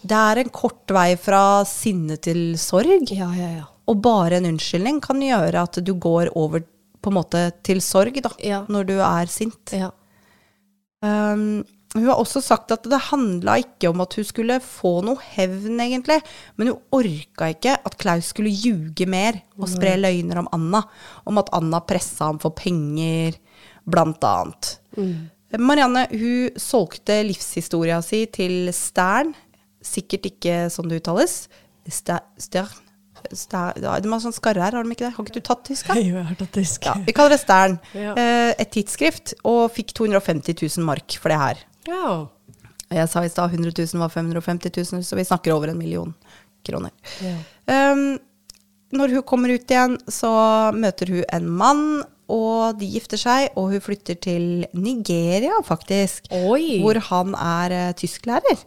det 0.02 0.18
er 0.18 0.42
en 0.42 0.54
kort 0.54 0.94
vei 0.94 1.10
fra 1.22 1.64
sinne 1.70 2.18
til 2.22 2.56
sorg. 2.62 3.10
Ja, 3.14 3.32
ja, 3.38 3.50
ja. 3.62 3.68
Og 3.90 4.00
bare 4.04 4.38
en 4.40 4.50
unnskyldning 4.54 5.02
kan 5.04 5.22
gjøre 5.24 5.66
at 5.66 5.82
du 5.84 5.94
går 5.94 6.32
over 6.38 6.64
på 7.02 7.10
en 7.10 7.18
måte 7.18 7.48
til 7.66 7.82
sorg, 7.82 8.18
da, 8.22 8.32
når 8.70 8.90
du 8.90 8.98
er 9.02 9.32
sint. 9.32 9.74
ja. 9.74 9.92
Um, 11.02 11.64
hun 11.92 12.06
har 12.08 12.22
også 12.22 12.40
sagt 12.44 12.72
at 12.72 12.86
det 12.88 13.00
handla 13.10 13.58
ikke 13.60 13.90
om 13.90 14.00
at 14.04 14.14
hun 14.16 14.24
skulle 14.24 14.60
få 14.64 14.94
noe 15.04 15.20
hevn, 15.34 15.76
egentlig. 15.84 16.22
Men 16.56 16.72
hun 16.72 17.02
orka 17.02 17.50
ikke 17.52 17.74
at 17.76 17.98
Klaus 18.00 18.30
skulle 18.32 18.54
ljuge 18.54 19.08
mer 19.12 19.42
og 19.58 19.68
spre 19.68 19.98
løgner 20.00 20.40
om 20.40 20.48
Anna. 20.56 20.86
Om 21.28 21.42
at 21.42 21.52
Anna 21.58 21.82
pressa 21.84 22.30
ham 22.30 22.40
for 22.40 22.56
penger, 22.56 23.36
blant 23.84 24.24
annet. 24.24 24.72
Marianne 25.60 26.06
hun 26.12 26.60
solgte 26.60 27.18
livshistoria 27.28 28.00
si 28.06 28.24
til 28.32 28.70
Stern. 28.76 29.34
Sikkert 29.82 30.30
ikke 30.30 30.64
sånn 30.72 30.92
det 30.92 31.02
uttales. 31.02 31.44
Stern. 31.90 32.24
Stern? 32.40 32.88
De 33.22 34.10
har 34.10 34.22
sånn 34.24 34.34
skarre 34.34 34.64
her, 34.64 34.74
har 34.74 34.86
de 34.86 34.96
ikke 34.96 35.06
det? 35.06 35.14
Har 35.14 35.26
ikke 35.28 35.42
du 35.42 35.46
tatt 35.46 35.66
tysk? 35.68 35.92
da? 35.92 35.98
Jo, 36.02 36.16
jeg 36.18 36.28
har 36.32 36.38
tatt 36.40 36.54
tysk. 36.56 36.88
Ja, 36.88 36.96
vi 37.06 37.14
kaller 37.14 37.36
det 37.36 37.42
Stern. 37.44 37.78
Ja. 37.94 38.16
Eh, 38.18 38.52
et 38.64 38.72
tidsskrift, 38.74 39.36
og 39.46 39.68
fikk 39.76 39.94
250 40.00 40.58
000 40.58 40.88
mark 40.88 41.18
for 41.22 41.34
det 41.34 41.42
her. 41.42 41.62
Ja. 41.90 42.16
Jeg 42.92 43.08
sa 43.08 43.24
i 43.24 43.32
stad 43.32 43.54
100 43.54 43.72
000 43.78 44.02
var 44.02 44.12
550 44.12 44.74
000, 44.94 45.04
så 45.08 45.16
vi 45.16 45.28
snakker 45.28 45.54
over 45.54 45.72
en 45.72 45.80
million 45.80 46.12
kroner. 46.68 46.92
Ja. 47.24 47.38
Um, 47.94 48.20
når 48.92 49.16
hun 49.16 49.24
kommer 49.24 49.54
ut 49.54 49.72
igjen, 49.72 49.96
så 50.12 50.32
møter 50.76 51.14
hun 51.14 51.24
en 51.32 51.48
mann, 51.62 51.86
og 52.32 52.80
de 52.80 52.88
gifter 52.94 53.20
seg, 53.20 53.50
og 53.60 53.74
hun 53.74 53.84
flytter 53.84 54.18
til 54.24 54.46
Nigeria, 54.78 55.58
faktisk. 55.68 56.30
Oi. 56.32 56.80
Hvor 56.84 57.00
han 57.10 57.36
er 57.36 57.76
uh, 57.76 57.92
tysklærer. 57.98 58.64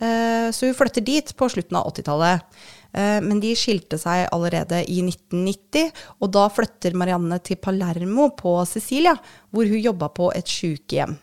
Uh, 0.00 0.48
så 0.52 0.68
hun 0.68 0.76
flytter 0.76 1.04
dit 1.04 1.32
på 1.36 1.48
slutten 1.52 1.78
av 1.78 1.90
80-tallet. 1.92 2.58
Uh, 2.96 3.20
men 3.24 3.40
de 3.42 3.52
skilte 3.58 3.98
seg 4.00 4.26
allerede 4.32 4.82
i 4.88 5.02
1990, 5.04 5.92
og 6.20 6.32
da 6.36 6.46
flytter 6.52 6.96
Marianne 6.96 7.38
til 7.44 7.60
Palermo 7.60 8.30
på 8.38 8.56
Sicilia, 8.68 9.16
hvor 9.52 9.68
hun 9.68 9.82
jobba 9.82 10.10
på 10.16 10.30
et 10.36 10.48
sykehjem. 10.48 11.16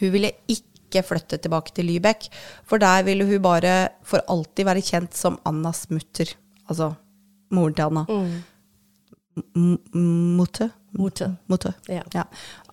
Hun 0.00 0.12
ville 0.12 0.34
ikke 0.52 1.04
flytte 1.06 1.38
tilbake 1.42 1.72
til 1.76 1.88
Lybekk, 1.88 2.28
for 2.68 2.82
der 2.82 3.06
ville 3.06 3.24
hun 3.28 3.40
bare 3.44 3.76
for 4.06 4.24
alltid 4.32 4.68
være 4.68 4.84
kjent 4.84 5.16
som 5.16 5.38
Annas 5.48 5.86
mutter. 5.92 6.34
Altså 6.68 6.92
moren 7.54 7.76
til 7.76 7.88
Anna. 7.88 8.04
M- 8.10 8.36
m- 9.56 9.78
Mote. 10.36 10.70
Mote. 10.96 11.34
Ja. 11.88 12.02
Ja. 12.14 12.24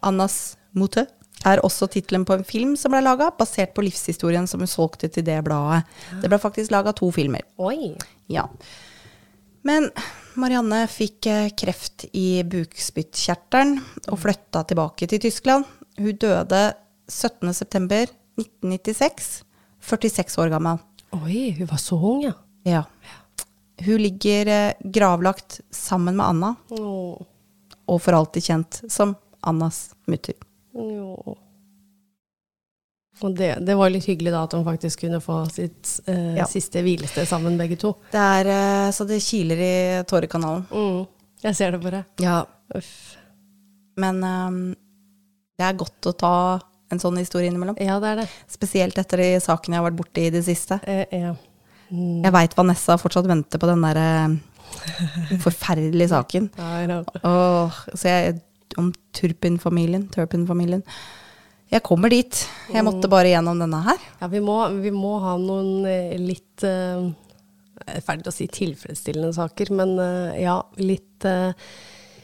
Annas 0.01 0.57
Mote 0.73 1.07
er 1.45 1.59
også 1.65 1.87
tittelen 1.91 2.23
på 2.25 2.33
en 2.37 2.43
film 2.47 2.75
som 2.79 2.91
ble 2.93 3.01
laga, 3.03 3.31
basert 3.35 3.73
på 3.75 3.83
livshistorien 3.83 4.45
som 4.47 4.59
hun 4.63 4.67
solgte 4.71 5.09
til 5.11 5.23
det 5.27 5.41
bladet. 5.43 5.83
Det 6.21 6.29
ble 6.31 6.39
faktisk 6.39 6.71
laga 6.71 6.93
to 6.95 7.09
filmer. 7.11 7.41
Oi. 7.59 7.91
Ja. 8.31 8.45
Men 9.67 9.89
Marianne 10.39 10.85
fikk 10.91 11.25
eh, 11.31 11.49
kreft 11.55 12.05
i 12.15 12.43
bukspyttkjertelen 12.47 13.77
og 14.11 14.19
flytta 14.23 14.63
tilbake 14.67 15.07
til 15.11 15.19
Tyskland. 15.23 15.65
Hun 15.99 16.15
døde 16.19 16.63
17.9.1996, 17.11 19.43
46 19.83 20.37
år 20.41 20.49
gammel. 20.55 20.77
Oi, 21.13 21.51
hun 21.59 21.67
var 21.69 21.77
så 21.81 21.95
ung, 21.99 22.23
ja. 22.25 22.33
Ja. 22.65 22.83
Hun 23.81 23.97
ligger 24.03 24.47
eh, 24.47 24.73
gravlagt 24.83 25.61
sammen 25.73 26.15
med 26.19 26.25
Anna, 26.25 26.55
Oh. 26.77 27.17
og 27.89 28.01
for 28.01 28.13
alltid 28.13 28.43
kjent 28.45 28.81
som 28.91 29.15
Annas 29.41 29.93
mutter. 30.07 30.35
Jo. 30.73 31.37
Og 33.23 33.35
det, 33.37 33.53
det 33.65 33.75
var 33.77 33.91
litt 33.93 34.05
hyggelig 34.09 34.31
da 34.33 34.43
at 34.47 34.53
hun 34.57 34.65
faktisk 34.65 35.03
kunne 35.05 35.19
få 35.23 35.43
sitt 35.53 35.99
eh, 36.09 36.35
Ja. 36.39 36.45
siste 36.49 36.81
hvilested 36.83 37.27
sammen, 37.29 37.57
begge 37.59 37.77
to. 37.79 37.93
Det 38.11 38.19
er 38.19 38.49
eh, 38.51 38.91
så 38.95 39.05
det 39.07 39.21
kiler 39.23 39.59
i 39.63 39.73
tårekanalen. 40.09 40.65
Mm. 40.71 41.03
Jeg 41.43 41.55
ser 41.59 41.71
det 41.75 41.81
på 41.83 41.91
deg. 41.93 42.03
Ja. 42.23 42.41
Uff. 42.75 42.93
Men 43.99 44.23
ehm, 44.25 44.61
det 45.59 45.65
er 45.67 45.77
godt 45.77 46.09
å 46.09 46.15
ta 46.17 46.33
en 46.93 46.99
sånn 47.01 47.17
historie 47.21 47.49
innimellom. 47.51 47.77
Ja, 47.81 47.99
det 48.01 48.09
er 48.13 48.21
det. 48.23 48.27
Spesielt 48.49 48.97
etter 49.01 49.21
de 49.21 49.29
sakene 49.43 49.77
jeg 49.77 49.83
har 49.83 49.89
vært 49.91 49.99
borti 50.01 50.25
i 50.27 50.33
det 50.33 50.43
siste. 50.47 50.79
Eh, 50.89 51.05
ja. 51.13 51.35
Jeg 51.93 52.33
veit 52.33 52.55
Vanessa 52.57 52.97
fortsatt 52.97 53.29
venter 53.29 53.61
på 53.61 53.69
den 53.69 53.83
derre 53.85 54.07
forferdelige 55.43 56.09
saken. 56.13 56.49
Og, 57.21 57.81
så 57.93 58.09
jeg, 58.09 58.39
om 58.81 58.89
Turpin-familien. 59.13 60.07
Turpin-familien. 60.13 60.81
Jeg 61.73 61.81
kommer 61.85 62.11
dit. 62.13 62.43
Jeg 62.73 62.85
måtte 62.85 63.09
bare 63.09 63.31
gjennom 63.31 63.61
denne 63.61 63.81
her. 63.85 64.01
Ja, 64.21 64.29
vi 64.29 64.41
må, 64.43 64.57
vi 64.81 64.91
må 64.93 65.15
ha 65.23 65.35
noen 65.41 65.87
eh, 65.89 66.13
litt 66.21 66.65
uh, 66.67 67.07
er 67.87 68.03
ferdig 68.05 68.29
å 68.29 68.33
si 68.35 68.47
tilfredsstillende 68.51 69.33
saker, 69.35 69.71
men 69.75 69.95
uh, 69.97 70.33
ja, 70.37 70.59
litt 70.81 71.25
eh, 71.27 71.55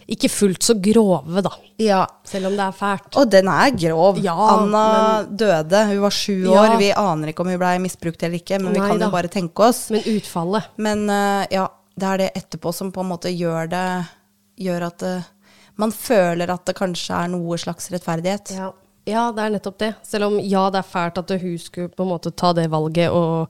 Ikke 0.10 0.30
fullt 0.32 0.64
så 0.66 0.74
grove, 0.82 1.42
da. 1.46 1.52
Ja. 1.78 2.00
Selv 2.26 2.50
om 2.50 2.56
det 2.58 2.64
er 2.66 2.74
fælt. 2.74 3.16
Og 3.22 3.30
den 3.30 3.48
er 3.54 3.70
grov. 3.78 4.18
Ja, 4.24 4.34
Anna 4.56 4.84
døde. 5.30 5.84
Hun 5.92 6.00
var 6.02 6.16
sju 6.16 6.34
Ja. 6.50 6.64
år. 6.64 6.78
Vi 6.82 6.92
aner 6.98 7.30
ikke 7.30 7.44
om 7.46 7.52
hun 7.54 7.60
blei 7.62 7.76
misbrukt 7.84 8.24
eller 8.26 8.40
ikke, 8.42 8.58
men 8.60 8.74
vi 8.74 8.80
kan 8.82 8.98
da. 8.98 9.06
jo 9.06 9.12
bare 9.14 9.30
tenke 9.30 9.68
oss. 9.68 9.90
Men 9.94 10.02
utfallet 10.10 10.64
Men 10.78 11.04
uh, 11.10 11.46
ja, 11.54 11.68
det 11.96 12.08
er 12.14 12.18
det 12.24 12.30
etterpå 12.42 12.74
som 12.74 12.90
på 12.92 13.04
en 13.06 13.12
måte 13.14 13.30
gjør 13.30 13.70
det 13.70 13.86
Gjør 14.60 14.88
at 14.90 15.04
uh, 15.08 15.28
man 15.80 15.92
føler 15.96 16.50
at 16.52 16.66
det 16.68 16.76
kanskje 16.76 17.16
er 17.16 17.30
noe 17.32 17.56
slags 17.58 17.88
rettferdighet. 17.94 18.52
ja. 18.58 18.72
ja, 19.08 19.28
det 19.32 19.46
er 19.46 19.54
nettopp 19.54 19.78
det. 19.80 19.94
Selv 20.04 20.26
om 20.26 20.40
ja, 20.44 20.66
det 20.74 20.82
er 20.82 20.90
fælt 20.90 21.18
at 21.22 21.32
hun 21.42 21.56
skulle 21.58 21.88
på 21.94 22.04
en 22.04 22.10
måte 22.12 22.34
ta 22.36 22.52
det 22.54 22.66
valget 22.70 23.10
og, 23.16 23.48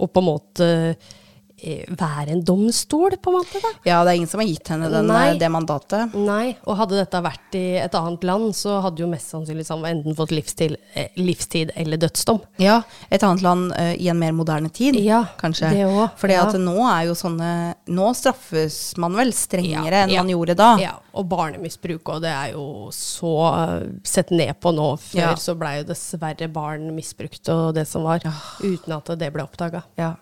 og 0.00 0.10
på 0.12 0.20
en 0.24 0.26
måte 0.26 0.66
eh, 0.66 1.14
være 1.56 2.34
en 2.34 2.42
domstol, 2.44 3.16
på 3.22 3.32
en 3.32 3.38
måte. 3.38 3.60
da. 3.62 3.70
Ja, 3.88 4.04
det 4.04 4.12
er 4.12 4.16
ingen 4.20 4.28
som 4.28 4.40
har 4.40 4.48
gitt 4.48 4.68
henne 4.68 4.90
den, 4.92 5.10
eh, 5.10 5.38
det 5.40 5.48
mandatet. 5.50 6.14
Nei, 6.14 6.56
og 6.66 6.76
hadde 6.76 6.98
dette 7.00 7.22
vært 7.24 7.56
i 7.56 7.78
et 7.80 7.94
annet 7.96 8.24
land, 8.24 8.54
så 8.54 8.80
hadde 8.84 9.00
jo 9.00 9.08
mest 9.08 9.32
sannsynlig 9.32 9.66
han 9.70 9.84
enten 9.84 10.16
fått 10.16 10.34
livstid, 10.36 10.76
eh, 10.94 11.08
livstid 11.16 11.72
eller 11.74 11.96
dødsdom. 11.96 12.42
Ja, 12.60 12.82
et 13.10 13.22
annet 13.22 13.42
land 13.42 13.72
uh, 13.72 13.94
i 13.94 14.08
en 14.08 14.18
mer 14.18 14.32
moderne 14.32 14.70
tid, 14.70 14.96
Ja, 15.00 15.24
kanskje. 15.38 15.70
det 15.70 15.86
også, 15.86 16.10
Fordi 16.16 16.36
ja. 16.36 16.44
at 16.46 16.54
nå 16.60 16.76
er 16.86 17.06
jo 17.06 17.14
sånne 17.14 17.74
Nå 17.86 18.14
straffes 18.14 18.96
man 18.96 19.14
vel 19.14 19.32
strengere 19.32 20.02
Ja, 20.02 20.04
enn 20.06 20.14
man 20.16 20.30
gjorde 20.30 20.56
da. 20.58 20.76
Ja, 20.80 20.92
og 21.14 21.28
barnemisbruk, 21.30 22.08
og 22.08 22.22
det 22.22 22.32
er 22.32 22.52
jo 22.52 22.90
så 22.92 23.34
uh, 23.54 23.88
sett 24.04 24.30
ned 24.30 24.54
på 24.60 24.72
nå. 24.74 24.92
Før 25.00 25.36
så 25.40 25.56
blei 25.58 25.78
jo 25.80 25.88
dessverre 25.88 26.48
barn 26.52 26.94
misbrukt 26.96 27.48
og 27.52 27.74
det 27.74 27.86
som 27.88 28.04
var, 28.06 28.24
uten 28.60 28.96
at 28.96 29.10
det 29.18 29.32
ble 29.32 29.44
oppdaga. 29.46 29.84
Ja. 29.96 30.14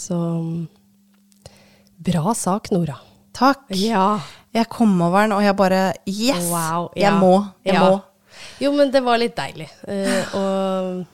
Så 0.00 0.16
mm, 0.16 0.68
bra 2.00 2.34
sak, 2.34 2.70
Nora. 2.72 2.96
Takk. 3.36 3.66
Ja. 3.76 4.20
Jeg 4.56 4.66
kom 4.72 4.96
over 5.04 5.26
den, 5.26 5.32
og 5.36 5.42
jeg 5.44 5.54
bare 5.58 5.82
Yes! 6.08 6.48
Wow, 6.50 6.88
Jeg 6.98 7.12
må. 7.20 7.34
Jeg 7.64 7.74
Ja. 7.76 7.84
må. 7.90 8.00
Jo, 8.60 8.72
men 8.72 8.90
det 8.92 9.02
var 9.04 9.18
litt 9.20 9.36
deilig. 9.36 9.68
Eh, 9.88 10.34
og 10.38 11.04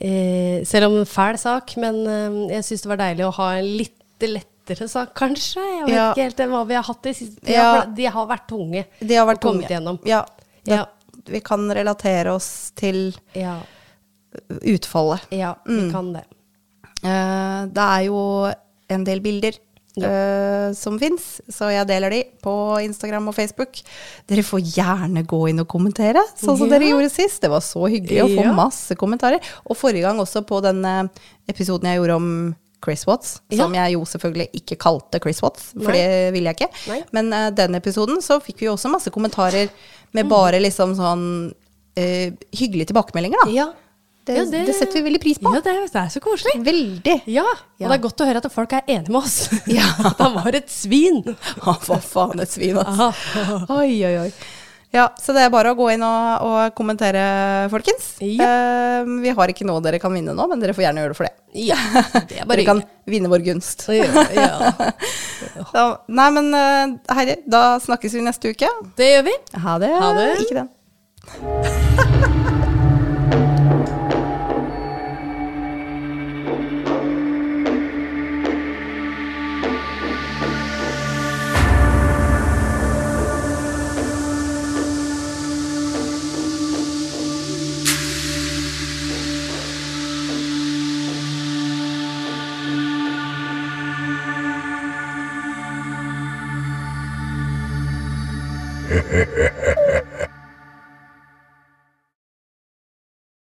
eh, 0.00 0.64
selv 0.68 0.86
om 0.90 0.98
en 1.00 1.08
fæl 1.08 1.38
sak, 1.40 1.74
men 1.80 1.98
eh, 2.06 2.38
jeg 2.56 2.64
syns 2.68 2.84
det 2.84 2.90
var 2.92 3.00
deilig 3.00 3.24
å 3.26 3.32
ha 3.38 3.48
en 3.58 3.70
litt 3.80 3.94
lettere 4.20 4.88
sak, 4.90 5.14
kanskje. 5.16 5.62
Jeg 5.62 5.86
vet 5.88 5.94
Ja. 5.96 6.06
ikke 6.12 6.26
helt 6.28 6.44
hva 6.52 6.62
vi 6.68 6.74
har 6.78 6.82
hatt 6.88 7.02
de 7.06 7.12
siste 7.14 7.40
de, 7.46 7.52
Ja. 7.52 7.66
har, 7.72 7.86
de 7.96 8.04
har 8.06 8.26
vært 8.28 8.46
tunge. 8.50 8.84
De 9.00 9.14
har 9.14 9.26
vært 9.26 9.40
tunge. 9.40 9.68
gjennom. 9.68 9.98
Ja. 10.04 10.24
Det, 10.64 10.74
Ja. 10.76 10.84
Vi 11.28 11.40
kan 11.40 11.68
relatere 11.70 12.32
oss 12.32 12.70
til 12.76 13.14
Ja, 13.34 13.58
utfallet. 14.62 15.20
ja 15.30 15.54
vi 15.66 15.90
kan 15.92 16.12
det. 16.14 16.24
Eh, 17.04 17.66
det 17.72 17.84
er 17.84 18.04
jo 18.08 18.20
en 18.90 19.04
del 19.06 19.20
bilder 19.20 19.58
eh, 19.98 20.72
som 20.78 20.98
fins, 21.00 21.40
så 21.50 21.70
jeg 21.72 21.86
deler 21.90 22.10
de 22.14 22.20
på 22.42 22.52
Instagram 22.84 23.28
og 23.30 23.34
Facebook. 23.34 23.80
Dere 24.30 24.44
får 24.46 24.62
gjerne 24.76 25.24
gå 25.26 25.40
inn 25.50 25.60
og 25.62 25.68
kommentere, 25.68 26.22
sånn 26.38 26.56
som 26.58 26.68
Ja. 26.68 26.78
dere 26.78 26.90
gjorde 26.92 27.10
sist. 27.10 27.40
Det 27.42 27.50
var 27.50 27.60
så 27.60 27.82
hyggelig 27.90 28.22
å 28.24 28.30
få 28.36 28.44
Ja. 28.44 28.52
masse 28.52 28.94
kommentarer. 28.96 29.40
Og 29.66 29.76
forrige 29.76 30.02
gang 30.02 30.18
også 30.18 30.44
på 30.46 30.62
den 30.62 30.82
episoden 31.48 31.84
jeg 31.90 31.98
gjorde 32.00 32.16
om 32.16 32.56
Chris 32.84 33.04
Watts, 33.06 33.40
som 33.50 33.72
jeg 33.74 33.92
jo 33.94 34.04
selvfølgelig 34.06 34.48
ikke 34.54 34.76
kalte 34.78 35.18
Chris 35.20 35.40
Watts, 35.42 35.72
for 35.72 35.90
Nei. 35.90 35.98
det 35.98 36.32
ville 36.32 36.52
jeg 36.52 36.56
ikke. 36.60 36.70
Nei. 36.92 37.02
Men 37.12 37.32
uh, 37.32 37.50
den 37.50 37.74
episoden 37.74 38.20
så 38.22 38.40
fikk 38.40 38.60
vi 38.60 38.66
jo 38.66 38.74
også 38.76 38.88
masse 38.90 39.10
kommentarer 39.10 39.68
med 40.12 40.24
Mm. 40.26 40.28
bare 40.30 40.60
liksom 40.62 40.94
sånn 40.94 41.52
uh, 41.98 42.30
hyggelige 42.54 42.86
tilbakemeldinger, 42.92 43.36
da. 43.44 43.50
Ja. 44.28 44.44
Det, 44.44 44.60
Ja, 44.62 44.66
det, 44.68 44.74
setter 44.76 45.00
vi 45.00 45.04
veldig 45.08 45.20
pris 45.22 45.38
på. 45.42 45.54
Ja, 45.54 45.60
det, 45.64 45.72
er- 45.74 45.88
det 45.92 46.02
er 46.04 46.12
så 46.12 46.20
koselig. 46.24 46.54
Veldig. 46.66 47.16
Ja, 47.32 47.46
og 47.48 47.86
det 47.88 47.96
er 47.98 48.04
godt 48.04 48.20
å 48.20 48.28
høre 48.28 48.42
at 48.44 48.52
folk 48.52 48.72
er 48.78 48.84
enige 48.86 49.10
med 49.14 49.22
oss. 49.24 49.38
Ja. 49.78 49.88
Han 50.22 50.36
var 50.38 50.54
et 50.58 50.70
svin. 50.72 51.22
Han 51.66 51.82
hva 51.88 51.98
faen, 52.04 52.40
et 52.44 52.52
svin, 52.52 52.78
altså. 52.80 53.10
Aha. 53.12 53.60
Oi, 53.80 53.92
oi, 54.08 54.16
oi. 54.28 54.30
Ja, 54.88 55.10
så 55.20 55.34
det 55.36 55.42
er 55.44 55.50
bare 55.52 55.74
å 55.74 55.76
gå 55.76 55.90
inn 55.92 56.00
og, 56.00 56.44
og 56.48 56.70
kommentere, 56.78 57.20
folkens. 57.68 58.06
Ja. 58.24 58.46
Eh, 59.02 59.10
vi 59.20 59.34
har 59.36 59.52
ikke 59.52 59.66
noe 59.68 59.82
dere 59.84 60.00
kan 60.00 60.14
vinne 60.16 60.32
nå, 60.32 60.46
men 60.48 60.62
dere 60.62 60.72
får 60.72 60.86
gjerne 60.86 61.02
gjøre 61.04 61.12
det 61.12 61.18
for 61.18 61.28
det. 61.28 61.34
Ja, 61.60 61.76
det 62.28 62.38
er 62.40 62.48
bare 62.48 62.56
Dere 62.62 62.64
kan 62.70 62.80
vinne 63.08 63.28
vår 63.28 63.44
gunst. 63.50 63.84
Ja, 63.92 64.24
ja. 64.32 64.72
Så, 65.74 65.84
nei, 66.08 66.28
men 66.38 66.48
uh, 66.56 66.96
Heidi, 67.20 67.36
da 67.44 67.76
snakkes 67.84 68.16
vi 68.16 68.24
neste 68.24 68.54
uke. 68.56 68.72
Det 68.96 69.12
gjør 69.12 69.28
vi. 69.28 69.36
Ha 69.66 69.76
det. 69.84 69.92
Ha 70.00 70.12
det. 70.16 70.28
Ikke 70.46 70.62
den. 70.62 72.56